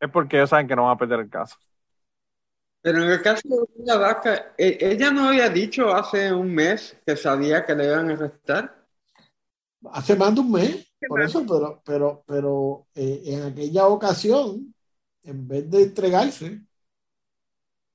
es 0.00 0.10
porque 0.10 0.38
ellos 0.38 0.50
saben 0.50 0.68
que 0.68 0.76
no 0.76 0.84
van 0.84 0.92
a 0.94 0.98
perder 0.98 1.20
el 1.20 1.30
caso. 1.30 1.56
Pero 2.80 3.02
en 3.02 3.10
el 3.10 3.22
caso 3.22 3.42
de 3.48 3.84
la 3.84 3.96
vaca, 3.96 4.54
e- 4.58 4.78
ella 4.80 5.10
no 5.10 5.28
había 5.28 5.48
dicho 5.48 5.94
hace 5.94 6.32
un 6.32 6.54
mes 6.54 6.96
que 7.06 7.16
sabía 7.16 7.64
que 7.64 7.74
le 7.74 7.86
iban 7.86 8.10
a 8.10 8.14
arrestar. 8.14 8.81
Hace 9.90 10.16
más 10.16 10.34
de 10.34 10.40
un 10.40 10.52
mes, 10.52 10.86
por 11.08 11.22
eso, 11.22 11.44
pero, 11.46 11.82
pero, 11.84 12.22
pero 12.26 12.86
eh, 12.94 13.22
en 13.26 13.42
aquella 13.42 13.88
ocasión, 13.88 14.74
en 15.22 15.48
vez 15.48 15.70
de 15.70 15.82
entregarse, 15.82 16.60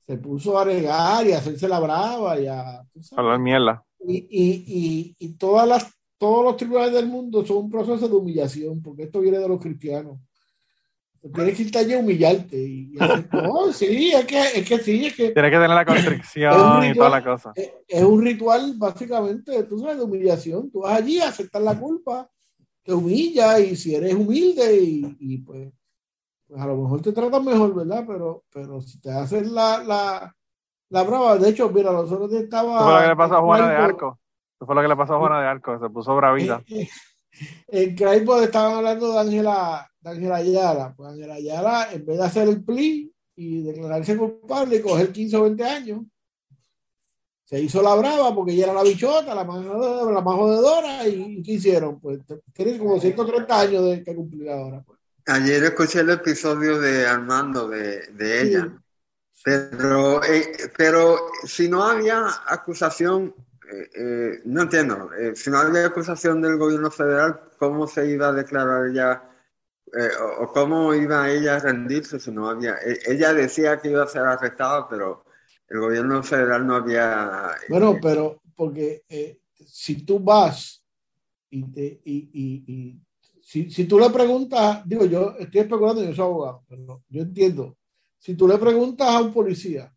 se 0.06 0.18
puso 0.18 0.58
a 0.58 0.64
regar 0.64 1.28
y 1.28 1.34
a 1.34 1.40
hacerse 1.40 1.68
la 1.68 1.80
brava 1.80 2.40
y 2.40 2.48
a, 2.48 2.84
sabes. 3.02 3.14
Hablar 3.14 3.40
mierda. 3.40 3.86
y, 4.00 4.18
y, 4.30 4.64
y, 4.68 5.16
y 5.20 5.34
todas 5.34 5.68
las, 5.68 5.94
todos 6.18 6.44
los 6.44 6.58
tribunales 6.58 6.94
del 6.94 7.08
mundo 7.08 7.46
son 7.46 7.58
un 7.58 7.70
proceso 7.70 8.08
de 8.08 8.16
humillación, 8.16 8.82
porque 8.82 9.04
esto 9.04 9.20
viene 9.20 9.40
de 9.40 9.48
los 9.48 9.60
cristianos. 9.60 10.20
Tienes 11.34 11.56
que 11.56 11.64
irte 11.64 11.80
allí 11.80 11.94
a 11.94 12.00
humillarte. 12.00 12.58
Y, 12.58 12.94
y 12.94 12.98
hacer, 13.04 13.30
no, 13.34 13.72
sí, 13.74 14.12
es 14.14 14.26
que, 14.26 14.42
es 14.42 14.68
que 14.68 14.80
sí, 14.80 15.06
es 15.08 15.16
que 15.16 15.32
Tienes 15.32 15.52
que 15.52 15.58
tener 15.58 15.70
la 15.70 15.86
constricción 15.86 16.54
y 16.54 16.94
toda 16.94 17.10
ritual. 17.10 17.12
la 17.12 17.24
cosa. 17.24 17.52
es, 17.56 17.72
es 17.88 18.04
un 18.04 18.24
ritual 18.24 18.74
básicamente, 18.78 19.64
tú 19.64 19.80
sabes, 19.80 19.98
de 19.98 20.04
humillación. 20.04 20.72
Tú 20.72 20.82
vas 20.82 20.98
allí 20.98 21.20
a 21.20 21.30
aceptar 21.30 21.62
la 21.62 21.78
culpa, 21.78 22.30
te 22.84 22.94
humilla 22.94 23.60
y 23.60 23.76
si 23.76 23.96
eres 23.96 24.14
humilde 24.14 24.78
y, 24.78 25.18
y 25.20 25.38
pues, 25.40 25.72
pues 26.48 26.62
a 26.62 26.66
lo 26.68 26.78
mejor 26.78 27.02
te 27.02 27.12
tratan 27.12 27.44
mejor, 27.44 27.76
¿verdad? 27.76 28.06
Pero, 28.08 28.44
pero 28.52 28.82
si 28.82 29.00
te 29.02 29.12
haces 29.12 29.50
la, 29.52 29.84
la, 29.84 30.36
la 30.90 31.04
brava, 31.04 31.38
de 31.38 31.50
hecho, 31.50 31.70
mira, 31.70 31.92
nosotros 31.92 32.32
estaba... 32.34 32.78
Eso 32.78 32.86
fue 32.86 32.94
lo 32.94 33.02
que 33.02 33.08
le 33.10 33.16
pasó 33.16 33.36
a 33.38 33.42
Juana 33.42 33.70
de 33.70 33.76
Arco. 33.76 34.20
Eso 34.56 34.66
fue 34.66 34.76
lo 34.76 34.82
que 34.82 34.88
le 34.88 34.96
pasó 34.96 35.16
a 35.16 35.20
Juana 35.20 35.42
de 35.42 35.48
Arco, 35.48 35.80
se 35.80 35.90
puso 35.90 36.16
bravita. 36.16 36.64
En 37.68 37.96
Craigbo 37.96 38.42
estaban 38.42 38.78
hablando 38.78 39.12
de 39.12 39.20
Ángela 39.20 39.92
Ángela 40.08 40.38
Ayala. 40.38 40.94
Pues 40.96 41.12
Ángela 41.12 41.36
Ayala, 41.36 41.90
en 41.92 42.06
vez 42.06 42.18
de 42.18 42.24
hacer 42.24 42.48
el 42.48 42.64
plea 42.64 43.08
y 43.36 43.64
declararse 43.64 44.18
culpable 44.18 44.78
y 44.78 44.82
coger 44.82 45.12
15 45.12 45.38
o 45.38 45.44
20 45.44 45.64
años, 45.64 46.02
se 47.46 47.62
hizo 47.62 47.82
la 47.82 47.96
brava 47.96 48.36
porque 48.36 48.52
ella 48.52 48.66
era 48.66 48.74
la 48.74 48.84
bichota, 48.84 49.34
la 49.34 49.44
más, 49.44 49.64
la 49.64 50.22
más 50.22 50.36
jodedora. 50.36 51.08
¿Y 51.08 51.42
qué 51.44 51.54
hicieron? 51.54 52.00
Pues 52.00 52.20
tiene 52.54 52.78
como 52.78 53.00
130 53.00 53.60
años 53.60 53.86
de 53.86 54.04
que 54.04 54.16
cumplir 54.16 54.50
ahora. 54.50 54.84
pues. 54.86 55.00
Ayer 55.28 55.64
escuché 55.64 56.02
el 56.02 56.10
episodio 56.10 56.80
de 56.80 57.06
Armando 57.06 57.68
de, 57.68 58.08
de 58.08 58.42
ella. 58.42 58.82
Pero, 59.44 60.24
eh, 60.24 60.72
pero 60.76 61.18
si 61.46 61.70
no 61.70 61.84
había 61.84 62.26
acusación, 62.48 63.34
eh, 63.70 63.90
eh, 63.96 64.42
no 64.46 64.62
entiendo, 64.62 65.10
eh, 65.14 65.36
si 65.36 65.50
no 65.50 65.58
había 65.58 65.88
acusación 65.88 66.42
del 66.42 66.58
gobierno 66.58 66.90
federal, 66.90 67.42
¿cómo 67.58 67.86
se 67.88 68.10
iba 68.10 68.30
a 68.30 68.34
declarar 68.34 68.88
ella 68.88 69.30
eh, 69.94 70.10
o, 70.40 70.48
cómo 70.54 70.94
iba 70.94 71.30
ella 71.30 71.56
a 71.56 71.60
rendirse 71.60 72.20
si 72.20 72.32
no 72.32 72.50
había? 72.50 72.78
ella 73.06 73.34
decía 73.34 73.80
que 73.80 73.90
iba 73.90 74.04
a 74.04 74.08
ser 74.08 74.22
arrestada, 74.22 74.88
pero 74.88 75.26
el 75.68 75.80
gobierno 75.80 76.24
federal 76.24 76.66
no 76.66 76.76
había... 76.76 77.52
Bueno, 77.68 77.98
pero 78.02 78.42
porque 78.56 79.04
si 79.66 80.06
tú 80.06 80.20
vas 80.20 80.84
y, 81.50 81.64
te, 81.64 82.02
y, 82.06 82.64
y, 82.66 83.02
si, 83.42 83.70
si 83.70 83.86
tú 83.86 84.00
le 84.00 84.10
preguntas, 84.10 84.82
digo 84.86 85.06
yo, 85.06 85.36
estoy 85.38 85.62
especulando, 85.62 86.04
yo 86.04 86.14
soy 86.14 86.26
abogado, 86.26 86.64
pero 86.68 87.04
yo 87.10 87.22
entiendo. 87.22 87.78
Si 88.18 88.36
tú 88.36 88.48
le 88.48 88.58
preguntas 88.58 89.08
a 89.10 89.22
un 89.22 89.34
policía 89.34 89.94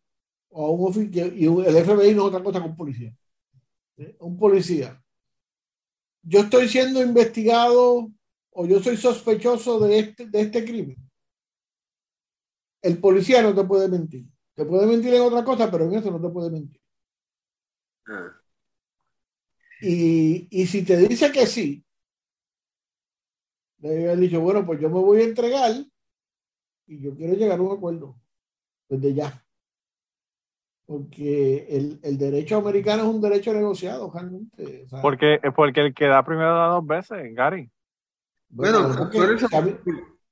o 0.50 0.66
a 0.66 0.70
un 0.70 0.88
oficial, 0.88 1.32
y 1.36 1.46
el 1.46 1.84
FBI 1.84 2.14
no 2.14 2.22
es 2.22 2.28
otra 2.28 2.42
cosa 2.42 2.60
que 2.60 2.68
un 2.68 2.76
policía, 2.76 3.14
un 4.20 4.36
policía, 4.38 5.02
yo 6.22 6.40
estoy 6.40 6.68
siendo 6.68 7.02
investigado 7.02 8.10
o 8.52 8.66
yo 8.66 8.80
soy 8.82 8.96
sospechoso 8.96 9.78
de 9.80 9.98
este, 10.00 10.26
de 10.26 10.40
este 10.42 10.64
crimen. 10.64 10.96
El 12.82 12.98
policía 12.98 13.40
no 13.40 13.54
te 13.54 13.64
puede 13.64 13.88
mentir. 13.88 14.26
Te 14.54 14.66
puede 14.66 14.86
mentir 14.86 15.14
en 15.14 15.22
otra 15.22 15.42
cosa, 15.44 15.70
pero 15.70 15.84
en 15.86 15.94
eso 15.94 16.10
no 16.10 16.20
te 16.20 16.28
puede 16.28 16.50
mentir. 16.50 16.78
Ah, 18.08 18.40
Y, 19.82 20.48
y 20.50 20.66
si 20.66 20.82
te 20.84 20.96
dice 20.96 21.30
que 21.32 21.46
sí, 21.46 21.84
debe 23.78 24.04
haber 24.04 24.18
dicho, 24.20 24.40
bueno, 24.40 24.64
pues 24.64 24.80
yo 24.80 24.88
me 24.88 25.00
voy 25.00 25.20
a 25.20 25.24
entregar 25.24 25.72
y 26.86 27.00
yo 27.00 27.16
quiero 27.16 27.34
llegar 27.34 27.58
a 27.58 27.62
un 27.62 27.76
acuerdo 27.76 28.16
desde 28.88 29.14
ya. 29.14 29.44
Porque 30.90 31.66
el, 31.70 32.00
el 32.02 32.18
derecho 32.18 32.56
americano 32.56 33.04
es 33.04 33.08
un 33.10 33.20
derecho 33.20 33.52
negociado, 33.54 34.10
realmente. 34.12 34.82
O 34.86 34.88
sea, 34.88 35.00
Porque, 35.00 35.38
porque 35.54 35.82
el 35.82 35.94
que 35.94 36.06
da 36.06 36.24
primero 36.24 36.52
da 36.52 36.66
dos 36.66 36.84
veces, 36.84 37.32
Gary. 37.32 37.70
Bueno, 38.48 38.92
porque 38.98 39.18
por 39.18 39.32
eso- 39.32 39.48
sabe- 39.48 39.78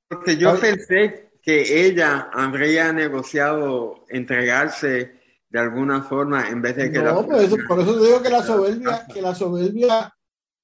Porque 0.09 0.36
yo 0.36 0.56
¿Sabe? 0.56 0.61
pensé 0.61 1.30
que 1.40 1.86
ella 1.86 2.28
habría 2.32 2.92
negociado 2.92 4.04
entregarse 4.09 5.20
de 5.48 5.59
alguna 5.61 6.02
forma 6.02 6.48
en 6.48 6.61
vez 6.61 6.74
de 6.74 6.90
que 6.90 6.98
No, 6.98 7.04
la... 7.04 7.14
por 7.24 7.36
eso, 7.36 7.56
por 7.68 7.78
eso 7.78 7.94
te 7.96 8.06
digo 8.06 8.20
que 8.20 8.28
la 8.30 8.42
soberbia, 8.42 9.06
que 9.14 9.22
la 9.22 9.34
soberbia 9.36 10.12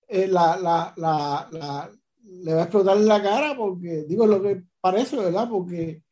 eh, 0.08 0.26
la, 0.26 0.56
la, 0.56 0.92
la, 0.96 1.48
la- 1.52 1.90
le 2.24 2.52
va 2.52 2.60
a 2.62 2.64
explotar 2.64 2.96
en 2.96 3.06
la 3.06 3.22
cara, 3.22 3.54
porque 3.56 4.04
digo 4.08 4.26
lo 4.26 4.42
que 4.42 4.60
parece, 4.80 5.16
¿verdad? 5.16 5.48
Porque 5.48 6.02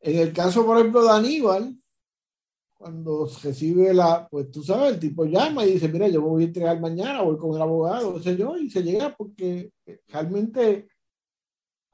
En 0.00 0.18
el 0.18 0.34
caso, 0.34 0.66
por 0.66 0.76
ejemplo, 0.76 1.02
de 1.02 1.10
Aníbal, 1.10 1.74
cuando 2.78 3.28
recibe 3.42 3.92
la, 3.92 4.28
pues 4.30 4.50
tú 4.52 4.62
sabes, 4.62 4.94
el 4.94 5.00
tipo 5.00 5.24
llama 5.24 5.66
y 5.66 5.72
dice, 5.72 5.88
mira, 5.88 6.06
yo 6.08 6.22
me 6.22 6.28
voy 6.28 6.44
a 6.44 6.46
entregar 6.46 6.80
mañana, 6.80 7.22
voy 7.22 7.36
con 7.36 7.54
el 7.54 7.60
abogado, 7.60 8.14
qué 8.14 8.22
sé 8.22 8.36
yo, 8.36 8.56
y 8.56 8.70
se 8.70 8.82
llega 8.84 9.14
porque 9.16 9.72
realmente, 10.06 10.88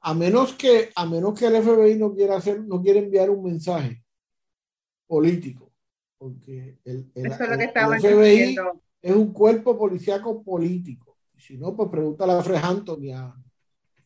a 0.01 0.13
menos 0.13 0.53
que, 0.53 0.91
a 0.95 1.05
menos 1.07 1.37
que 1.39 1.47
el 1.47 1.55
FBI 1.55 1.97
no 1.97 2.13
quiera 2.13 2.37
hacer, 2.37 2.63
no 2.63 2.81
quiere 2.81 2.99
enviar 2.99 3.31
un 3.31 3.43
mensaje 3.43 4.03
político, 5.07 5.71
porque 6.17 6.77
el, 6.85 7.11
el, 7.15 7.25
Eso 7.25 7.43
es 7.43 7.49
lo 7.49 7.57
que 7.57 7.63
el- 7.63 7.99
FBI 7.99 8.37
diciendo. 8.47 8.81
es 9.01 9.15
un 9.15 9.33
cuerpo 9.33 9.77
policíaco 9.77 10.43
político. 10.43 11.17
Y 11.35 11.41
si 11.41 11.57
no, 11.57 11.75
pues 11.75 11.89
pregúntale 11.89 12.33
a 12.33 12.41
Fred 12.43 12.59
Hampton 12.63 13.03
y 13.03 13.11
a, 13.11 13.33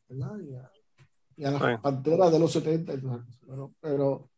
¿verdad? 0.08 0.40
y 0.42 0.54
a, 0.56 0.72
y 1.38 1.44
a 1.44 1.52
las 1.52 1.62
Sí. 1.62 1.68
panteras 1.82 2.32
de 2.32 2.40
los 2.40 2.52
70 2.52 2.94
y 2.94 3.02
todas 3.02 3.22
esas 3.22 3.38
cosas. 3.38 3.48
Pero, 3.50 3.74
pero 3.82 4.29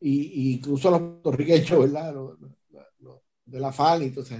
y, 0.00 0.50
y 0.50 0.54
incluso 0.56 0.90
los 0.90 1.00
puertorriqueños, 1.00 1.80
¿verdad? 1.80 2.14
Los- 2.14 2.40
los- 2.40 2.52
los 3.00 3.20
de 3.46 3.60
la 3.60 3.72
FAN 3.72 4.02
y 4.04 4.10
todo 4.10 4.24
eso. 4.24 4.36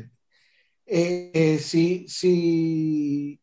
Eh, 0.86 1.30
eh, 1.34 1.58
si, 1.58 2.08
si 2.08 3.40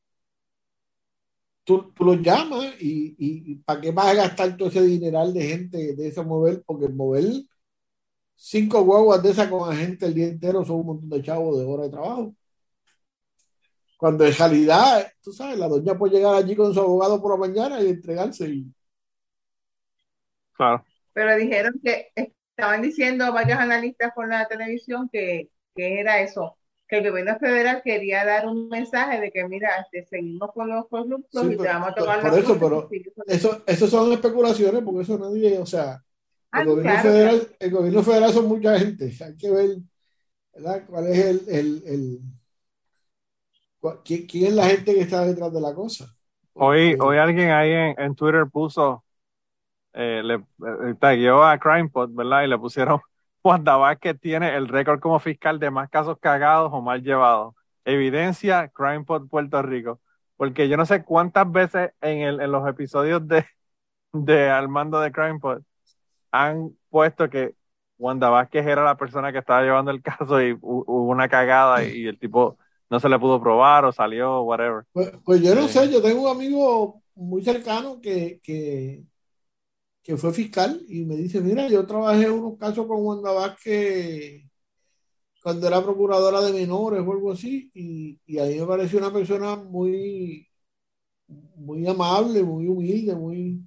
tú, 1.63 1.91
tú 1.93 2.03
los 2.05 2.21
llamas 2.21 2.73
y, 2.79 3.15
y, 3.17 3.51
y 3.53 3.55
¿para 3.57 3.81
qué 3.81 3.91
vas 3.91 4.07
a 4.07 4.13
gastar 4.15 4.57
todo 4.57 4.69
ese 4.69 4.81
dineral 4.83 5.33
de 5.33 5.43
gente 5.47 5.95
de 5.95 6.07
ese 6.07 6.23
mover? 6.23 6.63
Porque 6.65 6.87
mover 6.89 7.23
cinco 8.35 8.81
guaguas 8.83 9.21
de 9.23 9.31
esas 9.31 9.49
con 9.49 9.69
agente 9.71 10.05
el 10.05 10.13
día 10.13 10.27
entero 10.27 10.63
son 10.65 10.77
un 10.81 10.85
montón 10.87 11.09
de 11.09 11.21
chavos 11.21 11.57
de 11.59 11.65
horas 11.65 11.87
de 11.87 11.91
trabajo. 11.91 12.35
Cuando 13.97 14.25
en 14.25 14.33
realidad, 14.35 15.07
tú 15.21 15.31
sabes, 15.33 15.57
la 15.57 15.67
doña 15.67 15.97
puede 15.97 16.15
llegar 16.15 16.35
allí 16.35 16.55
con 16.55 16.73
su 16.73 16.79
abogado 16.81 17.21
por 17.21 17.31
la 17.31 17.47
mañana 17.47 17.81
y 17.81 17.87
entregarse. 17.89 18.47
Y, 18.49 18.73
Claro. 20.53 20.85
Pero 21.15 21.35
dijeron 21.37 21.79
que 21.81 22.11
estaban 22.15 22.81
diciendo 22.81 23.31
varios 23.31 23.57
analistas 23.57 24.11
por 24.13 24.27
la 24.27 24.47
televisión 24.49 25.09
que, 25.11 25.49
que 25.73 25.99
era 26.01 26.19
eso, 26.19 26.57
que 26.89 26.97
el 26.97 27.09
gobierno 27.09 27.39
federal 27.39 27.81
quería 27.83 28.25
dar 28.25 28.45
un 28.47 28.67
mensaje 28.67 29.21
de 29.21 29.31
que, 29.31 29.47
mira, 29.47 29.69
este, 29.79 30.05
seguimos 30.05 30.51
con 30.51 30.69
los 30.69 30.87
corruptos 30.89 31.41
Sí, 31.41 31.47
y 31.47 31.51
te 31.51 31.57
pero- 31.57 31.69
vamos 31.73 31.89
a 31.89 31.95
tomar 31.95 32.21
por 32.21 32.31
las 32.33 32.39
eso, 32.43 32.59
pero 32.59 32.89
eso, 33.27 33.63
eso 33.65 33.87
son 33.87 34.11
especulaciones 34.11 34.81
porque 34.83 35.01
eso 35.03 35.17
nadie, 35.17 35.57
o 35.57 35.65
sea, 35.65 36.01
Ah, 36.51 36.61
el 36.61 36.67
gobierno, 36.67 36.91
claro, 36.91 37.09
federal, 37.09 37.39
claro. 37.39 37.55
el 37.59 37.71
gobierno 37.71 38.03
federal 38.03 38.31
son 38.33 38.47
mucha 38.47 38.77
gente. 38.79 39.11
Hay 39.23 39.37
que 39.37 39.49
ver 39.51 39.69
¿verdad? 40.53 40.83
cuál 40.87 41.07
es 41.07 41.25
el, 41.47 41.83
el, 41.85 42.19
quién, 44.03 44.25
quién 44.25 44.45
es 44.47 44.53
la 44.53 44.65
gente 44.67 44.93
que 44.93 45.01
está 45.01 45.25
detrás 45.25 45.53
de 45.53 45.61
la 45.61 45.73
cosa. 45.73 46.05
Hoy, 46.53 46.95
Porque- 46.95 47.09
hoy 47.09 47.17
alguien 47.17 47.51
ahí 47.51 47.71
en, 47.71 47.95
en 47.99 48.15
Twitter 48.15 48.45
puso, 48.51 49.03
eh, 49.95 50.21
le 50.23 50.35
eh, 50.35 50.95
tagueó 50.99 51.43
a 51.45 51.59
CrimePod, 51.59 52.11
¿verdad? 52.13 52.43
Y 52.43 52.47
le 52.47 52.59
pusieron, 52.59 53.01
Wanda 53.43 53.77
Vázquez 53.77 54.19
tiene 54.21 54.55
el 54.55 54.67
récord 54.69 54.99
como 55.01 55.19
fiscal 55.19 55.59
de 55.59 55.71
más 55.71 55.89
casos 55.89 56.19
cagados 56.19 56.71
o 56.73 56.81
mal 56.81 57.03
llevados. 57.03 57.55
Evidencia, 57.85 58.69
CrimePod 58.69 59.29
Puerto 59.29 59.61
Rico. 59.63 60.01
Porque 60.37 60.69
yo 60.69 60.77
no 60.77 60.85
sé 60.85 61.03
cuántas 61.05 61.51
veces 61.51 61.91
en, 62.01 62.19
el, 62.21 62.41
en 62.41 62.51
los 62.51 62.67
episodios 62.67 63.27
de, 63.27 63.45
de 64.13 64.49
Armando 64.49 64.99
de 65.01 65.11
CrimePod 65.11 65.61
han 66.31 66.71
puesto 66.89 67.29
que 67.29 67.55
Wanda 67.97 68.29
Vázquez 68.29 68.65
era 68.67 68.83
la 68.83 68.97
persona 68.97 69.31
que 69.31 69.39
estaba 69.39 69.61
llevando 69.63 69.91
el 69.91 70.01
caso 70.03 70.41
y 70.41 70.53
hu- 70.53 70.83
hubo 70.87 71.09
una 71.09 71.29
cagada 71.29 71.85
y 71.85 72.05
el 72.07 72.19
tipo 72.19 72.57
no 72.89 72.99
se 72.99 73.09
le 73.09 73.19
pudo 73.19 73.41
probar 73.41 73.85
o 73.85 73.91
salió, 73.91 74.41
whatever. 74.41 74.85
Pues, 74.91 75.11
pues 75.25 75.41
yo 75.41 75.53
no 75.55 75.67
Sí. 75.67 75.73
sé, 75.73 75.91
yo 75.91 76.01
tengo 76.01 76.23
un 76.23 76.29
amigo 76.37 77.03
muy 77.15 77.43
cercano 77.43 77.99
que, 78.01 78.39
que, 78.41 79.03
que 80.05 80.15
fue 80.17 80.31
fiscal 80.31 80.85
y 80.87 81.03
me 81.03 81.15
dice, 81.15 81.41
mira, 81.41 81.67
yo 81.67 81.83
trabajé 81.87 82.29
unos 82.29 82.59
casos 82.59 82.85
con 82.85 83.03
Wanda 83.03 83.31
Vázquez 83.31 84.43
cuando 85.41 85.67
era 85.67 85.83
procuradora 85.83 86.41
de 86.41 86.53
menores 86.53 86.99
o 87.05 87.11
algo 87.11 87.31
así 87.31 87.71
y, 87.73 88.19
y 88.27 88.37
a 88.37 88.45
mí 88.45 88.59
me 88.59 88.67
pareció 88.67 88.99
una 88.99 89.11
persona 89.11 89.55
muy, 89.55 90.47
muy 91.55 91.87
amable, 91.87 92.43
muy 92.43 92.67
humilde, 92.67 93.15
muy... 93.15 93.61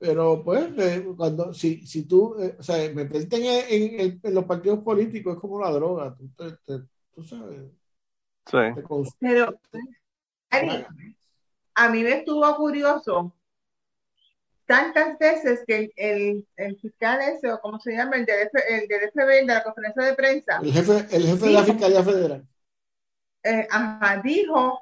Pero 0.00 0.42
pues, 0.44 0.76
eh, 0.78 1.06
cuando, 1.16 1.52
si, 1.54 1.86
si 1.86 2.04
tú, 2.04 2.34
eh, 2.40 2.56
o 2.58 2.62
sea, 2.62 2.92
meterte 2.92 3.36
en, 3.36 3.44
en- 3.94 4.00
en- 4.00 4.20
en 4.22 4.34
los 4.34 4.44
partidos 4.44 4.80
políticos 4.80 5.34
es 5.36 5.40
como 5.40 5.60
la 5.60 5.70
droga, 5.70 6.16
tú, 6.16 6.28
te- 6.36 6.56
te- 6.64 6.84
tú 7.14 7.22
sabes, 7.22 7.60
Sí. 8.46 8.56
te. 8.74 8.82
Pero, 9.20 9.60
Ari, 10.50 10.84
a 11.74 11.88
mí 11.90 12.02
me 12.02 12.12
estuvo 12.18 12.56
curioso 12.56 13.34
tantas 14.68 15.18
veces 15.18 15.64
que 15.66 15.90
el, 15.96 16.46
el, 16.56 16.78
fiscal 16.80 17.20
ese, 17.22 17.52
o 17.52 17.60
como 17.60 17.80
se 17.80 17.92
llama, 17.94 18.16
el 18.16 18.26
del, 18.26 18.42
F- 18.48 18.74
el 18.82 18.88
del 18.88 19.02
FBI, 19.10 19.46
de 19.46 19.54
la 19.54 19.64
conferencia 19.64 20.04
de 20.04 20.14
prensa, 20.14 20.60
El 20.62 20.72
jefe, 20.72 20.92
el 21.16 21.26
jefe 21.26 21.46
de 21.46 21.50
la 21.52 21.60
Dijo. 21.60 21.72
Fiscalía 21.72 22.04
Federal. 22.04 22.46
eh, 23.42 23.66
ajá, 23.70 24.20
dijo 24.22 24.80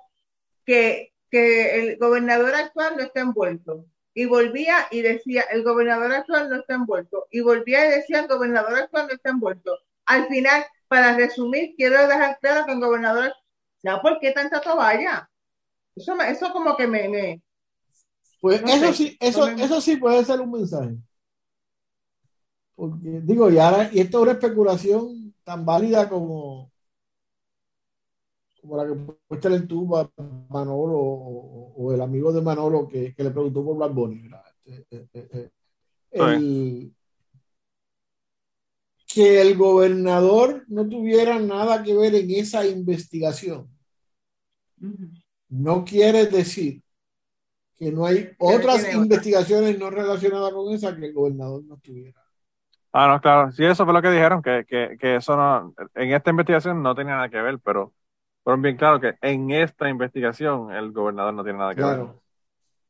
que, 0.67 1.13
que 1.31 1.81
el 1.93 1.99
gobernador 1.99 2.55
actual 2.55 2.97
no 2.97 3.05
está 3.05 3.21
envuelto. 3.21 3.87
Y 4.15 4.27
volvía 4.27 4.89
y 4.91 5.03
decía, 5.03 5.45
el 5.51 5.65
gobernador 5.65 6.13
actual 6.13 6.51
no 6.51 6.57
está 6.57 6.75
envuelto. 6.75 7.29
Y 7.31 7.41
volvía 7.41 7.87
y 7.87 7.91
decía, 7.91 8.21
el 8.21 8.29
gobernador 8.29 8.75
actual 8.79 9.09
no 9.09 9.15
está 9.15 9.31
envuelto. 9.31 9.79
Al 10.07 10.29
final, 10.29 10.65
para 10.89 11.17
resumir, 11.17 11.75
quiero 11.77 12.07
dejar 12.09 12.39
claro 12.41 12.67
que 12.67 12.73
el 12.73 12.81
gobernador, 12.81 13.35
¿ya 13.83 14.01
por 14.03 14.21
qué 14.21 14.33
tanta 14.33 14.61
toalla? 14.61 15.31
Eso, 15.97 16.21
eso 16.23 16.53
como 16.53 16.77
que 16.77 16.87
me, 16.89 17.09
me- 17.09 17.43
Pues 18.41 18.63
No 18.63 18.69
eso 18.69 18.87
sé, 18.87 18.95
sí, 18.95 19.17
eso, 19.21 19.49
no 19.51 19.57
me- 19.57 19.65
eso 19.65 19.81
sí 19.81 19.97
puede 19.97 20.25
ser 20.25 20.41
un 20.41 20.51
mensaje. 20.53 20.97
Porque, 22.75 23.21
digo, 23.23 23.51
y 23.51 23.59
ahora, 23.59 23.91
y 23.93 24.01
esto 24.01 24.19
es 24.19 24.23
una 24.25 24.33
especulación 24.33 25.35
tan 25.45 25.65
válida 25.65 26.09
como, 26.09 26.71
como 28.61 28.77
la 28.77 28.87
que 28.87 28.95
puede 28.95 29.19
estar 29.31 29.53
en 29.53 29.69
tu 29.69 29.87
Manolo 30.49 30.99
o, 30.99 31.73
o 31.77 31.93
el 31.93 32.01
amigo 32.01 32.33
de 32.33 32.43
Manolo 32.43 32.89
que, 32.89 33.15
que 33.15 33.23
le 33.25 33.31
preguntó 33.31 33.65
por 33.65 33.77
Black 33.77 33.93
Bunny, 33.95 34.23
¿verdad? 34.23 34.43
Eh, 34.65 34.85
eh, 34.91 35.09
eh, 35.15 35.51
el- 36.11 36.95
que 39.09 39.41
el 39.41 39.57
gobernador 39.57 40.65
no 40.69 40.89
tuviera 40.89 41.41
nada 41.41 41.83
que 41.83 41.93
ver 41.97 42.15
en 42.15 42.31
esa 42.31 42.65
investigación 42.67 43.69
no 45.49 45.85
quiere 45.85 46.27
decir 46.27 46.83
que 47.77 47.93
no 47.93 48.07
hay 48.07 48.31
otras 48.39 48.87
otra. 48.87 48.93
investigaciones 48.93 49.79
no 49.79 49.91
relacionadas 49.91 50.53
con 50.53 50.73
esa 50.75 50.97
que 50.97 51.07
el 51.07 51.13
gobernador 51.15 51.65
no 51.65 51.77
tuviera. 51.79 52.23
Ah, 52.93 53.09
no, 53.09 53.21
claro. 53.21 53.53
Sí, 53.53 53.65
eso 53.65 53.85
fue 53.85 53.93
lo 53.93 54.01
que 54.01 54.11
dijeron, 54.11 54.43
que, 54.43 54.65
que, 54.67 54.97
que 54.99 55.17
eso 55.17 55.37
no, 55.37 55.75
en 55.95 56.15
esta 56.15 56.31
investigación 56.31 56.83
no 56.83 56.95
tenía 56.95 57.15
nada 57.17 57.29
que 57.29 57.41
ver, 57.43 57.59
pero 57.61 57.93
fueron 58.43 58.63
bien 58.63 58.77
claro 58.77 59.01
que 59.01 59.15
en 59.21 59.51
esta 59.51 59.89
investigación 59.89 60.73
el 60.73 60.93
gobernador 60.93 61.35
no 61.35 61.45
tiene 61.45 61.59
nada 61.59 61.75
que 61.75 61.83
ver. 61.83 61.97
Claro. 61.97 62.23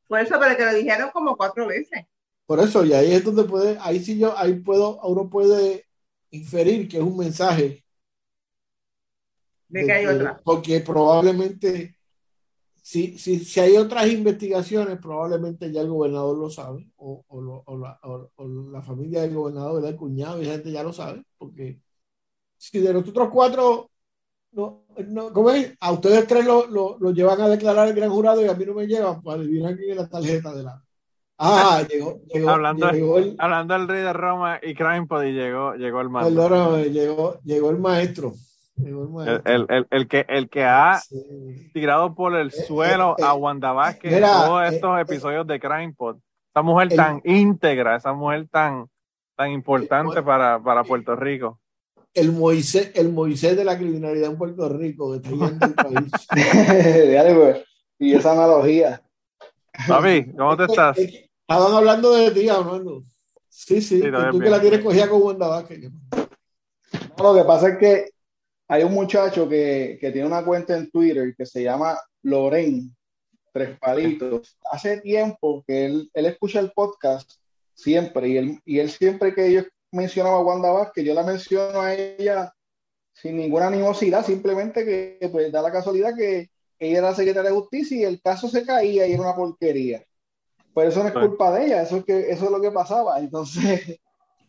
Por 0.09 0.21
eso, 0.21 0.37
pero 0.41 0.57
que 0.57 0.65
lo 0.65 0.75
dijeron 0.75 1.11
como 1.13 1.37
cuatro 1.37 1.67
veces. 1.67 2.07
Por 2.47 2.61
eso, 2.61 2.85
y 2.85 2.93
ahí 2.93 3.13
es 3.13 3.25
donde 3.25 3.45
puede, 3.45 3.77
ahí 3.81 4.01
sí 4.01 4.19
yo, 4.19 4.37
ahí 4.39 4.55
puedo, 4.61 5.01
uno 5.03 5.29
puede 5.29 5.87
inferir 6.31 6.89
que 6.89 6.99
es 6.99 7.03
un 7.03 7.17
mensaje 7.17 7.85
De 9.69 9.85
que 9.85 9.93
hay 9.93 10.07
otra. 10.07 10.41
porque 10.45 10.81
probablemente 10.81 11.96
si, 12.91 13.19
si, 13.19 13.41
si 13.45 13.61
hay 13.61 13.77
otras 13.77 14.07
investigaciones, 14.13 14.99
probablemente 15.01 15.73
ya 15.73 15.81
el 15.83 15.89
gobernador 15.91 16.37
lo 16.39 16.51
sabe, 16.51 16.89
o, 16.97 17.25
o, 17.29 17.41
lo- 17.41 17.63
o 17.67 17.79
la, 17.79 17.99
o- 18.05 18.31
la 18.73 18.83
familia 18.83 19.23
del 19.23 19.35
gobernador, 19.35 19.85
el 19.85 19.97
cuñado, 19.97 20.39
y 20.39 20.43
esa 20.45 20.53
gente 20.53 20.71
ya 20.73 20.83
lo 20.85 20.93
sabe, 20.93 21.25
porque 21.39 21.81
si 22.57 22.79
de 22.81 22.93
los 22.93 23.09
otros 23.09 23.29
cuatro, 23.31 23.91
no, 24.53 24.85
no, 25.09 25.33
¿cómo 25.33 25.51
es? 25.51 25.75
A 25.81 25.93
ustedes 25.93 26.27
tres 26.27 26.45
lo, 26.47 26.67
lo, 26.69 26.97
lo 27.01 27.11
llevan 27.13 27.41
a 27.41 27.49
declarar 27.49 27.89
el 27.89 27.95
gran 27.95 28.11
jurado 28.11 28.45
y 28.45 28.49
a 28.49 28.55
mí 28.55 28.65
no 28.65 28.75
me 28.75 28.87
llevan, 28.87 29.21
pues 29.23 29.39
adivinan 29.39 29.77
quién 29.77 29.91
es 29.91 29.97
la 29.97 30.09
tarjeta 30.09 30.55
de 30.55 30.63
la. 30.63 30.83
Ah, 31.39 31.85
llegó, 31.91 32.21
llegó, 32.33 32.51
Hablando- 32.51 32.91
llegó 32.93 33.19
el, 33.19 33.37
Hablando 33.39 33.75
del 33.75 33.89
rey 33.89 34.03
de 34.03 34.13
Roma 34.13 34.59
y 34.63 34.75
CrimePod 34.75 35.25
y 35.25 35.33
llegó, 35.33 35.75
llegó 35.75 36.01
el 36.01 36.11
perdóname, 36.11 36.85
llegó, 36.91 37.39
llegó 37.45 37.71
el 37.71 37.79
maestro. 37.79 38.33
El 38.79 39.67
El, 39.69 39.87
el, 39.91 40.09
que, 40.09 40.27
el 40.29 40.49
que 40.51 40.65
ha 40.65 40.99
Sí. 41.01 41.71
tirado 41.73 42.15
por 42.15 42.35
el 42.37 42.53
suelo 42.53 43.17
eh, 43.19 43.23
a 43.23 43.35
Wanda 43.35 43.73
Vázquez 43.73 44.13
mira, 44.13 44.29
en 44.29 44.33
todos 44.47 44.63
eh, 44.63 44.75
estos 44.75 44.99
eh, 44.99 45.01
episodios 45.03 45.47
de 45.47 45.59
CrimePod. 45.61 46.17
Esa 46.55 46.63
mujer 46.63 46.89
el- 46.91 46.97
tan 46.97 47.21
íntegra, 47.25 47.97
esa 47.97 48.13
mujer 48.13 48.47
tan, 48.51 48.87
tan 49.35 49.51
importante 49.51 50.19
Eh, 50.21 50.23
para, 50.23 50.63
para 50.63 50.85
Puerto 50.85 51.17
Rico. 51.17 51.59
el 52.15 52.33
Moisés, 52.33 52.93
el 52.95 53.11
Moisés 53.13 53.57
de 53.57 53.65
la 53.65 53.77
criminalidad 53.79 54.31
en 54.31 54.39
Puerto 54.39 54.69
Rico, 54.69 55.11
que 55.13 55.17
está 55.19 55.31
yendo 55.31 55.67
el 55.67 55.75
país. 55.75 56.27
Dale. 57.15 57.65
Y 57.99 58.15
esa 58.15 58.33
analogía. 58.33 59.03
Papi, 59.89 60.33
¿cómo 60.37 60.57
te 60.57 60.65
estás? 60.65 60.99
Es 60.99 61.11
que 61.11 61.27
Estaban 61.49 61.73
hablando 61.75 62.13
de 62.15 62.31
ti, 62.33 62.49
Armando. 62.49 63.05
Sí, 63.49 63.81
sí, 63.81 64.01
Sí, 64.03 64.09
tú 64.33 64.39
que 64.41 64.51
la 64.51 64.61
tienes 64.61 64.81
cogida 64.81 65.09
con 65.09 65.23
Wanda 65.23 65.47
Vázquez. 65.47 65.91
No, 67.17 67.33
lo 67.33 67.35
que 67.35 67.45
pasa 67.45 67.69
es 67.71 67.79
que 67.79 68.11
hay 68.69 68.83
un 68.83 68.93
muchacho 68.93 69.49
que, 69.49 69.99
que 70.01 70.11
tiene 70.11 70.27
una 70.27 70.45
cuenta 70.45 70.77
en 70.77 70.91
Twitter 70.91 71.35
que 71.37 71.47
se 71.47 71.63
llama 71.63 71.99
Loren 72.23 72.95
Tres 73.53 73.79
Palitos. 73.79 74.59
Hace 74.71 75.01
tiempo 75.01 75.65
que 75.67 75.87
él, 75.87 76.11
él 76.13 76.27
escucha 76.27 76.61
el 76.61 76.73
podcast 76.73 77.31
siempre. 77.75 78.29
Y 78.29 78.37
él, 78.37 78.61
y 78.65 78.79
él 78.81 78.91
siempre 78.91 79.35
que 79.35 79.53
yo 79.53 79.63
mencionaba 79.93 80.37
a 80.37 80.43
Wanda 80.43 80.71
Vázquez, 80.71 81.05
yo 81.05 81.15
la 81.15 81.23
menciono 81.23 81.81
a 81.81 81.95
ella 81.95 82.53
sin 83.13 83.37
ninguna 83.37 83.69
animosidad, 83.69 84.25
simplemente 84.25 84.85
que 84.85 85.29
pues, 85.31 85.51
da 85.51 85.63
la 85.63 85.73
casualidad 85.73 86.15
que 86.15 86.51
ella 86.79 86.99
era 86.99 87.11
la 87.11 87.15
secretaria 87.15 87.51
de 87.51 87.57
justicia 87.57 87.97
y 87.97 88.05
el 88.05 88.21
caso 88.21 88.49
se 88.49 88.65
caía 88.65 89.07
y 89.07 89.13
era 89.13 89.23
una 89.23 89.35
porquería. 89.35 90.05
Pero 90.75 90.91
eso 90.91 91.03
no 91.03 91.09
es 91.09 91.15
culpa 91.15 91.51
de 91.53 91.67
ella, 91.67 91.83
eso 91.83 91.97
es, 91.99 92.05
que, 92.05 92.31
eso 92.31 92.45
es 92.45 92.51
lo 92.51 92.61
que 92.61 92.71
pasaba. 92.71 93.19
Entonces, 93.19 93.99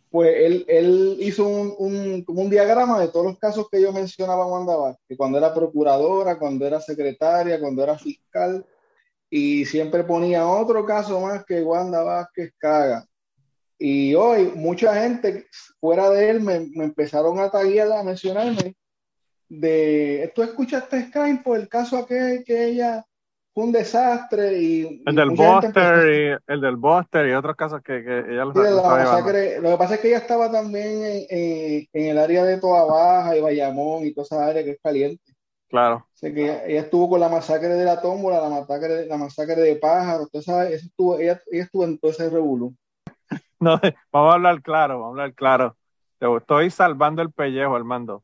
pues 0.09 0.33
él, 0.37 0.65
él 0.67 1.17
hizo 1.19 1.47
un, 1.47 1.75
un, 1.77 2.23
como 2.23 2.41
un 2.41 2.49
diagrama 2.49 2.99
de 2.99 3.09
todos 3.09 3.25
los 3.25 3.39
casos 3.39 3.67
que 3.69 3.81
yo 3.81 3.91
mencionaba 3.91 4.47
Wanda 4.47 4.75
Vázquez, 4.75 5.17
cuando 5.17 5.37
era 5.37 5.53
procuradora, 5.53 6.39
cuando 6.39 6.65
era 6.65 6.79
secretaria, 6.79 7.59
cuando 7.59 7.83
era 7.83 7.97
fiscal, 7.97 8.65
y 9.29 9.65
siempre 9.65 10.03
ponía 10.03 10.47
otro 10.47 10.85
caso 10.85 11.19
más 11.19 11.43
que 11.45 11.61
Wanda 11.61 12.03
Vázquez 12.03 12.53
caga. 12.57 13.05
Y 13.77 14.15
hoy 14.15 14.51
mucha 14.55 14.95
gente 15.01 15.47
fuera 15.79 16.09
de 16.09 16.29
él 16.29 16.41
me, 16.41 16.61
me 16.73 16.85
empezaron 16.85 17.39
a 17.39 17.51
taguear, 17.51 17.91
a 17.91 18.03
mencionarme 18.03 18.75
de, 19.49 20.31
tú 20.35 20.43
escuchaste 20.43 21.07
Skype 21.07 21.43
por 21.43 21.59
el 21.59 21.69
caso 21.69 21.97
aquel 21.97 22.43
que 22.43 22.65
ella 22.65 23.05
fue 23.57 23.63
un 23.63 23.71
desastre 23.71 24.61
y... 24.61 25.01
El 25.03 25.15
del 25.15 25.31
Buster 25.31 26.13
y 26.13 26.51
el 26.53 26.61
del 26.61 26.75
Buster 26.75 27.27
y 27.27 27.33
otros 27.33 27.55
casos 27.55 27.81
que, 27.81 28.03
que 28.03 28.19
ella 28.19 28.45
lo, 28.45 28.53
lo 28.53 29.71
que 29.71 29.77
pasa 29.79 29.95
es 29.95 29.99
que 29.99 30.09
ella 30.09 30.19
estaba 30.19 30.51
también 30.51 31.25
en, 31.27 31.87
en, 31.91 32.05
el 32.05 32.19
área 32.19 32.43
de 32.43 32.59
Toa 32.59 32.85
Baja 32.85 33.35
y 33.35 33.41
Bayamón 33.41 34.05
y 34.05 34.13
toda 34.13 34.25
esa 34.25 34.45
área 34.45 34.63
que 34.63 34.69
es 34.69 34.79
caliente. 34.79 35.33
Claro. 35.69 35.95
O 35.95 36.07
sea, 36.13 36.31
que 36.31 36.43
ella, 36.43 36.81
estuvo 36.81 37.09
con 37.09 37.19
la 37.19 37.29
masacre 37.29 37.69
de 37.69 37.83
la 37.83 37.99
tómbola, 37.99 38.41
la 38.41 38.49
masacre, 38.49 39.07
la 39.07 39.17
masacre 39.17 39.55
de 39.55 39.75
pájaros, 39.77 40.29
esa, 40.33 40.69
estuvo, 40.69 41.17
ella, 41.17 41.41
ella 41.51 41.63
estuvo 41.63 41.83
en 41.83 41.97
todo 41.97 42.11
ese 42.11 42.29
revuelo. 42.29 42.73
No, 43.59 43.81
vamos 44.11 44.31
a 44.31 44.35
hablar 44.35 44.61
claro, 44.61 44.99
vamos 44.99 45.17
a 45.17 45.21
hablar 45.23 45.33
claro. 45.33 45.77
Te 46.19 46.27
estoy 46.37 46.69
salvando 46.69 47.23
el 47.23 47.31
pellejo, 47.31 47.75
Armando. 47.75 48.23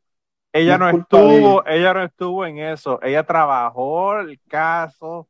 Ella 0.55 0.77
no, 0.77 0.87
estuvo, 0.87 1.65
ella 1.65 1.93
no 1.95 2.03
estuvo 2.03 2.45
en 2.45 2.59
eso. 2.59 2.99
Ella 3.01 3.25
trabajó 3.25 4.19
el 4.19 4.39
caso, 4.47 5.27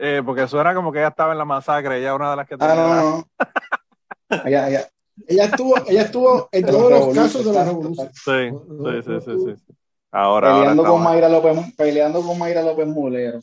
eh, 0.00 0.20
porque 0.26 0.48
suena 0.48 0.74
como 0.74 0.90
que 0.90 0.98
ella 0.98 1.08
estaba 1.08 1.30
en 1.30 1.38
la 1.38 1.44
masacre. 1.44 1.98
Ella 1.98 2.16
una 2.16 2.30
de 2.30 2.36
las 2.36 2.48
que 2.48 2.56
ah, 2.58 2.74
no, 2.74 3.10
no. 3.10 3.28
ella, 4.44 4.68
ella. 4.68 4.88
ella, 5.28 5.44
estuvo, 5.44 5.76
ella 5.86 6.02
estuvo 6.02 6.48
en 6.50 6.66
todos 6.66 6.90
los 6.90 7.14
casos 7.14 7.44
de 7.44 7.52
la 7.52 7.64
revolución. 7.64 8.10
Sí, 8.12 8.50
sí, 8.50 9.20
sí, 9.20 9.20
sí, 9.24 9.56
sí. 9.56 9.74
Ahora, 10.10 10.54
peleando, 10.54 10.84
con 10.84 11.02
Mayra 11.04 11.28
López, 11.28 11.74
peleando 11.76 12.22
con 12.22 12.36
Mayra 12.36 12.62
López 12.62 12.88
Mulero. 12.88 13.40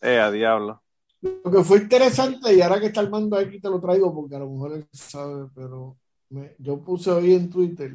Eh, 0.00 0.18
a 0.18 0.30
diablo. 0.30 0.82
Lo 1.20 1.50
que 1.50 1.64
fue 1.64 1.78
interesante, 1.78 2.54
y 2.54 2.62
ahora 2.62 2.80
que 2.80 2.86
está 2.86 3.00
el 3.00 3.10
mando 3.10 3.36
aquí 3.36 3.60
te 3.60 3.68
lo 3.68 3.80
traigo 3.80 4.14
porque 4.14 4.36
a 4.36 4.38
lo 4.38 4.48
mejor 4.48 4.72
él 4.72 4.86
sabe, 4.92 5.48
pero 5.54 5.96
me, 6.30 6.54
yo 6.58 6.78
puse 6.80 7.10
hoy 7.10 7.34
en 7.34 7.50
Twitter, 7.50 7.94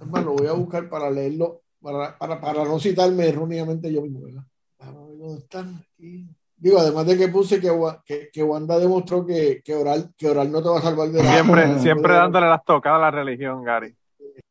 es 0.00 0.24
lo 0.24 0.32
voy 0.32 0.46
a 0.46 0.52
buscar 0.52 0.88
para 0.88 1.10
leerlo, 1.10 1.62
para, 1.80 2.18
para, 2.18 2.40
para 2.40 2.64
no 2.64 2.78
citarme 2.78 3.28
erróneamente 3.28 3.92
yo 3.92 4.02
mismo, 4.02 4.20
¿verdad? 4.22 4.44
¿Dónde 4.78 5.38
están? 5.38 5.76
Aquí. 5.76 6.26
Digo, 6.56 6.78
además 6.78 7.06
de 7.06 7.16
que 7.16 7.28
puse 7.28 7.60
que, 7.60 7.70
que, 8.04 8.30
que, 8.32 8.42
Wanda 8.42 8.78
demostró 8.78 9.24
que, 9.24 9.60
que, 9.64 9.74
oral, 9.74 10.12
que 10.16 10.28
oral 10.28 10.50
no 10.50 10.60
te 10.60 10.68
va 10.68 10.78
a 10.78 10.82
salvar 10.82 11.08
de 11.08 11.22
nada. 11.22 11.34
Siempre, 11.34 11.78
siempre 11.78 12.14
dándole 12.14 12.48
las 12.48 12.64
tocadas 12.64 12.98
a 12.98 13.02
la 13.02 13.10
religión, 13.12 13.62
Gary. 13.62 13.94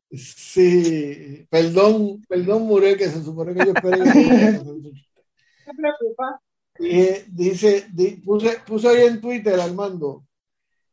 Sí, 0.09 1.45
perdón, 1.49 2.21
perdón, 2.29 2.63
Murel, 2.63 2.97
que 2.97 3.09
se 3.09 3.21
supone 3.21 3.53
que 3.53 3.65
yo 3.65 3.73
esperé. 3.73 3.97
No 5.67 5.73
preocupa. 5.73 6.41
Y 6.79 7.25
dice, 7.27 7.87
puse, 8.23 8.59
puse 8.65 8.87
ahí 8.87 9.05
en 9.05 9.19
Twitter, 9.19 9.59
Armando, 9.59 10.23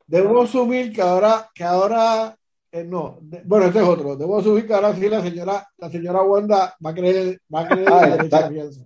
debo 0.05 0.43
asumir 0.43 0.93
que 0.93 1.01
ahora, 1.01 1.49
que 1.55 1.63
ahora, 1.63 2.37
eh, 2.75 2.83
no, 2.83 3.21
bueno, 3.45 3.67
este 3.67 3.79
es 3.79 3.85
otro, 3.85 4.17
debo 4.17 4.37
asumir 4.37 4.67
que 4.67 4.75
ahora 4.75 4.93
sí 4.97 5.09
la 5.09 5.23
señora, 5.23 5.69
la 5.79 5.89
señora 5.89 6.23
Wanda 6.23 6.77
va 6.85 6.91
a 6.91 6.95
creer, 6.95 7.41
va 7.55 7.61
a 7.61 7.69
creer 7.69 7.89
ah, 7.89 8.07
la 8.29 8.51
fianza. 8.51 8.85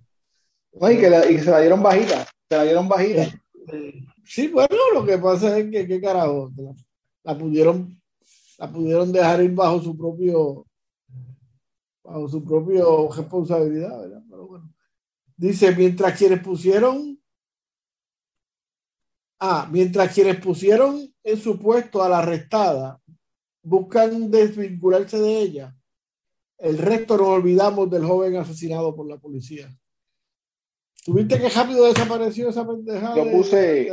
No, 0.73 0.91
y, 0.91 0.99
que 0.99 1.09
la, 1.09 1.27
y 1.27 1.39
se 1.39 1.49
la 1.49 1.59
dieron 1.59 1.81
bajita, 1.81 2.23
se 2.47 2.55
la 2.55 2.63
dieron 2.65 2.87
bajita. 2.87 3.23
Este, 3.23 4.05
sí, 4.23 4.47
bueno, 4.49 4.75
lo 4.93 5.03
que 5.03 5.17
pasa 5.17 5.57
es 5.57 5.71
que, 5.71 5.87
qué 5.87 5.99
carajo, 5.99 6.51
la, 6.55 6.71
la 7.23 7.35
pudieron 7.35 7.99
la 8.59 8.71
pudieron 8.71 9.11
dejar 9.11 9.41
ir 9.41 9.55
bajo 9.55 9.81
su 9.81 9.97
propio 9.97 10.67
bajo 12.03 12.29
su 12.29 12.45
propio 12.45 13.09
responsabilidad, 13.11 14.01
¿verdad? 14.01 14.21
Pero 14.29 14.47
bueno. 14.47 14.71
Dice, 15.35 15.75
mientras 15.75 16.15
quienes 16.15 16.43
pusieron 16.43 17.19
ah, 19.39 19.67
mientras 19.71 20.13
quienes 20.13 20.39
pusieron 20.39 21.11
en 21.23 21.39
su 21.39 21.57
puesto 21.57 22.03
a 22.03 22.09
la 22.09 22.19
arrestada 22.19 23.01
buscan 23.61 24.31
desvincularse 24.31 25.19
de 25.19 25.39
ella, 25.39 25.75
el 26.57 26.77
resto 26.77 27.17
nos 27.17 27.27
olvidamos 27.27 27.89
del 27.89 28.05
joven 28.05 28.35
asesinado 28.35 28.95
por 28.95 29.07
la 29.07 29.17
policía. 29.17 29.69
¿Tuviste 31.05 31.39
que 31.39 31.49
rápido 31.49 31.85
desapareció 31.85 32.49
esa 32.49 32.67
pendejada? 32.67 33.15
Yo 33.15 33.31
puse, 33.31 33.89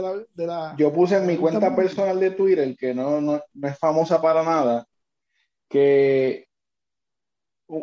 yo 0.76 0.92
puse 0.92 1.16
en 1.16 1.26
mi 1.26 1.36
cuenta 1.36 1.74
personal 1.74 2.18
de 2.18 2.32
Twitter, 2.32 2.76
que 2.76 2.92
no, 2.92 3.20
no, 3.20 3.40
es 3.62 3.78
famosa 3.78 4.20
para 4.20 4.42
nada, 4.42 4.86
que 5.68 6.46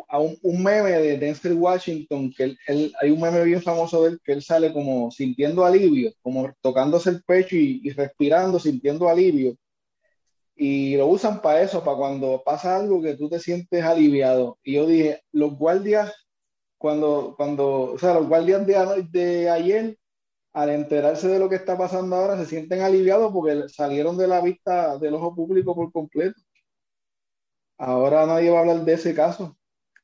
a 0.08 0.18
un, 0.18 0.62
meme 0.62 0.92
de 0.92 1.18
Denzel 1.18 1.54
Washington, 1.54 2.32
que 2.36 2.56
él, 2.66 2.92
hay 3.00 3.10
un 3.10 3.20
meme 3.20 3.42
bien 3.44 3.62
famoso 3.62 4.02
de 4.02 4.10
él, 4.10 4.20
que 4.22 4.32
él 4.32 4.42
sale 4.42 4.72
como 4.72 5.10
sintiendo 5.10 5.64
alivio, 5.64 6.12
como 6.22 6.52
tocándose 6.60 7.10
el 7.10 7.22
pecho 7.22 7.56
y, 7.56 7.80
y 7.82 7.90
respirando, 7.90 8.58
sintiendo 8.58 9.08
alivio. 9.08 9.56
Y 10.56 10.96
lo 10.96 11.08
usan 11.08 11.42
para 11.42 11.62
eso, 11.62 11.82
para 11.84 11.96
cuando 11.96 12.42
pasa 12.44 12.76
algo 12.76 13.02
que 13.02 13.16
tú 13.16 13.28
te 13.28 13.40
sientes 13.40 13.84
aliviado. 13.84 14.58
Y 14.62 14.74
yo 14.74 14.86
dije, 14.86 15.22
los 15.32 15.58
guardias 15.58 16.12
cuando, 16.84 17.34
cuando, 17.38 17.92
o 17.94 17.98
sea, 17.98 18.12
los 18.12 18.28
guardias 18.28 18.66
de, 18.66 19.08
de 19.10 19.48
ayer, 19.48 19.98
al 20.52 20.68
enterarse 20.70 21.28
de 21.28 21.38
lo 21.38 21.48
que 21.48 21.56
está 21.56 21.78
pasando 21.78 22.14
ahora, 22.14 22.36
se 22.38 22.44
sienten 22.44 22.82
aliviados 22.82 23.32
porque 23.32 23.70
salieron 23.70 24.18
de 24.18 24.28
la 24.28 24.42
vista 24.42 24.98
del 24.98 25.14
ojo 25.14 25.34
público 25.34 25.74
por 25.74 25.90
completo. 25.90 26.38
Ahora 27.78 28.26
nadie 28.26 28.50
va 28.50 28.58
a 28.58 28.60
hablar 28.60 28.84
de 28.84 28.92
ese 28.92 29.14
caso. 29.14 29.56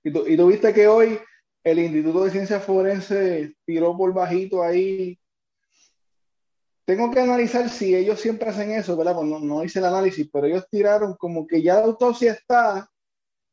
Y 0.03 0.11
tú, 0.11 0.27
y 0.27 0.39
tú 0.39 0.47
viste 0.47 0.73
que 0.73 0.89
hoy 0.89 1.19
el 1.65 1.79
Instituto 1.81 2.25
de 2.25 2.31
Ciencias 2.31 2.65
Forenses 2.65 3.53
tiró 3.67 3.95
por 3.95 4.15
bajito 4.15 4.63
ahí. 4.63 5.20
Tengo 6.91 7.11
que 7.13 7.21
analizar 7.21 7.69
si 7.69 7.95
ellos 7.95 8.19
siempre 8.19 8.51
hacen 8.51 8.73
eso, 8.73 8.97
¿verdad? 8.97 9.15
Pues 9.15 9.29
no, 9.29 9.63
hice 9.63 9.79
el 9.79 9.85
análisis, 9.85 10.29
pero 10.33 10.47
ellos 10.47 10.67
tiraron 10.69 11.15
como 11.15 11.47
que 11.47 11.63
ya 11.63 11.75
la 11.75 11.85
autopsia 11.85 12.33
está 12.33 12.91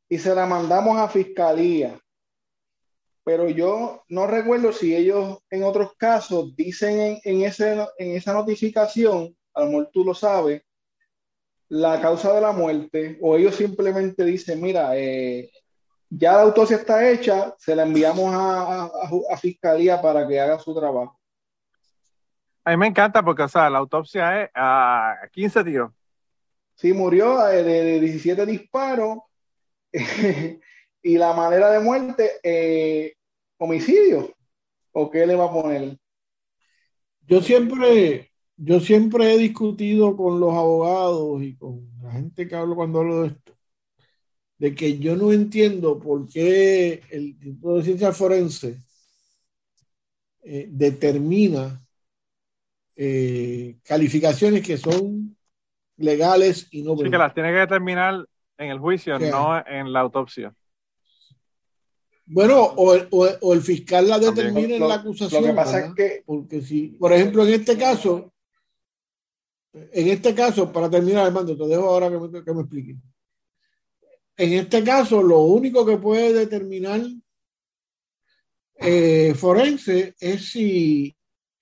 y 0.09 0.17
se 0.17 0.33
la 0.33 0.47
mandamos 0.47 0.97
a 0.97 1.07
fiscalía 1.07 1.99
pero 3.27 3.49
yo 3.49 4.05
no 4.07 4.25
recuerdo 4.25 4.71
si 4.71 4.95
ellos 4.95 5.39
en 5.49 5.65
otros 5.65 5.97
casos 5.97 6.55
dicen 6.55 7.19
en, 7.25 7.41
esa 7.41 8.33
notificación, 8.33 9.35
a 9.53 9.65
lo 9.65 9.67
mejor 9.67 9.89
tú 9.91 10.05
lo 10.05 10.13
sabes, 10.13 10.61
la 11.67 11.99
causa 11.99 12.31
de 12.31 12.39
la 12.39 12.53
muerte, 12.53 13.17
o 13.21 13.35
ellos 13.35 13.53
simplemente 13.55 14.23
dicen, 14.23 14.61
mira, 14.61 14.97
eh, 14.97 15.51
ya 16.09 16.35
la 16.35 16.43
autopsia 16.43 16.77
está 16.77 17.05
hecha, 17.09 17.53
se 17.59 17.75
la 17.75 17.83
enviamos 17.83 18.31
a, 18.33 19.37
fiscalía 19.41 20.01
para 20.01 20.25
que 20.25 20.39
haga 20.39 20.57
su 20.57 20.73
trabajo. 20.73 21.16
A 22.67 22.71
mí 22.71 22.75
me 22.75 22.87
encanta 22.87 23.23
porque, 23.23 23.43
o 23.43 23.47
sea, 23.47 23.69
la 23.69 23.77
autopsia 23.77 24.43
es 24.43 24.49
a 24.53 25.15
15 25.31 25.63
tiros. 25.63 25.93
Sí, 26.75 26.91
murió 26.91 27.37
de, 27.45 27.63
de 27.63 27.99
17 28.01 28.45
disparos. 28.45 29.19
y 31.01 31.17
la 31.17 31.31
manera 31.31 31.71
de 31.71 31.79
muerte, 31.79 32.29
eh, 32.43 33.13
homicidio. 33.57 34.35
¿O 34.91 35.09
qué 35.09 35.25
le 35.25 35.35
va 35.35 35.45
a 35.45 35.53
poner? 35.53 35.97
Yo 37.25 37.41
siempre, 37.41 38.33
yo 38.57 38.81
siempre 38.81 39.33
he 39.33 39.37
discutido 39.37 40.17
con 40.17 40.37
los 40.41 40.53
abogados 40.53 41.41
y 41.43 41.55
con 41.55 41.89
la 42.01 42.11
gente 42.11 42.49
que 42.49 42.55
hablo 42.57 42.75
cuando 42.75 42.99
hablo 42.99 43.21
de 43.21 43.27
esto, 43.29 43.57
de 44.57 44.75
que 44.75 44.99
yo 44.99 45.15
no 45.15 45.31
entiendo 45.31 45.97
por 46.01 46.27
qué 46.27 47.01
el 47.11 47.27
Instituto 47.27 47.77
de 47.77 47.83
Ciencia 47.83 48.11
Forense 48.11 48.83
eh, 50.43 50.67
determina 50.69 51.86
eh, 52.99 53.77
calificaciones 53.83 54.65
que 54.65 54.75
son 54.75 55.37
legales 55.97 56.67
y 56.71 56.81
no. 56.81 56.97
Sí, 56.97 57.09
que 57.09 57.17
las 57.17 57.33
tiene 57.33 57.51
que 57.51 57.59
determinar 57.59 58.25
en 58.57 58.69
el 58.71 58.79
juicio, 58.79 59.19
no 59.19 59.63
en 59.65 59.93
la 59.93 59.99
autopsia. 59.99 60.53
Bueno, 62.25 62.59
o, 62.61 62.97
o, 63.11 63.53
el 63.53 63.61
fiscal 63.61 64.09
la 64.09 64.19
determina 64.19 64.75
en 64.75 64.87
la 64.87 64.95
acusación. 64.95 65.43
Lo 65.43 65.49
que 65.49 65.53
pasa 65.53 65.85
es 65.85 65.93
que. 65.93 66.23
Porque 66.25 66.61
si, 66.61 66.87
por 66.89 67.13
ejemplo, 67.13 67.45
en 67.45 67.53
este 67.53 67.77
caso, 67.77 68.33
en 69.73 70.07
este 70.07 70.33
caso, 70.33 70.73
para 70.73 70.89
terminar, 70.89 71.27
Armando, 71.27 71.55
te 71.55 71.67
dejo 71.67 71.87
ahora 71.87 72.09
que 72.09 72.17
me, 72.17 72.43
que 72.43 72.53
me 72.53 72.61
explique. 72.61 72.95
En 74.35 74.53
este 74.53 74.83
caso, 74.83 75.21
lo 75.21 75.41
único 75.41 75.85
que 75.85 75.97
puede 75.97 76.33
determinar 76.33 77.01
eh, 78.79 79.33
forense 79.35 80.15
es 80.19 80.51
si, 80.51 81.16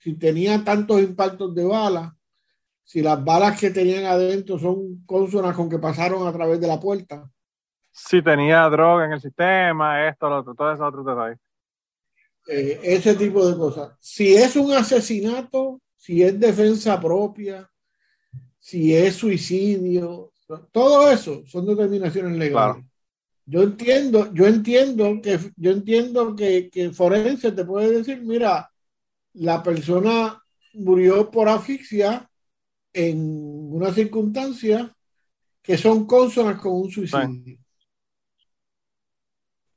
si 0.05 0.13
tenía 0.13 0.63
tantos 0.63 1.01
impactos 1.01 1.55
de 1.55 1.65
bala, 1.65 2.15
si 2.83 3.01
las 3.01 3.25
balas 3.25 3.59
que 3.59 3.71
tenían 3.71 4.05
adentro 4.05 4.59
son 4.59 5.03
consonas 5.03 5.55
con 5.55 5.67
que 5.67 5.79
pasaron 5.79 6.27
a 6.27 6.31
través 6.31 6.61
de 6.61 6.67
la 6.67 6.79
puerta. 6.79 7.27
Si 7.91 8.21
tenía 8.21 8.69
droga 8.69 9.05
en 9.05 9.13
el 9.13 9.19
sistema, 9.19 10.07
esto, 10.07 10.29
lo 10.29 10.41
otro, 10.41 10.53
todo 10.53 10.71
eso 10.71 10.85
otro 10.85 11.03
detalles. 11.03 11.39
Eh, 12.47 12.79
ese 12.83 13.15
tipo 13.15 13.49
de 13.49 13.57
cosas. 13.57 13.97
Si 13.99 14.35
es 14.35 14.55
un 14.55 14.73
asesinato, 14.73 15.81
si 15.97 16.21
es 16.21 16.39
defensa 16.39 17.01
propia, 17.01 17.67
si 18.59 18.95
es 18.95 19.15
suicidio, 19.15 20.33
todo 20.71 21.09
eso 21.09 21.41
son 21.47 21.65
determinaciones 21.65 22.37
legales. 22.37 22.85
Yo 23.47 23.63
entiendo, 23.63 24.31
yo 24.35 24.45
entiendo 24.45 25.19
que 25.19 25.39
yo 25.55 25.71
entiendo 25.71 26.35
que, 26.35 26.69
que 26.69 26.91
forense 26.91 27.51
te 27.51 27.65
puede 27.65 27.89
decir, 27.89 28.21
mira, 28.21 28.69
la 29.35 29.61
persona 29.63 30.41
murió 30.73 31.29
por 31.31 31.49
asfixia 31.49 32.29
en 32.93 33.73
una 33.73 33.93
circunstancia 33.93 34.95
que 35.61 35.77
son 35.77 36.05
consonas 36.05 36.59
con 36.61 36.73
un 36.73 36.91
suicidio. 36.91 37.57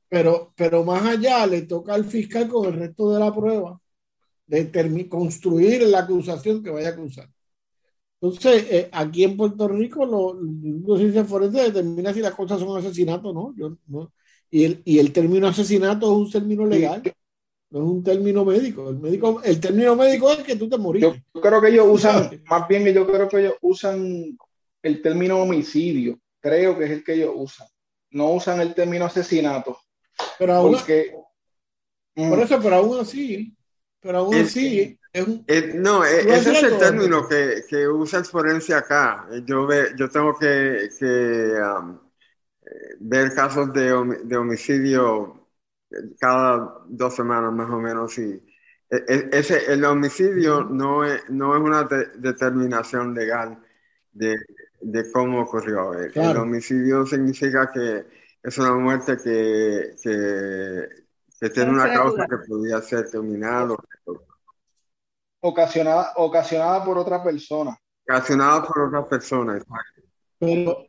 Pero, 0.07 0.53
pero 0.55 0.83
más 0.83 1.05
allá 1.05 1.45
le 1.45 1.63
toca 1.63 1.93
al 1.93 2.05
fiscal 2.05 2.47
con 2.47 2.65
el 2.67 2.79
resto 2.79 3.13
de 3.13 3.19
la 3.19 3.33
prueba 3.33 3.79
de 4.47 5.07
construir 5.07 5.83
la 5.83 5.99
acusación 5.99 6.63
que 6.63 6.71
vaya 6.71 6.89
a 6.89 6.91
acusar. 6.91 7.29
Entonces, 8.21 8.65
eh, 8.69 8.89
aquí 8.91 9.23
en 9.23 9.37
Puerto 9.37 9.67
Rico, 9.67 10.05
los 10.05 10.99
ciencia 10.99 11.23
forense 11.23 11.63
determina 11.63 12.13
si 12.13 12.19
las 12.19 12.33
cosas 12.33 12.59
son 12.59 12.77
asesinato 12.77 13.29
o 13.29 13.53
no. 13.55 13.77
no. 13.87 14.11
Y, 14.49 14.65
el, 14.65 14.81
y 14.83 14.99
el 14.99 15.13
término 15.13 15.47
asesinato 15.47 16.11
es 16.11 16.17
un 16.17 16.31
término 16.31 16.65
legal, 16.65 17.03
no 17.71 17.79
es 17.79 17.85
un 17.85 18.03
término 18.03 18.43
médico. 18.45 18.89
El, 18.89 18.97
médico. 18.97 19.41
el 19.43 19.59
término 19.59 19.95
médico 19.95 20.31
es 20.31 20.39
que 20.39 20.55
tú 20.55 20.67
te 20.67 20.77
moriste. 20.77 21.23
Yo 21.33 21.41
creo 21.41 21.61
que 21.61 21.69
ellos 21.69 21.87
usan, 21.89 22.41
más 22.49 22.67
bien 22.67 22.85
yo 22.93 23.05
creo 23.05 23.29
que 23.29 23.39
ellos 23.39 23.55
usan 23.61 24.37
el 24.81 25.01
término 25.01 25.39
homicidio. 25.39 26.19
Creo 26.39 26.77
que 26.77 26.85
es 26.85 26.91
el 26.91 27.03
que 27.03 27.13
ellos 27.13 27.31
usan. 27.35 27.67
No 28.11 28.31
usan 28.31 28.61
el 28.61 28.73
término 28.73 29.05
asesinato. 29.05 29.77
Pero 30.37 30.53
aún, 30.53 30.77
por 32.15 32.37
mm. 32.37 32.41
eso, 32.41 32.59
pero 32.61 32.75
aún 32.75 32.99
así, 32.99 33.55
pero 33.99 34.19
aún 34.19 34.35
así, 34.35 34.99
es 35.13 35.27
un, 35.27 35.45
no, 35.75 36.05
e, 36.05 36.19
ese 36.21 36.51
es 36.51 36.63
el 36.63 36.77
término 36.77 37.27
que, 37.27 37.63
que, 37.67 37.87
usa 37.87 38.19
el 38.19 38.25
forense 38.25 38.73
acá. 38.73 39.27
Yo, 39.45 39.65
ve, 39.65 39.91
yo 39.97 40.09
tengo 40.09 40.37
que, 40.37 40.89
que 40.99 41.53
um, 41.61 41.97
ver 42.99 43.33
casos 43.33 43.71
de, 43.73 44.19
de, 44.23 44.37
homicidio 44.37 45.38
cada 46.19 46.83
dos 46.87 47.15
semanas 47.15 47.53
más 47.53 47.69
o 47.69 47.79
menos. 47.79 48.17
Y 48.17 48.41
e, 48.89 48.97
e, 49.07 49.29
ese, 49.31 49.71
el 49.71 49.83
homicidio 49.85 50.63
no 50.63 51.05
es, 51.05 51.29
no 51.29 51.55
es 51.55 51.61
una 51.61 51.83
determinación 52.15 53.13
legal 53.13 53.59
de, 54.11 54.35
de, 54.81 55.11
cómo 55.11 55.41
ocurrió. 55.41 55.93
El, 55.93 56.37
homicidio 56.37 57.05
significa 57.05 57.71
que 57.71 58.05
es 58.41 58.57
una 58.57 58.73
muerte 58.75 59.17
que, 59.17 59.95
que 60.01 60.99
que 61.39 61.49
tiene 61.49 61.71
una 61.71 61.91
causa 61.91 62.27
que 62.27 62.37
podía 62.47 62.81
ser 62.81 63.09
terminado. 63.09 63.77
Ocasionada, 65.41 66.11
ocasionada 66.17 66.83
por 66.83 66.97
otra 66.97 67.23
persona. 67.23 67.77
Ocasionada 68.03 68.63
por 68.63 68.87
otra 68.87 69.07
persona, 69.07 69.63
Pero, 70.37 70.85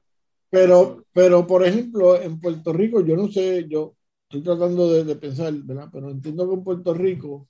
pero, 0.49 1.05
pero, 1.13 1.47
por 1.47 1.65
ejemplo, 1.65 2.21
en 2.21 2.41
Puerto 2.41 2.73
Rico, 2.73 3.01
yo 3.01 3.17
no 3.17 3.29
sé, 3.29 3.69
yo 3.69 3.95
estoy 4.31 4.43
tratando 4.43 5.05
de, 5.05 5.17
pensar, 5.17 5.53
¿verdad? 5.55 5.89
Pero 5.93 6.11
entiendo 6.11 6.49
que 6.49 6.55
en 6.55 6.65
Puerto 6.65 6.95
Rico, 6.95 7.49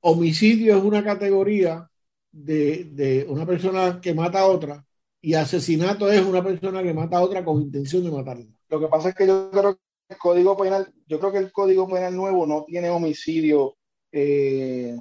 homicidio 0.00 0.76
es 0.76 0.84
una 0.84 1.02
categoría 1.02 1.90
de, 2.30 2.84
de 2.84 3.26
una 3.28 3.44
persona 3.44 4.00
que 4.00 4.14
mata 4.14 4.40
a 4.40 4.46
otra 4.46 4.86
y 5.20 5.34
asesinato 5.34 6.08
es 6.10 6.24
una 6.24 6.44
persona 6.44 6.82
que 6.84 6.94
mata 6.94 7.16
a 7.16 7.22
otra 7.22 7.44
con 7.44 7.60
intención 7.60 8.04
de 8.04 8.12
matarla. 8.12 8.46
Lo 8.68 8.78
que 8.78 8.86
pasa 8.86 9.08
es 9.08 9.16
que 9.16 9.26
yo 9.26 9.50
creo 9.50 9.76
el 10.08 10.18
código 10.18 10.56
penal, 10.56 10.92
yo 11.08 11.18
creo 11.18 11.32
que 11.32 11.38
el 11.38 11.50
código 11.50 11.88
penal 11.88 12.14
nuevo 12.14 12.46
no 12.46 12.62
tiene 12.64 12.88
homicidio, 12.90 13.76
eh, 14.12 14.96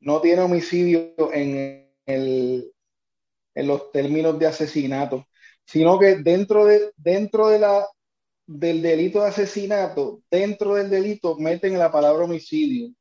no 0.00 0.20
tiene 0.20 0.42
homicidio 0.42 1.14
en, 1.32 1.88
el, 2.04 2.72
en 3.54 3.66
los 3.66 3.90
términos 3.90 4.38
de 4.38 4.48
asesinato, 4.48 5.26
sino 5.64 5.98
que 5.98 6.16
dentro 6.16 6.66
de, 6.66 6.92
dentro 6.98 7.48
de 7.48 7.60
la, 7.60 7.86
del 8.46 8.80
delito 8.80 9.22
de 9.22 9.28
asesinato, 9.28 10.22
dentro 10.30 10.74
del 10.74 10.88
delito 10.88 11.36
meten 11.36 11.78
la 11.78 11.90
palabra 11.90 12.24
homicidio. 12.24 12.92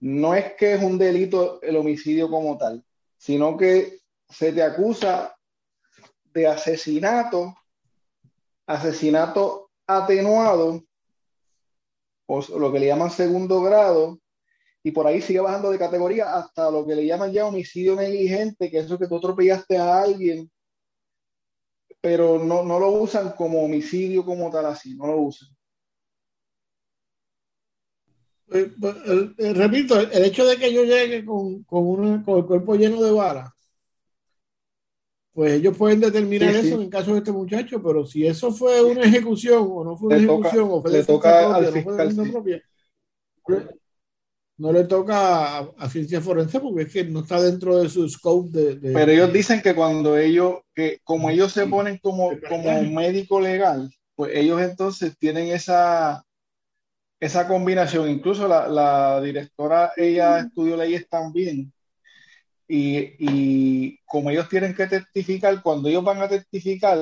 No 0.00 0.34
es 0.34 0.52
que 0.54 0.74
es 0.74 0.82
un 0.82 0.98
delito 0.98 1.60
el 1.62 1.76
homicidio 1.76 2.28
como 2.28 2.56
tal, 2.58 2.84
sino 3.16 3.56
que 3.56 4.00
se 4.28 4.52
te 4.52 4.62
acusa 4.62 5.34
de 6.32 6.46
asesinato, 6.46 7.54
asesinato 8.66 9.70
atenuado, 9.86 10.84
o 12.26 12.58
lo 12.58 12.70
que 12.70 12.78
le 12.78 12.86
llaman 12.86 13.10
segundo 13.10 13.62
grado, 13.62 14.20
y 14.82 14.90
por 14.92 15.06
ahí 15.06 15.20
sigue 15.20 15.40
bajando 15.40 15.70
de 15.70 15.78
categoría 15.78 16.36
hasta 16.36 16.70
lo 16.70 16.86
que 16.86 16.94
le 16.94 17.06
llaman 17.06 17.32
ya 17.32 17.46
homicidio 17.46 17.96
negligente, 17.96 18.70
que 18.70 18.78
es 18.78 18.84
eso 18.84 18.98
que 18.98 19.08
tú 19.08 19.16
atropellaste 19.16 19.78
a 19.78 20.00
alguien, 20.02 20.50
pero 22.00 22.38
no, 22.38 22.62
lo 22.62 22.90
usan 22.92 23.32
como 23.32 23.62
homicidio 23.62 24.24
como 24.24 24.50
tal 24.50 24.66
así, 24.66 24.94
no 24.94 25.06
lo 25.06 25.16
usan. 25.18 25.48
Eh, 28.50 28.72
pues, 28.80 28.96
eh, 29.38 29.52
repito, 29.52 30.00
el 30.00 30.24
hecho 30.24 30.46
de 30.46 30.56
que 30.56 30.72
yo 30.72 30.84
llegue 30.84 31.24
con, 31.24 31.64
con, 31.64 32.22
con 32.22 32.38
el 32.38 32.46
cuerpo 32.46 32.76
lleno 32.76 33.02
de 33.02 33.12
balas 33.12 33.50
pues 35.38 35.52
ellos 35.52 35.76
pueden 35.76 36.00
determinar 36.00 36.52
eso 36.52 36.74
en 36.74 36.80
el 36.80 36.90
caso 36.90 37.12
de 37.12 37.18
este 37.18 37.30
muchacho, 37.30 37.80
pero 37.80 38.04
si 38.04 38.26
eso 38.26 38.50
fue 38.50 38.82
una 38.82 39.04
ejecución 39.04 39.68
o 39.70 39.84
no 39.84 39.96
fue 39.96 40.08
una 40.08 40.16
ejecución 40.16 40.68
o 40.68 40.82
fue 40.82 40.90
le 40.90 41.04
toca 41.04 41.54
al 41.54 41.72
fiscal, 41.72 42.16
no 42.16 42.24
le 44.58 44.84
toca 44.84 45.58
a, 45.58 45.88
ciencia 45.88 46.20
forense 46.20 46.58
porque 46.60 46.82
es 46.82 46.92
que 46.92 47.04
no 47.04 47.20
está 47.20 47.40
dentro 47.40 47.78
de 47.78 47.88
su 47.88 48.08
scope 48.08 48.50
de, 48.50 48.92
pero 48.92 49.12
ellos 49.12 49.32
dicen 49.32 49.62
que 49.62 49.74
cuando 49.74 50.18
ellos 50.18 50.56
que 50.74 50.98
como 51.04 51.30
ellos 51.30 51.52
se 51.52 51.66
ponen 51.66 51.98
como 51.98 52.30
como 52.48 52.82
médico 52.82 53.40
legal 53.40 53.88
pues 54.16 54.32
ellos 54.34 54.60
entonces 54.60 55.16
tienen 55.16 55.48
esa 55.48 56.24
esa 57.20 57.46
combinación 57.46 58.10
incluso 58.10 58.48
la, 58.48 58.68
la 58.68 59.20
directora 59.20 59.92
ella 59.96 60.40
estudió 60.40 60.76
leyes 60.76 61.08
también 61.08 61.72
y, 62.68 63.14
y, 63.18 63.98
como 64.04 64.30
ellos 64.30 64.48
tienen 64.50 64.74
que 64.74 64.86
testificar, 64.86 65.62
cuando 65.62 65.88
ellos 65.88 66.04
van 66.04 66.20
a 66.20 66.28
testificar, 66.28 66.98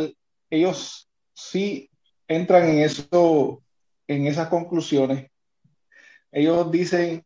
ellos 0.48 1.11
sí 1.34 1.90
entran 2.28 2.68
en 2.68 2.78
eso, 2.80 3.62
en 4.07 4.26
esas 4.28 4.48
conclusiones. 4.48 5.28
Ellos 6.30 6.70
dicen. 6.70 7.26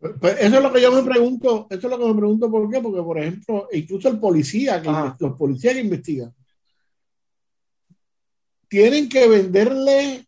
Pues, 0.00 0.40
eso 0.40 0.56
es 0.56 0.62
lo 0.62 0.72
que 0.72 0.80
yo 0.80 0.90
me 0.92 1.02
pregunto, 1.02 1.66
eso 1.68 1.86
es 1.86 1.90
lo 1.90 1.98
que 1.98 2.06
me 2.06 2.14
pregunto 2.14 2.50
por 2.50 2.70
qué, 2.70 2.80
porque 2.80 3.02
por 3.02 3.18
ejemplo, 3.18 3.68
incluso 3.70 4.08
el 4.08 4.18
policía, 4.18 4.80
que 4.80 4.88
los 5.18 5.36
policías 5.36 5.74
que 5.74 5.80
investigan, 5.80 6.34
tienen 8.66 9.10
que 9.10 9.28
venderle 9.28 10.26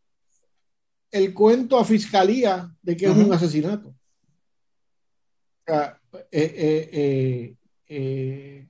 el 1.10 1.32
cuento 1.32 1.78
a 1.78 1.86
fiscalía 1.86 2.70
de 2.82 2.96
que 2.96 3.06
es 3.06 3.16
un 3.16 3.32
asesinato. 3.32 3.88
O 3.88 3.94
sea, 5.64 5.98
eh, 6.30 6.90
eh, 6.92 7.56
eh, 7.88 8.66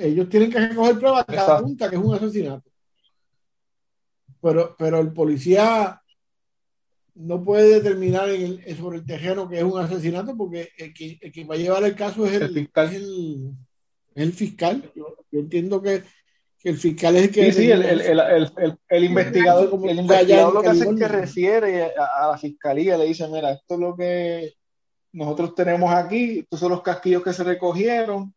ellos 0.00 0.28
tienen 0.30 0.50
que 0.50 0.60
recoger 0.60 0.98
pruebas 0.98 1.26
cada 1.26 1.60
punta, 1.60 1.90
que 1.90 1.96
es 1.96 2.02
un 2.02 2.14
asesinato. 2.14 2.70
Pero, 4.40 4.74
pero 4.78 5.00
el 5.00 5.12
policía 5.12 6.00
no 7.16 7.42
puede 7.42 7.80
determinar 7.80 8.28
sobre 8.78 8.98
el 8.98 9.06
terreno 9.06 9.48
que 9.48 9.58
es 9.58 9.64
un 9.64 9.80
asesinato 9.80 10.36
porque 10.36 10.68
el 10.76 10.92
que, 10.92 11.44
va 11.44 11.54
a 11.54 11.58
llevar 11.58 11.84
el 11.84 11.96
caso 11.96 12.26
es 12.26 12.34
el, 12.34 12.52
fiscal. 12.52 12.94
el, 14.14 14.32
fiscal. 14.32 14.92
Yo, 14.94 15.16
entiendo 15.32 15.80
que, 15.80 16.02
el 16.62 16.76
fiscal 16.76 17.16
es 17.16 17.22
el 17.24 17.30
que... 17.30 17.52
Sí, 17.52 17.62
sí, 17.62 17.70
el, 17.70 19.04
investigador, 19.04 19.88
el 19.88 19.98
investigador 19.98 20.54
lo 20.54 20.62
que 20.62 20.68
hace 20.68 20.84
es 20.88 20.96
que 20.96 21.08
refiere 21.08 21.84
a, 21.96 22.24
a, 22.24 22.30
la 22.32 22.38
fiscalía, 22.38 22.98
le 22.98 23.06
dice, 23.06 23.26
mira, 23.28 23.52
esto 23.52 23.74
es 23.74 23.80
lo 23.80 23.96
que 23.96 24.52
nosotros 25.12 25.54
tenemos 25.54 25.94
aquí, 25.94 26.40
estos 26.40 26.60
son 26.60 26.72
los 26.72 26.82
casquillos 26.82 27.22
que 27.22 27.32
se 27.32 27.44
recogieron, 27.44 28.34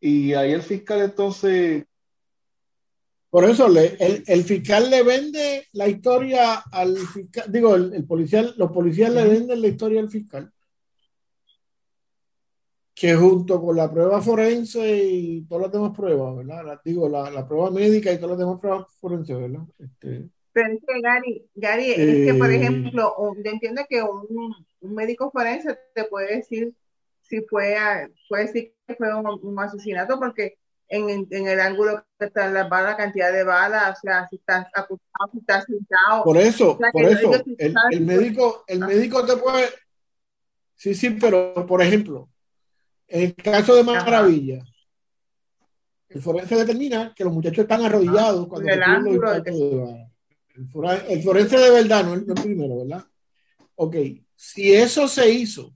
y 0.00 0.32
ahí 0.34 0.52
el 0.52 0.62
fiscal 0.62 1.02
entonces... 1.02 1.84
Por 3.30 3.44
eso 3.44 3.68
le, 3.68 3.96
el, 4.26 4.44
fiscal 4.44 4.88
le 4.88 5.02
vende 5.02 5.66
la 5.72 5.86
historia 5.88 6.54
al 6.72 6.96
fiscal, 6.96 7.44
digo, 7.52 7.74
el, 7.74 8.04
policial, 8.06 8.54
los 8.56 8.72
policías 8.72 9.12
le 9.12 9.26
venden 9.26 9.60
la 9.60 9.68
historia 9.68 10.00
al 10.00 10.08
fiscal. 10.08 10.50
Que 12.94 13.14
junto 13.14 13.60
con 13.62 13.76
la 13.76 13.90
prueba 13.90 14.20
forense 14.22 15.04
y 15.04 15.42
todas 15.42 15.64
las 15.64 15.72
demás 15.72 15.96
pruebas, 15.96 16.36
¿verdad? 16.36 16.80
digo, 16.84 17.08
la, 17.08 17.46
prueba 17.46 17.70
médica 17.70 18.12
y 18.12 18.16
todas 18.16 18.30
las 18.30 18.38
demás 18.38 18.60
pruebas 18.60 18.86
forenses, 18.98 19.38
¿verdad? 19.38 19.62
Este, 19.78 20.28
Pero 20.52 20.72
es 20.72 20.80
que 20.86 21.00
Gary, 21.00 21.46
Gary 21.54 21.90
es 21.90 22.32
que, 22.32 22.34
por 22.34 22.50
eh, 22.50 22.56
ejemplo, 22.56 23.14
yo 23.44 23.50
entiendo 23.50 23.82
que 23.88 24.02
un, 24.02 24.54
un 24.80 24.94
médico 24.94 25.30
forense 25.30 25.78
te 25.94 26.04
puede 26.04 26.36
decir 26.36 26.74
si 27.28 27.42
fue, 27.42 27.76
puede 28.28 28.46
decir 28.46 28.74
que 28.86 28.94
fue 28.94 29.08
un, 29.14 29.58
asesinato 29.58 30.18
porque 30.18 30.58
en, 30.88 31.26
en, 31.30 31.48
el 31.48 31.60
ángulo 31.60 32.04
que 32.18 32.26
está 32.26 32.48
la 32.50 32.64
bala, 32.64 32.90
la 32.90 32.96
cantidad 32.96 33.32
de 33.32 33.44
balas, 33.44 33.98
o 33.98 34.00
sea, 34.00 34.26
si 34.28 34.36
estás 34.36 34.66
acostado, 34.74 35.30
si 35.32 35.38
estás 35.38 35.64
sentado. 35.64 36.24
Por 36.24 36.36
eso, 36.36 36.78
por 36.92 37.04
eso, 37.04 37.32
el, 37.58 37.74
el, 37.90 38.00
médico, 38.00 38.64
el 38.66 38.80
médico 38.80 39.24
te 39.24 39.36
puede, 39.36 39.68
sí, 40.74 40.94
sí, 40.94 41.10
pero 41.10 41.66
por 41.66 41.82
ejemplo, 41.82 42.28
en 43.06 43.22
el 43.22 43.34
caso 43.34 43.74
de 43.74 43.84
Maravilla, 43.84 44.64
el 46.08 46.22
forense 46.22 46.56
determina 46.56 47.12
que 47.14 47.24
los 47.24 47.32
muchachos 47.32 47.60
están 47.60 47.84
arrodillados 47.84 48.46
ah, 48.46 48.48
cuando 48.48 48.70
el, 48.70 48.82
ángulo 48.82 49.32
de... 49.32 49.40
de 49.42 50.08
el, 50.54 51.22
forense 51.22 51.58
de 51.58 51.70
verdad, 51.70 52.04
no 52.04 52.14
el, 52.14 52.26
no 52.26 52.34
el 52.34 52.42
primero, 52.42 52.78
¿verdad? 52.78 53.04
Ok, 53.76 53.96
si 54.34 54.72
eso 54.72 55.06
se 55.06 55.30
hizo 55.30 55.74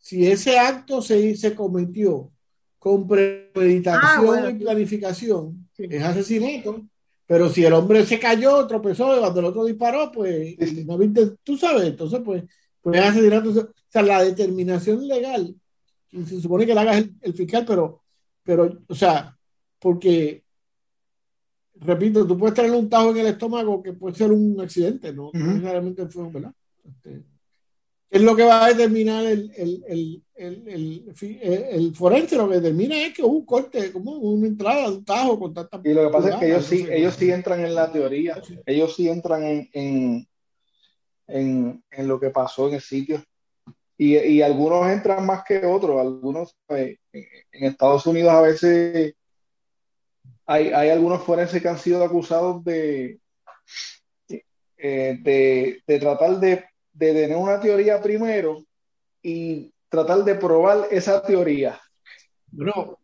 si 0.00 0.28
ese 0.28 0.58
acto 0.58 1.02
se, 1.02 1.36
se 1.36 1.54
cometió 1.54 2.32
con 2.80 3.06
premeditación 3.06 4.38
ah, 4.38 4.50
y 4.50 4.54
planificación, 4.54 5.68
es 5.76 6.02
asesinato. 6.02 6.82
Pero 7.26 7.48
si 7.50 7.62
el 7.62 7.74
hombre 7.74 8.04
se 8.06 8.18
cayó, 8.18 8.66
tropezó, 8.66 9.20
cuando 9.20 9.38
el 9.38 9.46
otro 9.46 9.64
disparó, 9.66 10.10
pues 10.10 10.56
no 10.86 10.98
viste, 10.98 11.36
tú 11.44 11.56
sabes, 11.56 11.84
entonces 11.84 12.20
pues, 12.24 12.42
pues 12.80 12.98
es 12.98 13.06
asesinato. 13.06 13.50
O 13.50 13.68
sea, 13.86 14.02
la 14.02 14.24
determinación 14.24 15.06
legal, 15.06 15.54
se 16.10 16.40
supone 16.40 16.66
que 16.66 16.74
la 16.74 16.80
haga 16.80 16.96
el, 16.96 17.34
fiscal, 17.34 17.64
pero, 17.66 18.02
pero, 18.42 18.82
o 18.88 18.94
sea, 18.94 19.38
porque, 19.78 20.42
repito, 21.74 22.26
tú 22.26 22.36
puedes 22.38 22.54
tener 22.54 22.72
un 22.72 22.88
tajo 22.88 23.10
en 23.10 23.18
el 23.18 23.26
estómago 23.26 23.82
que 23.82 23.92
puede 23.92 24.16
ser 24.16 24.32
un 24.32 24.58
accidente, 24.58 25.12
no, 25.12 25.30
necesariamente 25.34 26.06
fue, 26.06 26.30
¿verdad? 26.30 26.54
Este, 26.82 27.22
es 28.10 28.22
lo 28.22 28.34
que 28.34 28.42
va 28.42 28.64
a 28.64 28.68
determinar 28.68 29.24
el, 29.24 29.52
el, 29.56 30.24
el, 30.34 31.14
el, 31.14 31.94
forense, 31.94 32.36
lo 32.36 32.48
que 32.48 32.56
determina 32.56 33.00
es 33.00 33.14
que 33.14 33.22
hubo 33.22 33.36
un 33.36 33.46
corte, 33.46 33.92
como 33.92 34.12
una 34.12 34.48
entrada, 34.48 34.88
un 34.88 35.04
tajo 35.04 35.38
con 35.38 35.54
tanta... 35.54 35.80
Y 35.84 35.94
lo 35.94 36.06
que 36.06 36.12
pasa 36.12 36.30
es 36.30 36.36
que 36.36 36.46
ellos 36.46 36.66
sí, 36.66 36.86
ellos 36.90 37.14
sí 37.14 37.30
entran 37.30 37.64
en 37.64 37.74
la 37.74 37.92
teoría, 37.92 38.42
ellos 38.66 38.96
sí 38.96 39.08
entran 39.08 39.44
en, 39.44 39.70
en, 39.72 40.28
en, 41.28 41.84
en 41.88 42.08
lo 42.08 42.18
que 42.18 42.30
pasó 42.30 42.68
en 42.68 42.74
el 42.74 42.80
sitio. 42.80 43.22
Y, 43.96 44.16
y, 44.16 44.42
algunos 44.42 44.88
entran 44.88 45.24
más 45.24 45.44
que 45.44 45.64
otros, 45.64 46.00
algunos 46.00 46.56
eh, 46.70 46.96
en 47.12 47.64
Estados 47.64 48.06
Unidos 48.06 48.32
a 48.32 48.40
veces 48.40 49.14
hay, 50.46 50.68
hay 50.68 50.88
algunos 50.88 51.22
forenses 51.22 51.60
que 51.60 51.68
han 51.68 51.78
sido 51.78 52.02
acusados 52.02 52.64
de, 52.64 53.20
eh, 54.78 55.18
de, 55.20 55.82
de 55.86 55.98
tratar 56.00 56.40
de 56.40 56.64
de 57.00 57.14
tener 57.14 57.36
una 57.36 57.58
teoría 57.58 58.00
primero 58.00 58.62
y 59.22 59.72
tratar 59.88 60.22
de 60.22 60.34
probar 60.34 60.86
esa 60.90 61.22
teoría. 61.22 61.80
Bro, 62.48 62.98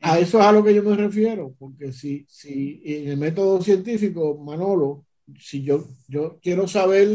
a 0.00 0.18
eso 0.18 0.38
es 0.38 0.44
a 0.44 0.52
lo 0.52 0.62
que 0.62 0.74
yo 0.74 0.82
me 0.82 0.94
refiero, 0.94 1.54
porque 1.58 1.92
si, 1.92 2.26
si 2.28 2.82
en 2.84 3.08
el 3.08 3.16
método 3.16 3.62
científico, 3.62 4.36
Manolo, 4.36 5.06
si 5.38 5.62
yo, 5.64 5.88
yo 6.06 6.38
quiero 6.42 6.68
saber 6.68 7.08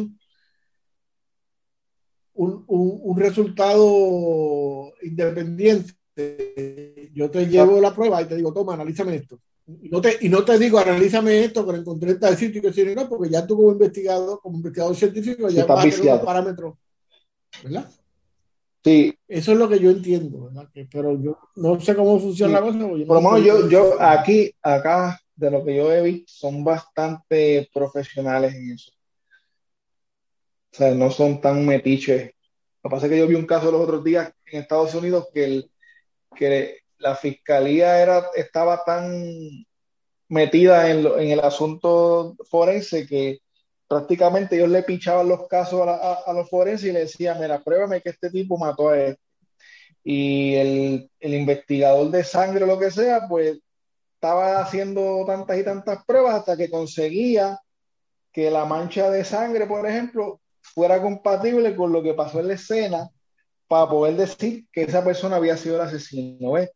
un, 2.34 2.64
un, 2.66 3.20
resultado 3.20 4.92
independiente, 5.04 5.94
yo 7.14 7.30
te 7.30 7.46
llevo 7.46 7.80
la 7.80 7.94
prueba 7.94 8.24
y 8.24 8.26
te 8.26 8.36
digo, 8.36 8.52
toma, 8.52 8.74
analízame 8.74 9.16
esto. 9.18 9.40
Y 9.82 9.90
no, 9.90 10.02
te, 10.02 10.18
y 10.22 10.30
no 10.30 10.44
te 10.44 10.58
digo, 10.58 10.80
analízame 10.80 11.44
esto, 11.44 11.68
que 11.68 11.78
encontré 11.78 12.16
tal 12.16 12.36
sitio 12.36 12.62
y 12.64 12.72
que 12.72 12.96
no, 12.96 13.08
porque 13.08 13.30
ya 13.30 13.46
tú 13.46 13.56
como 13.56 13.72
investigado, 13.72 14.40
como 14.40 14.58
investigador 14.58 14.96
científico, 14.96 15.48
ya 15.50 15.66
vas 15.66 15.86
a 15.86 15.90
tener 15.90 16.22
parámetros, 16.22 16.76
¿verdad? 17.64 17.90
Sí. 18.84 19.14
Eso 19.28 19.52
es 19.52 19.58
lo 19.58 19.70
que 19.70 19.80
yo 19.80 19.92
entiendo, 19.92 20.46
¿verdad? 20.46 20.70
pero 20.92 21.22
yo 21.22 21.38
no 21.58 21.80
sé 21.80 21.96
cómo 21.96 22.20
funciona 22.20 22.54
la 22.54 22.62
cosa. 22.62 22.80
Por 22.80 23.22
lo 23.22 23.22
menos 23.22 23.44
yo, 23.44 23.70
yo 23.70 24.02
aquí, 24.02 24.52
acá, 24.62 25.20
de 25.36 25.52
lo 25.52 25.64
que 25.64 25.76
yo 25.76 25.92
he 25.92 26.02
visto, 26.02 26.32
son 26.34 26.64
bastante 26.64 27.70
profesionales 27.74 28.56
en 28.56 28.72
eso. 28.72 28.92
O 30.72 30.76
sea, 30.76 30.96
no 30.96 31.12
son 31.12 31.42
tan 31.42 31.66
metiches. 31.66 32.32
Lo 32.84 32.90
que 32.90 32.96
pasa 32.96 33.06
es 33.06 33.12
que 33.12 33.20
yo 33.20 33.28
vi 33.28 33.36
un 33.36 33.46
caso 33.46 33.72
los 33.72 33.82
otros 33.82 34.04
días 34.04 34.34
en 34.46 34.62
Estados 34.62 34.96
Unidos 34.96 35.28
que, 35.34 35.44
el, 35.44 35.72
que 36.36 36.79
la 37.00 37.16
fiscalía 37.16 38.02
era, 38.02 38.30
estaba 38.36 38.84
tan 38.84 39.66
metida 40.28 40.90
en, 40.92 41.32
el 41.32 41.40
asunto 41.40 42.36
forense 42.50 43.08
que 43.08 43.40
prácticamente 43.88 44.56
ellos 44.56 44.70
le 44.70 44.84
pinchaban 44.84 45.28
los 45.28 45.48
casos 45.48 45.88
a, 45.88 46.32
los 46.34 46.50
forenses 46.50 46.90
y 46.90 46.92
le 46.92 47.00
decían, 47.00 47.40
mira, 47.40 47.60
pruébame 47.60 48.02
que 48.02 48.10
este 48.10 48.30
tipo 48.30 48.58
mató 48.58 48.90
a 48.90 49.00
él. 49.00 49.18
Y 50.04 50.56
el, 50.56 51.12
el 51.20 51.34
investigador 51.34 52.10
de 52.12 52.24
sangre 52.24 52.64
o 52.64 52.68
lo 52.68 52.80
que 52.80 52.92
sea, 52.92 53.28
pues 53.28 53.60
estaba 54.14 54.62
haciendo 54.62 55.24
tantas 55.26 55.58
y 55.58 55.64
tantas 55.64 56.06
pruebas 56.06 56.36
hasta 56.36 56.56
que 56.58 56.70
conseguía 56.70 57.60
que 58.32 58.52
la 58.52 58.66
mancha 58.66 59.10
de 59.10 59.24
sangre, 59.24 59.66
por 59.66 59.88
ejemplo, 59.88 60.42
fuera 60.62 61.02
compatible 61.02 61.76
con 61.76 61.92
lo 61.92 62.04
que 62.04 62.14
pasó 62.14 62.40
en 62.40 62.50
la 62.50 62.54
escena 62.54 63.10
para 63.68 63.90
poder 63.90 64.18
decir 64.18 64.68
que 64.72 64.84
esa 64.84 65.04
persona 65.04 65.38
había 65.38 65.58
sido 65.58 65.76
el 65.76 65.82
asesino. 65.82 66.52
¿ves? 66.52 66.70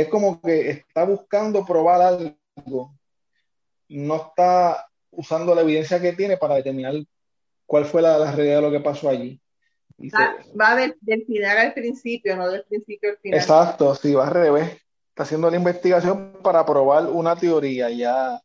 Es 0.00 0.08
como 0.08 0.40
que 0.40 0.70
está 0.70 1.04
buscando 1.04 1.64
probar 1.64 2.02
algo, 2.02 2.94
no 3.88 4.16
está 4.16 4.86
usando 5.10 5.54
la 5.54 5.62
evidencia 5.62 6.00
que 6.00 6.12
tiene 6.12 6.36
para 6.36 6.56
determinar 6.56 6.94
cuál 7.66 7.84
fue 7.84 8.02
la, 8.02 8.32
realidad 8.32 8.56
de 8.56 8.62
lo 8.62 8.70
que 8.70 8.80
pasó 8.80 9.08
allí. 9.08 9.40
va, 10.58 10.76
del, 10.76 10.94
final 11.26 11.58
al 11.58 11.74
principio, 11.74 12.36
no 12.36 12.48
del 12.48 12.64
principio 12.64 13.10
al 13.10 13.18
final. 13.18 13.38
Exacto, 13.38 13.94
sí, 13.94 14.14
va 14.14 14.26
al 14.26 14.34
revés. 14.34 14.70
Está 15.08 15.24
haciendo 15.24 15.50
la 15.50 15.56
investigación 15.56 16.38
para 16.42 16.64
probar 16.64 17.06
una 17.06 17.36
teoría 17.36 17.90
ya 17.90 18.40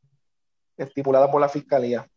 estipulada 0.77 1.31
por 1.31 1.41
la 1.41 1.49
fiscalía. 1.49 2.07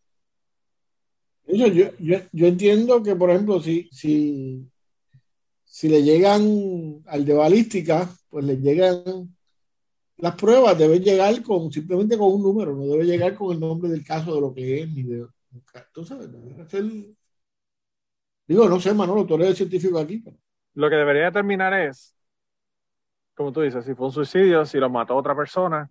Yo, 1.47 1.67
yo, 1.67 1.89
yo, 1.99 2.47
entiendo 2.47 3.03
que, 3.03 3.17
por 3.17 3.31
ejemplo, 3.31 3.59
si, 3.61 3.89
si, 3.91 4.71
si 5.79 5.89
le 5.89 6.03
llegan 6.03 7.05
al 7.07 7.25
de 7.25 7.35
balística, 7.35 8.11
pues 8.29 8.45
le 8.45 8.57
llegan 8.57 9.33
las 10.17 10.35
pruebas, 10.35 10.77
deben 10.77 11.01
llegar 11.01 11.41
con 11.41 11.71
simplemente 11.71 12.19
con 12.19 12.33
un 12.33 12.43
número, 12.43 12.75
no 12.75 12.85
debe 12.85 13.05
llegar 13.05 13.37
con 13.37 13.53
el 13.53 13.61
nombre 13.61 13.89
del 13.89 14.05
caso 14.05 14.35
de 14.35 14.41
lo 14.41 14.53
que 14.53 14.83
es, 14.83 14.93
ni 14.93 15.05
de. 15.05 15.29
Tú 15.93 16.05
sabes, 16.05 16.29
Digo, 18.49 18.69
no 18.69 18.81
sé, 18.81 18.93
Manolo, 18.93 19.25
tú 19.25 19.37
eres 19.37 19.51
el 19.51 19.57
científico 19.57 20.01
aquí. 20.01 20.21
Lo 20.75 20.91
que 20.91 20.97
debería 20.97 21.27
determinar 21.27 21.73
es, 21.75 22.13
como 23.37 23.53
tú 23.53 23.61
dices, 23.61 23.85
si 23.85 23.95
fue 23.95 24.07
un 24.07 24.13
suicidio, 24.13 24.67
si 24.67 24.79
lo 24.79 24.91
mató 24.91 25.15
otra 25.15 25.37
persona, 25.37 25.89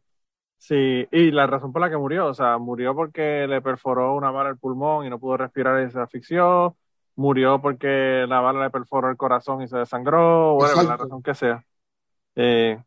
si, 0.57 1.07
y 1.09 1.31
la 1.31 1.47
razón 1.47 1.71
por 1.71 1.81
la 1.81 1.89
que 1.89 1.95
murió, 1.95 2.25
o 2.27 2.33
sea, 2.33 2.57
murió 2.57 2.93
porque 2.93 3.47
le 3.47 3.61
perforó 3.61 4.17
una 4.17 4.31
bala 4.31 4.49
el 4.49 4.57
pulmón 4.57 5.05
y 5.05 5.09
no 5.09 5.17
pudo 5.17 5.37
respirar 5.37 5.87
y 5.87 5.89
se 5.89 5.99
asfixió, 6.01 6.75
murió 7.17 7.59
porque 7.59 8.25
la 8.29 8.39
bala 8.39 8.63
le 8.63 8.69
perforó 8.69 9.09
el 9.09 9.17
corazón 9.17 9.61
y 9.61 9.67
se 9.67 9.77
desangró, 9.77 10.55
o 10.55 10.83
la 10.83 10.95
razón 10.95 11.21
que 11.21 11.35
sea. 11.35 11.65
Eh, 12.35 12.81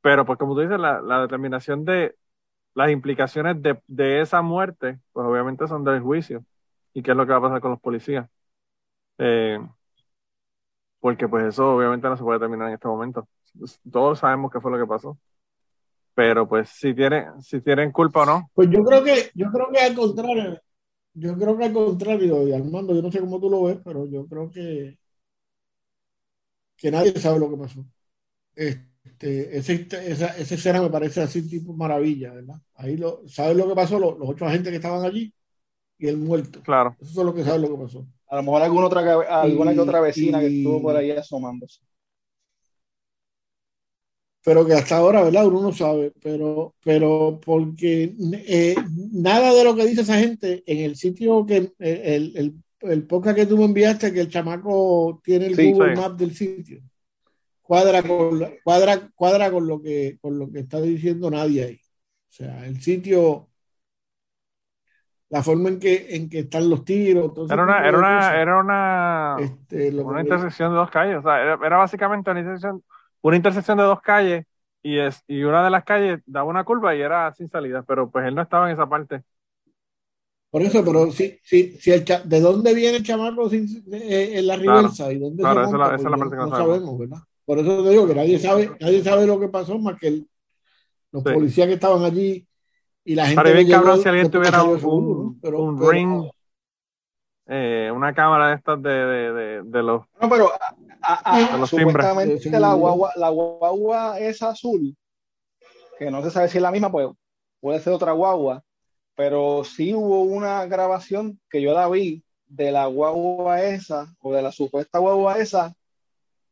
pero 0.00 0.24
pues 0.26 0.38
como 0.38 0.54
tú 0.54 0.62
dices, 0.62 0.80
la, 0.80 1.20
determinación 1.20 1.84
de 1.84 2.16
las 2.74 2.90
implicaciones 2.90 3.56
de, 3.62 4.20
esa 4.20 4.42
muerte, 4.42 4.98
pues 5.12 5.26
obviamente 5.26 5.68
son 5.68 5.84
del 5.84 6.00
juicio. 6.00 6.44
¿Y 6.94 7.02
qué 7.02 7.12
es 7.12 7.16
lo 7.16 7.26
que 7.26 7.32
va 7.32 7.38
a 7.38 7.42
pasar 7.42 7.60
con 7.60 7.72
los 7.72 7.80
policías? 7.80 8.28
Eh, 9.18 9.58
porque 11.00 11.28
pues 11.28 11.44
eso 11.44 11.76
obviamente 11.76 12.08
no 12.08 12.16
se 12.16 12.22
puede 12.22 12.38
determinar 12.38 12.68
en 12.68 12.74
este 12.74 12.88
momento. 12.88 13.28
Todos 13.92 14.20
sabemos 14.20 14.50
qué 14.50 14.60
fue 14.60 14.70
lo 14.72 14.78
que 14.78 14.86
pasó. 14.86 15.18
Pero 16.14 16.48
pues 16.48 16.70
si 16.70 16.94
tienen, 16.94 17.42
si 17.42 17.60
tienen 17.60 17.92
culpa 17.92 18.22
o 18.22 18.26
no. 18.26 18.50
Pues 18.54 18.70
yo 18.70 18.82
creo 18.82 19.04
que, 19.04 19.30
yo 19.34 19.50
creo 19.50 19.68
que 19.70 19.80
al 19.80 19.94
contrario, 19.94 20.60
yo 21.14 21.38
creo 21.38 21.56
que 21.56 21.64
al 21.64 21.72
contrario, 21.72 22.46
y 22.46 22.52
Armando, 22.52 22.94
yo 22.94 23.02
no 23.02 23.10
sé 23.10 23.20
cómo 23.20 23.40
tú 23.40 23.48
lo 23.48 23.64
ves, 23.64 23.78
pero 23.84 24.06
yo 24.06 24.26
creo 24.26 24.50
que, 24.50 24.98
que 26.76 26.90
nadie 26.90 27.18
sabe 27.18 27.38
lo 27.38 27.50
que 27.50 27.56
pasó. 27.56 27.84
Este, 28.54 29.56
ese, 29.56 29.86
esa, 29.90 30.36
esa, 30.36 30.54
escena 30.54 30.82
me 30.82 30.90
parece 30.90 31.22
así 31.22 31.48
tipo 31.48 31.72
maravilla, 31.72 32.32
¿verdad? 32.32 32.60
Ahí 32.74 32.96
lo, 32.96 33.22
¿sabes 33.28 33.56
lo 33.56 33.68
que 33.68 33.74
pasó? 33.74 33.98
Los, 33.98 34.18
los, 34.18 34.28
ocho 34.28 34.46
agentes 34.46 34.70
que 34.70 34.76
estaban 34.76 35.04
allí 35.04 35.32
y 35.98 36.08
el 36.08 36.16
muerto. 36.16 36.62
Claro. 36.62 36.96
Eso 37.00 37.20
es 37.20 37.26
lo 37.26 37.34
que 37.34 37.44
sabe 37.44 37.60
lo 37.60 37.76
que 37.76 37.82
pasó. 37.84 38.06
A 38.28 38.36
lo 38.36 38.42
mejor 38.42 38.62
alguna 38.62 38.86
otra, 38.86 39.40
alguna 39.40 39.72
que 39.72 39.80
otra 39.80 40.00
vecina 40.00 40.40
que 40.40 40.46
estuvo 40.46 40.82
por 40.82 40.96
ahí 40.96 41.12
asomándose. 41.12 41.80
Pero 44.44 44.66
que 44.66 44.74
hasta 44.74 44.98
ahora, 44.98 45.22
¿verdad? 45.22 45.46
Uno 45.46 45.62
no 45.62 45.72
sabe, 45.72 46.12
pero, 46.20 46.74
pero 46.84 47.40
porque 47.42 48.14
eh, 48.46 48.74
nada 49.12 49.54
de 49.54 49.64
lo 49.64 49.74
que 49.74 49.86
dice 49.86 50.02
esa 50.02 50.18
gente 50.18 50.62
en 50.66 50.78
el 50.84 50.96
sitio 50.96 51.46
que 51.46 51.56
el, 51.56 51.74
el, 51.78 52.54
el 52.80 53.06
podcast 53.06 53.36
que 53.36 53.46
tú 53.46 53.56
me 53.56 53.64
enviaste, 53.64 54.12
que 54.12 54.20
el 54.20 54.28
chamaco 54.28 55.20
tiene 55.24 55.46
el 55.46 55.56
Google 55.56 55.96
Map 55.96 56.18
del 56.18 56.34
sitio 56.34 56.82
cuadra 57.64 58.02
con, 58.02 58.40
cuadra, 58.62 59.10
cuadra 59.14 59.50
con, 59.50 59.66
lo 59.66 59.82
que, 59.82 60.18
con 60.20 60.38
lo 60.38 60.50
que 60.50 60.60
está 60.60 60.80
diciendo 60.80 61.30
nadie 61.30 61.64
ahí. 61.64 61.80
O 62.28 62.32
sea, 62.32 62.66
el 62.66 62.80
sitio, 62.80 63.48
la 65.30 65.42
forma 65.42 65.70
en 65.70 65.80
que, 65.80 66.14
en 66.14 66.28
que 66.28 66.40
están 66.40 66.68
los 66.68 66.84
tiros. 66.84 67.32
Era 67.50 67.64
una, 67.64 67.88
era 67.88 67.98
una, 67.98 68.40
era 68.40 68.58
una, 68.58 69.36
este, 69.40 69.90
una 69.94 70.20
intersección 70.20 70.72
de 70.72 70.76
dos 70.76 70.90
calles. 70.90 71.18
O 71.18 71.22
sea, 71.22 71.42
era, 71.42 71.76
básicamente 71.76 72.30
una 72.30 72.40
intersección, 72.40 72.82
una 73.24 73.36
intersección 73.36 73.78
de 73.78 73.84
dos 73.84 74.02
calles 74.02 74.44
y, 74.82 74.98
es, 74.98 75.22
y 75.26 75.42
una 75.44 75.64
de 75.64 75.70
las 75.70 75.82
calles 75.82 76.20
daba 76.26 76.48
una 76.48 76.62
curva 76.62 76.94
y 76.94 77.00
era 77.00 77.32
sin 77.32 77.48
salida, 77.48 77.82
pero 77.82 78.10
pues 78.10 78.26
él 78.26 78.34
no 78.34 78.42
estaba 78.42 78.66
en 78.66 78.74
esa 78.74 78.86
parte. 78.86 79.22
Por 80.50 80.60
eso, 80.60 80.84
pero 80.84 81.10
si, 81.10 81.38
si, 81.42 81.72
si 81.78 81.90
el 81.90 82.04
¿de 82.04 82.40
dónde 82.40 82.74
viene 82.74 82.98
el 82.98 83.02
chamaco 83.02 83.50
eh, 83.50 84.32
en 84.34 84.46
la 84.46 84.56
reversa? 84.56 85.10
¿Y 85.10 85.18
dónde 85.18 85.42
claro, 85.42 85.62
esa, 85.62 85.70
es 85.70 86.02
la 86.02 86.10
pues 86.10 86.18
parte 86.18 86.36
que 86.36 86.42
no, 86.42 86.50
sabemos. 86.50 86.98
¿verdad? 86.98 87.18
Por 87.46 87.58
eso 87.58 87.82
te 87.82 87.90
digo 87.90 88.06
que 88.06 88.14
nadie 88.14 88.38
sabe, 88.38 88.70
nadie 88.78 89.02
sabe 89.02 89.26
lo 89.26 89.40
que 89.40 89.48
pasó 89.48 89.78
más 89.78 89.98
que 89.98 90.22
los 91.10 91.22
policías 91.22 91.66
que 91.66 91.74
estaban 91.74 92.04
allí 92.04 92.46
y 93.04 93.14
la 93.14 93.24
gente. 93.24 93.36
Para 93.36 93.52
bien 93.52 93.70
cabrón 93.70 94.02
si 94.02 94.08
alguien 94.08 94.30
tuviera 94.30 94.62
un, 94.64 95.40
un, 95.42 95.90
ring, 95.90 96.30
eh, 97.46 97.90
una 97.92 98.12
cámara 98.12 98.48
de 98.48 98.54
estas 98.56 98.82
de, 98.82 98.90
de, 98.90 99.62
de, 99.64 99.82
los. 99.82 100.02
No, 100.20 100.28
pero 100.28 100.50
a, 101.06 101.56
los 101.58 101.70
supuestamente 101.70 102.50
la 102.50 102.74
guagua, 102.74 103.12
la 103.16 103.28
guagua 103.28 104.18
es 104.18 104.42
azul, 104.42 104.96
que 105.98 106.10
no 106.10 106.22
se 106.22 106.30
sabe 106.30 106.48
si 106.48 106.58
es 106.58 106.62
la 106.62 106.70
misma, 106.70 106.90
pues 106.90 107.08
puede 107.60 107.80
ser 107.80 107.92
otra 107.92 108.12
guagua 108.12 108.62
pero 109.14 109.64
sí 109.64 109.94
hubo 109.94 110.22
una 110.22 110.66
grabación 110.66 111.40
que 111.50 111.62
yo 111.62 111.72
la 111.72 111.88
vi 111.88 112.24
de 112.46 112.72
la 112.72 112.86
guagua 112.86 113.62
esa, 113.62 114.14
o 114.20 114.32
de 114.32 114.42
la 114.42 114.52
supuesta 114.52 114.98
guagua 114.98 115.38
esa, 115.38 115.74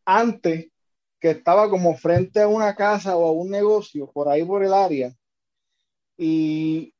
antes 0.04 0.68
que 1.20 1.30
estaba 1.30 1.68
como 1.70 1.96
frente 1.96 2.40
a 2.40 2.48
una 2.48 2.74
casa 2.74 3.16
o 3.16 3.26
a 3.26 3.32
un 3.32 3.50
negocio 3.50 4.10
por 4.10 4.28
ahí 4.28 4.44
por 4.44 4.64
el 4.64 4.72
área. 4.72 5.14
Y 6.16 6.94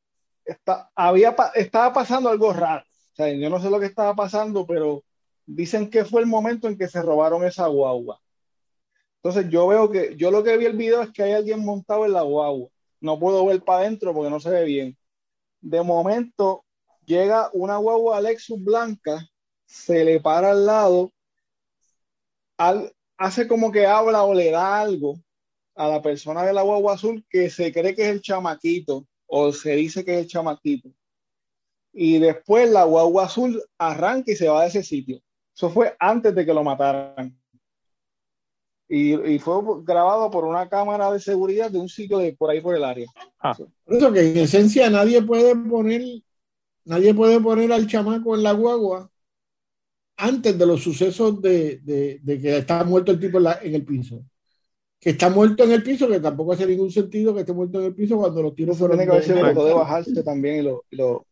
está, 0.45 0.91
había, 0.95 1.35
estaba 1.55 1.93
pasando 1.93 2.29
algo 2.29 2.53
raro. 2.53 2.85
O 3.13 3.15
sea, 3.15 3.33
yo 3.33 3.51
no 3.51 3.61
sé 3.61 3.71
lo 3.71 3.81
que 3.81 3.87
estaba 3.87 4.15
pasando, 4.15 4.67
pero 4.67 5.03
dicen 5.47 5.91
que 5.91 6.05
fue 6.05 6.21
el 6.21 6.27
momento 6.27 6.69
en 6.69 6.79
que 6.79 6.89
se 6.89 7.03
robaron 7.03 7.45
esa 7.45 7.67
guagua. 7.67 8.21
Entonces 9.23 9.51
yo 9.51 9.69
veo 9.69 9.91
que, 9.91 10.17
yo 10.17 10.31
lo 10.31 10.43
que 10.43 10.57
vi 10.57 10.67
el 10.67 10.77
video 10.77 11.03
es 11.03 11.11
que 11.11 11.23
hay 11.23 11.33
alguien 11.33 11.65
montado 11.65 12.05
en 12.05 12.13
la 12.13 12.23
guagua. 12.23 12.69
No 13.01 13.19
puedo 13.19 13.45
ver 13.47 13.63
para 13.63 13.81
adentro 13.81 14.13
porque 14.15 14.31
no 14.31 14.41
se 14.41 14.51
ve 14.51 14.65
bien 14.65 14.97
de 15.63 15.83
momento 15.83 16.65
llega 17.07 17.49
una 17.55 17.77
guagua 17.79 18.21
Lexus 18.21 18.63
blanca, 18.63 19.27
se 19.65 20.05
le 20.05 20.21
para 20.21 20.51
al 20.51 20.67
lado, 20.67 21.13
hace 23.17 23.49
como 23.49 23.73
que 23.73 23.87
habla 23.87 24.25
o 24.25 24.35
le 24.35 24.51
da 24.51 24.81
algo 24.81 25.15
a 25.75 25.89
la 25.89 26.03
persona 26.03 26.45
de 26.45 26.53
la 26.53 26.63
guagua 26.63 26.95
azul 26.95 27.25
que 27.31 27.49
se 27.49 27.73
cree 27.73 27.95
que 27.95 28.03
es 28.03 28.09
el 28.09 28.21
chamaquito 28.21 29.07
o 29.27 29.53
se 29.53 29.75
dice 29.77 30.05
que 30.05 30.15
es 30.15 30.21
el 30.23 30.27
chamaquito. 30.27 30.91
Y 31.95 32.19
después 32.19 32.69
la 32.71 32.85
guagua 32.85 33.25
azul 33.25 33.63
arranca 33.79 34.33
y 34.33 34.37
se 34.37 34.49
va 34.49 34.63
de 34.63 34.69
ese 34.69 34.83
sitio. 34.83 35.21
Eso 35.63 35.71
fue 35.71 35.95
antes 36.01 36.35
de 36.35 36.45
que 36.45 36.53
lo 36.53 36.65
mataran. 36.65 37.39
Y, 38.89 39.39
fue 39.39 39.63
grabado 39.85 40.29
por 40.29 40.45
una 40.45 40.69
cámara 40.69 41.13
de 41.13 41.21
seguridad 41.21 41.71
de 41.71 41.79
un 41.79 41.89
sitio 41.89 42.19
de 42.19 42.33
por 42.33 42.51
ahí 42.51 42.61
por 42.61 42.75
el 42.75 42.83
área. 42.83 43.07
Ah. 43.39 43.57
Por 43.57 43.97
eso 43.97 44.13
que 44.13 44.33
en 44.33 44.39
esencia 44.39 44.91
nadie 44.91 45.23
puede 45.23 45.55
poner, 45.55 46.03
nadie 46.85 47.15
puede 47.15 47.39
poner 47.39 47.73
al 47.73 47.87
chamaco 47.87 48.35
en 48.35 48.43
la 48.43 48.51
guagua 48.51 49.09
antes 50.17 50.59
de 50.59 50.67
los 50.67 50.83
sucesos 50.83 51.41
de, 51.41 51.81
que 52.27 52.59
está 52.59 52.83
muerto 52.83 53.13
el 53.13 53.21
tipo 53.21 53.39
en, 53.39 53.75
el 53.77 53.85
piso. 53.85 54.25
Que 54.99 55.11
está 55.11 55.31
muerto 55.31 55.63
en 55.63 55.71
el 55.71 55.85
piso, 55.85 56.09
que 56.09 56.19
tampoco 56.19 56.55
hace 56.55 56.67
ningún 56.67 56.91
sentido 56.91 57.33
que 57.33 57.43
esté 57.43 57.53
muerto 57.53 57.79
en 57.79 57.87
el 57.87 57.95
piso 57.95 58.17
cuando 58.17 58.43
los 58.43 58.55
tiros 58.57 58.77
fueron. 58.77 58.99
Tiene 58.99 59.13
que 59.13 59.31
de 59.31 59.75
bajarse 59.75 60.25
también 60.25 60.57
y 60.57 60.63
lo, 60.63 60.85
y 60.91 60.97
lo, 60.97 61.27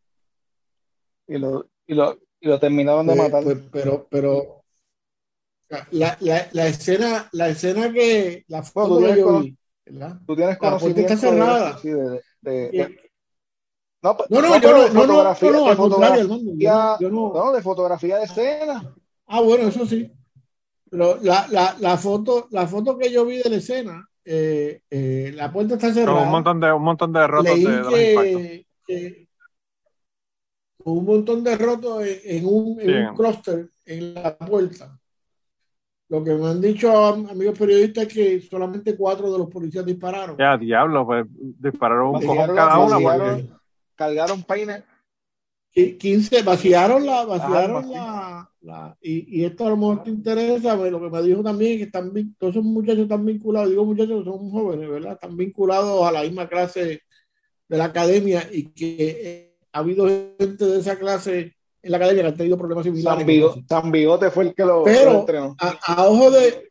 y 1.27 1.37
lo, 1.37 1.67
y 1.85 1.95
lo, 1.95 2.17
y 2.41 2.49
lo 2.49 2.59
terminaron 2.59 3.07
de 3.07 3.15
pues, 3.15 3.31
matar. 3.31 3.45
Pues, 3.45 3.59
pero, 3.71 4.07
pero 4.11 4.63
la, 5.69 6.17
la, 6.21 6.49
la, 6.53 6.67
escena, 6.67 7.29
la 7.33 7.49
escena 7.49 7.93
que 7.93 8.45
la 8.49 8.63
foto 8.63 8.99
que 8.99 9.19
yo 9.19 9.41
vi, 9.41 9.57
¿verdad? 9.87 10.19
Tú 10.27 10.35
tienes 10.35 10.59
conocimiento 10.59 11.01
está 11.01 11.17
cerrada. 11.17 11.79
De, 11.83 11.93
de, 12.41 12.71
de, 12.71 13.11
no, 14.03 14.17
no, 14.31 14.41
no, 14.41 14.61
yo 14.61 14.73
no, 14.73 14.89
no, 14.89 15.07
no, 15.07 15.51
no, 15.53 15.67
al 15.69 15.77
contrario, 15.77 16.27
yo 16.99 17.11
no, 17.11 17.33
no, 17.35 17.53
de 17.53 17.63
fotografía 17.63 18.17
de 18.17 18.25
escena. 18.25 18.95
Ah, 19.27 19.41
bueno, 19.43 19.69
eso 19.69 19.87
sí. 19.87 20.11
Pero 20.91 21.19
la, 21.23 21.47
la, 21.51 21.77
la 21.79 21.97
foto, 21.99 22.49
la 22.51 22.67
foto 22.67 22.97
que 22.97 23.13
yo 23.13 23.25
vi 23.27 23.37
de 23.37 23.51
la 23.51 23.57
escena, 23.57 24.09
eh, 24.25 24.81
eh, 24.91 25.33
la 25.35 25.53
puerta 25.53 25.75
está 25.75 25.93
cerrada. 25.93 26.23
un 26.23 26.31
montón 26.31 26.61
de, 26.61 26.73
un 26.73 26.83
montón 26.83 27.13
de 27.13 27.27
rotos 27.27 27.45
Leí 27.45 27.65
de, 27.65 27.83
que, 27.89 28.67
que, 28.87 29.29
un 30.85 31.05
montón 31.05 31.45
de 31.45 31.57
rotos 31.57 32.05
en, 32.05 32.19
en 32.25 32.47
un, 32.47 32.81
en 32.81 33.07
un 33.07 33.15
clúster 33.15 33.71
en 33.85 34.15
la 34.15 34.37
puerta. 34.37 34.99
Lo 36.09 36.25
que 36.25 36.35
me 36.35 36.49
han 36.49 36.61
dicho 36.61 36.91
amigos 37.07 37.57
periodistas 37.57 38.07
es 38.07 38.13
que 38.13 38.41
solamente 38.41 38.97
cuatro 38.97 39.31
de 39.31 39.39
los 39.39 39.49
policías 39.49 39.87
dispararon. 39.87 40.37
Ya, 40.37 40.57
diablo, 40.59 41.07
pues 41.07 41.25
dispararon 41.31 42.17
un 42.17 42.21
poco 42.21 42.55
cada 42.55 42.79
uno. 42.79 43.61
Cargaron 43.95 44.43
peines. 44.43 44.83
15, 45.73 46.43
vaciaron 46.43 47.07
la, 47.07 47.25
vaciaron 47.25 47.93
la, 47.93 48.51
la, 48.61 48.97
y, 49.01 49.39
y, 49.41 49.45
esto 49.45 49.67
a 49.67 49.71
lo 49.71 49.77
mejor 49.77 50.03
te 50.03 50.11
interesa, 50.11 50.77
pero 50.77 50.99
lo 50.99 51.01
que 51.01 51.17
me 51.17 51.23
dijo 51.23 51.45
también 51.45 51.73
es 51.73 51.79
que 51.79 51.85
están, 51.85 52.35
todos 52.37 52.55
esos 52.55 52.65
muchachos 52.65 53.03
están 53.03 53.25
vinculados, 53.25 53.71
digo 53.71 53.85
muchachos, 53.85 54.25
son 54.25 54.51
jóvenes, 54.51 54.91
¿verdad? 54.91 55.13
Están 55.13 55.37
vinculados 55.37 56.05
a 56.05 56.11
la 56.11 56.23
misma 56.23 56.49
clase 56.49 57.03
de 57.69 57.79
la 57.79 57.85
academia 57.85 58.49
y 58.51 58.65
que 58.73 58.97
eh, 58.99 59.50
ha 59.73 59.79
habido 59.79 60.07
gente 60.07 60.65
de 60.65 60.81
esa 60.81 60.99
clase 60.99 61.57
en 61.83 61.91
la 61.91 61.97
academia 61.97 62.23
que 62.23 62.29
han 62.29 62.37
tenido 62.37 62.59
problemas 62.59 62.85
similares. 62.85 63.27
San, 63.69 63.91
Bigote 63.91 64.31
fue 64.31 64.45
el 64.45 64.55
que 64.55 64.65
lo, 64.65 64.85
Pero, 64.85 65.21
entrenó. 65.21 65.57
A, 65.59 66.07
ojo 66.07 66.31
de. 66.31 66.71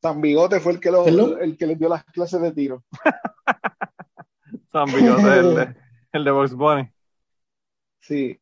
San 0.00 0.20
Bigote 0.20 0.60
fue 0.60 0.72
el 0.72 0.80
que, 0.80 0.90
lo, 0.90 1.06
el 1.38 1.56
que 1.56 1.66
le 1.66 1.76
dio 1.76 1.88
las 1.88 2.04
clases 2.04 2.40
de 2.40 2.52
tiro. 2.52 2.84
San 4.72 4.86
Bigote, 4.86 5.38
el, 5.38 5.54
de, 5.54 5.74
el 6.12 6.24
de 6.24 6.30
Box 6.30 6.54
Bunny. 6.54 6.88
Sí. 8.00 8.38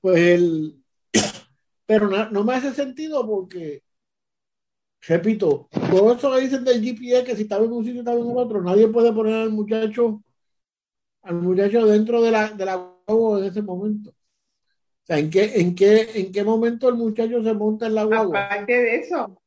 Pues 0.00 0.18
el. 0.18 0.82
Pero 1.86 2.08
no, 2.08 2.30
no, 2.30 2.44
me 2.44 2.54
hace 2.54 2.72
sentido 2.74 3.26
porque, 3.26 3.82
repito, 5.02 5.68
todo 5.90 6.12
eso 6.12 6.34
que 6.34 6.40
dicen 6.40 6.64
del 6.64 6.82
GPS, 6.82 7.24
que 7.24 7.36
si 7.36 7.42
estaba 7.42 7.64
en 7.64 7.72
un 7.72 7.84
sitio, 7.84 8.00
estaba 8.00 8.18
en 8.18 8.36
otro, 8.36 8.60
nadie 8.60 8.88
puede 8.88 9.12
poner 9.12 9.34
al 9.34 9.50
muchacho, 9.50 10.20
al 11.26 11.34
muchacho 11.34 11.86
dentro 11.86 12.22
de 12.22 12.30
la, 12.30 12.50
de 12.50 12.64
la 12.64 12.92
en 13.08 13.44
ese 13.44 13.62
momento. 13.62 14.12
¿en 15.08 15.30
qué, 15.30 15.60
en, 15.60 15.74
qué, 15.74 16.08
¿en 16.14 16.32
qué 16.32 16.44
momento 16.44 16.88
el 16.88 16.96
muchacho 16.96 17.42
se 17.42 17.54
monta 17.54 17.86
en 17.86 17.94
la 17.94 18.04
guagua? 18.04 18.46
Aparte 18.46 18.72
de 18.72 18.96
eso, 18.96 19.40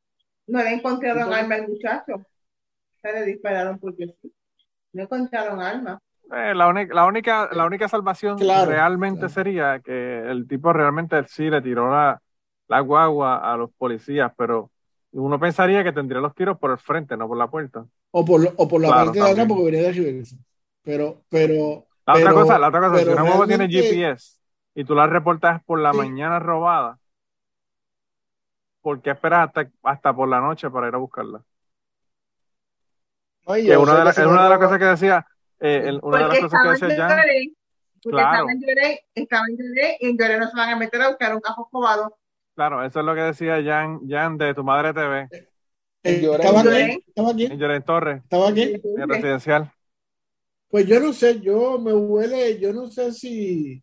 no 0.46 0.62
le 0.62 0.74
encontraron 0.74 1.32
arma 1.32 1.56
al 1.56 1.68
muchacho. 1.68 2.24
Se 3.02 3.12
le 3.12 3.24
dispararon 3.24 3.78
porque 3.78 4.06
sí. 4.20 4.32
No 4.92 5.02
encontraron 5.02 5.60
arma. 5.60 6.00
Eh, 6.34 6.54
la, 6.54 6.68
única, 6.68 6.94
la, 6.94 7.06
única, 7.06 7.48
la 7.52 7.66
única 7.66 7.88
salvación 7.88 8.38
realmente 8.38 9.28
sería 9.28 9.80
que 9.80 10.20
el 10.30 10.46
tipo 10.46 10.72
realmente 10.72 11.22
sí 11.28 11.50
le 11.50 11.60
tiró 11.60 11.90
la, 11.90 12.20
la 12.68 12.80
guagua 12.80 13.52
a 13.52 13.56
los 13.56 13.70
policías, 13.72 14.32
pero 14.36 14.70
uno 15.12 15.40
pensaría 15.40 15.82
que 15.82 15.92
tendría 15.92 16.20
los 16.20 16.34
tiros 16.34 16.58
por 16.58 16.70
el 16.70 16.78
frente, 16.78 17.16
no 17.16 17.26
por 17.26 17.36
la 17.36 17.48
puerta. 17.48 17.84
O 18.12 18.24
por, 18.24 18.40
o 18.56 18.68
por 18.68 18.80
la 18.80 18.88
parte 18.90 19.18
de 19.18 19.30
atrás 19.30 19.46
porque 19.48 19.64
venía 19.64 19.82
de 19.82 19.92
reversa. 19.92 20.36
Pero, 20.82 21.22
pero. 21.28 21.86
La 22.06 22.14
otra 22.14 22.32
cosa, 22.32 22.58
la 22.58 22.68
otra 22.68 22.80
cosa, 22.80 23.04
si 23.04 23.08
una 23.08 23.22
guagua 23.22 23.46
tiene 23.46 23.68
GPS, 23.68 24.40
y 24.74 24.84
tú 24.84 24.94
la 24.94 25.06
reportas 25.06 25.62
por 25.64 25.78
la 25.80 25.92
mañana 25.92 26.38
robada, 26.38 26.98
¿por 28.80 29.00
qué 29.00 29.10
esperas 29.10 29.48
hasta, 29.48 29.70
hasta 29.82 30.14
por 30.14 30.28
la 30.28 30.40
noche 30.40 30.70
para 30.70 30.88
ir 30.88 30.94
a 30.94 30.98
buscarla? 30.98 31.42
Oye, 33.44 33.76
una 33.76 33.98
de, 33.98 34.04
la, 34.04 34.28
una 34.28 34.44
de 34.44 34.50
las 34.50 34.58
cosas 34.58 34.78
que 34.78 34.84
decía, 34.84 35.26
eh, 35.60 35.98
una 36.02 36.18
de 36.18 36.28
las 36.28 36.40
cosas 36.40 36.62
que 36.62 36.86
decía 36.86 37.08
Jan. 37.08 37.18
Porque 38.02 38.16
claro. 38.16 38.30
estaba 38.32 38.52
en 38.52 38.60
Lloré, 38.60 39.00
estaba 39.14 39.44
en 39.46 39.56
Lloré, 39.58 39.96
y 40.00 40.08
en 40.08 40.18
Lloré 40.18 40.38
no 40.38 40.48
se 40.48 40.56
van 40.56 40.70
a 40.70 40.76
meter 40.76 41.02
a 41.02 41.08
buscar 41.08 41.34
un 41.34 41.40
cajo 41.40 41.68
cobado. 41.70 42.16
Claro, 42.54 42.84
eso 42.84 43.00
es 43.00 43.06
lo 43.06 43.14
que 43.14 43.20
decía 43.20 43.62
Jan, 43.62 44.00
Jan 44.08 44.38
de 44.38 44.54
tu 44.54 44.64
madre 44.64 44.94
TV. 44.94 45.28
Eh, 46.02 46.22
¿Estaba 46.22 46.60
aquí? 46.60 47.04
¿Estaba 47.06 47.30
aquí? 47.30 47.44
En 47.44 47.58
Lloré 47.58 47.80
Torres. 47.82 48.22
¿Estaba 48.22 48.48
aquí? 48.48 48.80
En 48.96 49.08
residencial. 49.08 49.72
Pues 50.70 50.86
yo 50.86 51.00
no 51.00 51.12
sé, 51.12 51.40
yo 51.40 51.78
me 51.78 51.92
huele, 51.92 52.58
yo 52.58 52.72
no 52.72 52.86
sé 52.86 53.12
si 53.12 53.82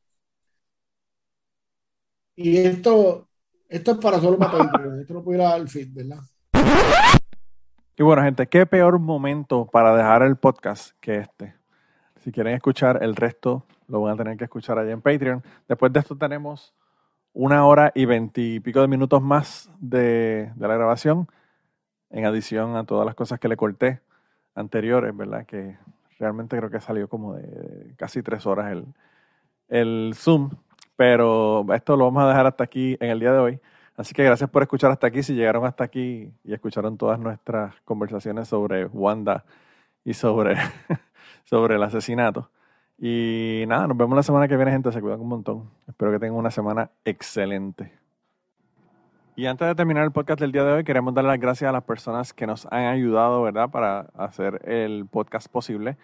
y 2.39 2.55
esto, 2.55 3.27
esto 3.67 3.91
es 3.91 3.97
para 3.97 4.19
solo 4.19 4.37
para 4.37 4.63
esto 5.01 5.13
no 5.15 5.23
puede 5.23 5.39
ir 5.39 5.43
al 5.43 5.67
feed, 5.67 5.87
¿verdad? 5.91 6.19
Y 7.97 8.03
bueno, 8.03 8.21
gente, 8.21 8.45
qué 8.45 8.67
peor 8.67 8.99
momento 8.99 9.65
para 9.65 9.95
dejar 9.95 10.21
el 10.21 10.35
podcast 10.35 10.91
que 11.01 11.17
este. 11.17 11.55
Si 12.19 12.31
quieren 12.31 12.53
escuchar 12.53 13.01
el 13.01 13.15
resto, 13.15 13.65
lo 13.87 14.01
van 14.01 14.13
a 14.13 14.17
tener 14.17 14.37
que 14.37 14.43
escuchar 14.43 14.77
allá 14.77 14.91
en 14.91 15.01
Patreon. 15.01 15.43
Después 15.67 15.91
de 15.91 15.99
esto 15.99 16.15
tenemos 16.15 16.75
una 17.33 17.65
hora 17.65 17.91
y 17.95 18.05
veintipico 18.05 18.81
de 18.81 18.87
minutos 18.87 19.19
más 19.19 19.71
de, 19.79 20.51
de, 20.55 20.67
la 20.67 20.75
grabación, 20.75 21.27
en 22.11 22.25
adición 22.25 22.75
a 22.75 22.83
todas 22.83 23.07
las 23.07 23.15
cosas 23.15 23.39
que 23.39 23.47
le 23.47 23.57
corté 23.57 24.01
anteriores, 24.53 25.17
¿verdad? 25.17 25.47
Que 25.47 25.75
realmente 26.19 26.57
creo 26.57 26.69
que 26.69 26.79
salió 26.79 27.07
como 27.07 27.35
de 27.35 27.93
casi 27.97 28.21
tres 28.23 28.45
horas 28.45 28.71
el, 28.71 28.85
el 29.67 30.13
Zoom, 30.15 30.51
pero 30.95 31.65
esto 31.73 31.95
lo 31.95 32.05
vamos 32.05 32.23
a 32.23 32.27
dejar 32.27 32.47
hasta 32.47 32.63
aquí 32.63 32.97
en 32.99 33.09
el 33.09 33.19
día 33.19 33.33
de 33.33 33.39
hoy. 33.39 33.59
Así 33.97 34.13
que 34.13 34.23
gracias 34.23 34.49
por 34.49 34.61
escuchar 34.61 34.91
hasta 34.91 35.07
aquí. 35.07 35.23
Si 35.23 35.33
llegaron 35.33 35.65
hasta 35.65 35.83
aquí 35.83 36.31
y 36.43 36.53
escucharon 36.53 36.97
todas 36.97 37.19
nuestras 37.19 37.75
conversaciones 37.83 38.47
sobre 38.47 38.85
Wanda 38.85 39.43
y 40.05 40.13
sobre, 40.13 40.55
sobre 41.45 41.75
el 41.75 41.83
asesinato. 41.83 42.51
Y 42.99 43.63
nada, 43.67 43.87
nos 43.87 43.97
vemos 43.97 44.15
la 44.15 44.23
semana 44.23 44.47
que 44.47 44.55
viene, 44.55 44.71
gente. 44.71 44.91
Se 44.91 45.01
cuidan 45.01 45.19
un 45.21 45.29
montón. 45.29 45.69
Espero 45.87 46.11
que 46.11 46.19
tengan 46.19 46.37
una 46.37 46.51
semana 46.51 46.91
excelente. 47.05 48.06
Y 49.37 49.45
antes 49.45 49.67
de 49.67 49.75
terminar 49.75 50.03
el 50.03 50.11
podcast 50.11 50.39
del 50.39 50.51
día 50.51 50.63
de 50.63 50.71
hoy, 50.71 50.83
queremos 50.83 51.13
dar 51.13 51.23
las 51.23 51.39
gracias 51.39 51.69
a 51.69 51.71
las 51.71 51.83
personas 51.83 52.33
que 52.33 52.47
nos 52.47 52.65
han 52.71 52.85
ayudado, 52.85 53.43
¿verdad?, 53.43 53.69
para 53.69 54.07
hacer 54.15 54.67
el 54.67 55.05
podcast 55.05 55.47
posible. 55.47 55.95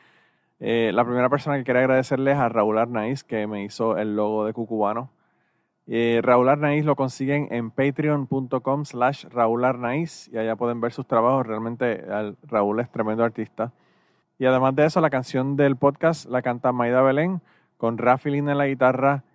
Eh, 0.59 0.91
la 0.93 1.03
primera 1.03 1.29
persona 1.29 1.57
que 1.57 1.63
quería 1.63 1.81
agradecerle 1.81 2.34
es 2.34 2.38
a 2.38 2.47
Raúl 2.49 2.77
Arnaiz, 2.77 3.23
que 3.23 3.47
me 3.47 3.63
hizo 3.63 3.97
el 3.97 4.15
logo 4.15 4.45
de 4.45 4.53
Cucubano. 4.53 5.09
Eh, 5.88 6.19
Raúl 6.21 6.47
Arnaiz 6.47 6.86
lo 6.86 6.95
consiguen 6.95 7.47
en 7.49 7.71
patreon.com 7.71 8.86
slash 8.86 9.25
Raúl 9.31 9.65
Arnaiz 9.65 10.29
y 10.31 10.38
allá 10.38 10.55
pueden 10.55 10.79
ver 10.79 10.91
sus 10.91 11.07
trabajos. 11.07 11.47
Realmente 11.47 12.05
Raúl 12.43 12.81
es 12.81 12.91
tremendo 12.91 13.23
artista. 13.23 13.71
Y 14.38 14.45
además 14.45 14.75
de 14.75 14.86
eso, 14.86 15.01
la 15.01 15.09
canción 15.09 15.55
del 15.55 15.75
podcast 15.75 16.29
la 16.29 16.43
canta 16.43 16.71
Maida 16.71 17.01
Belén 17.01 17.41
con 17.77 17.97
Rafi 17.97 18.29
Lina 18.29 18.51
en 18.51 18.59
la 18.59 18.67
guitarra 18.67 19.23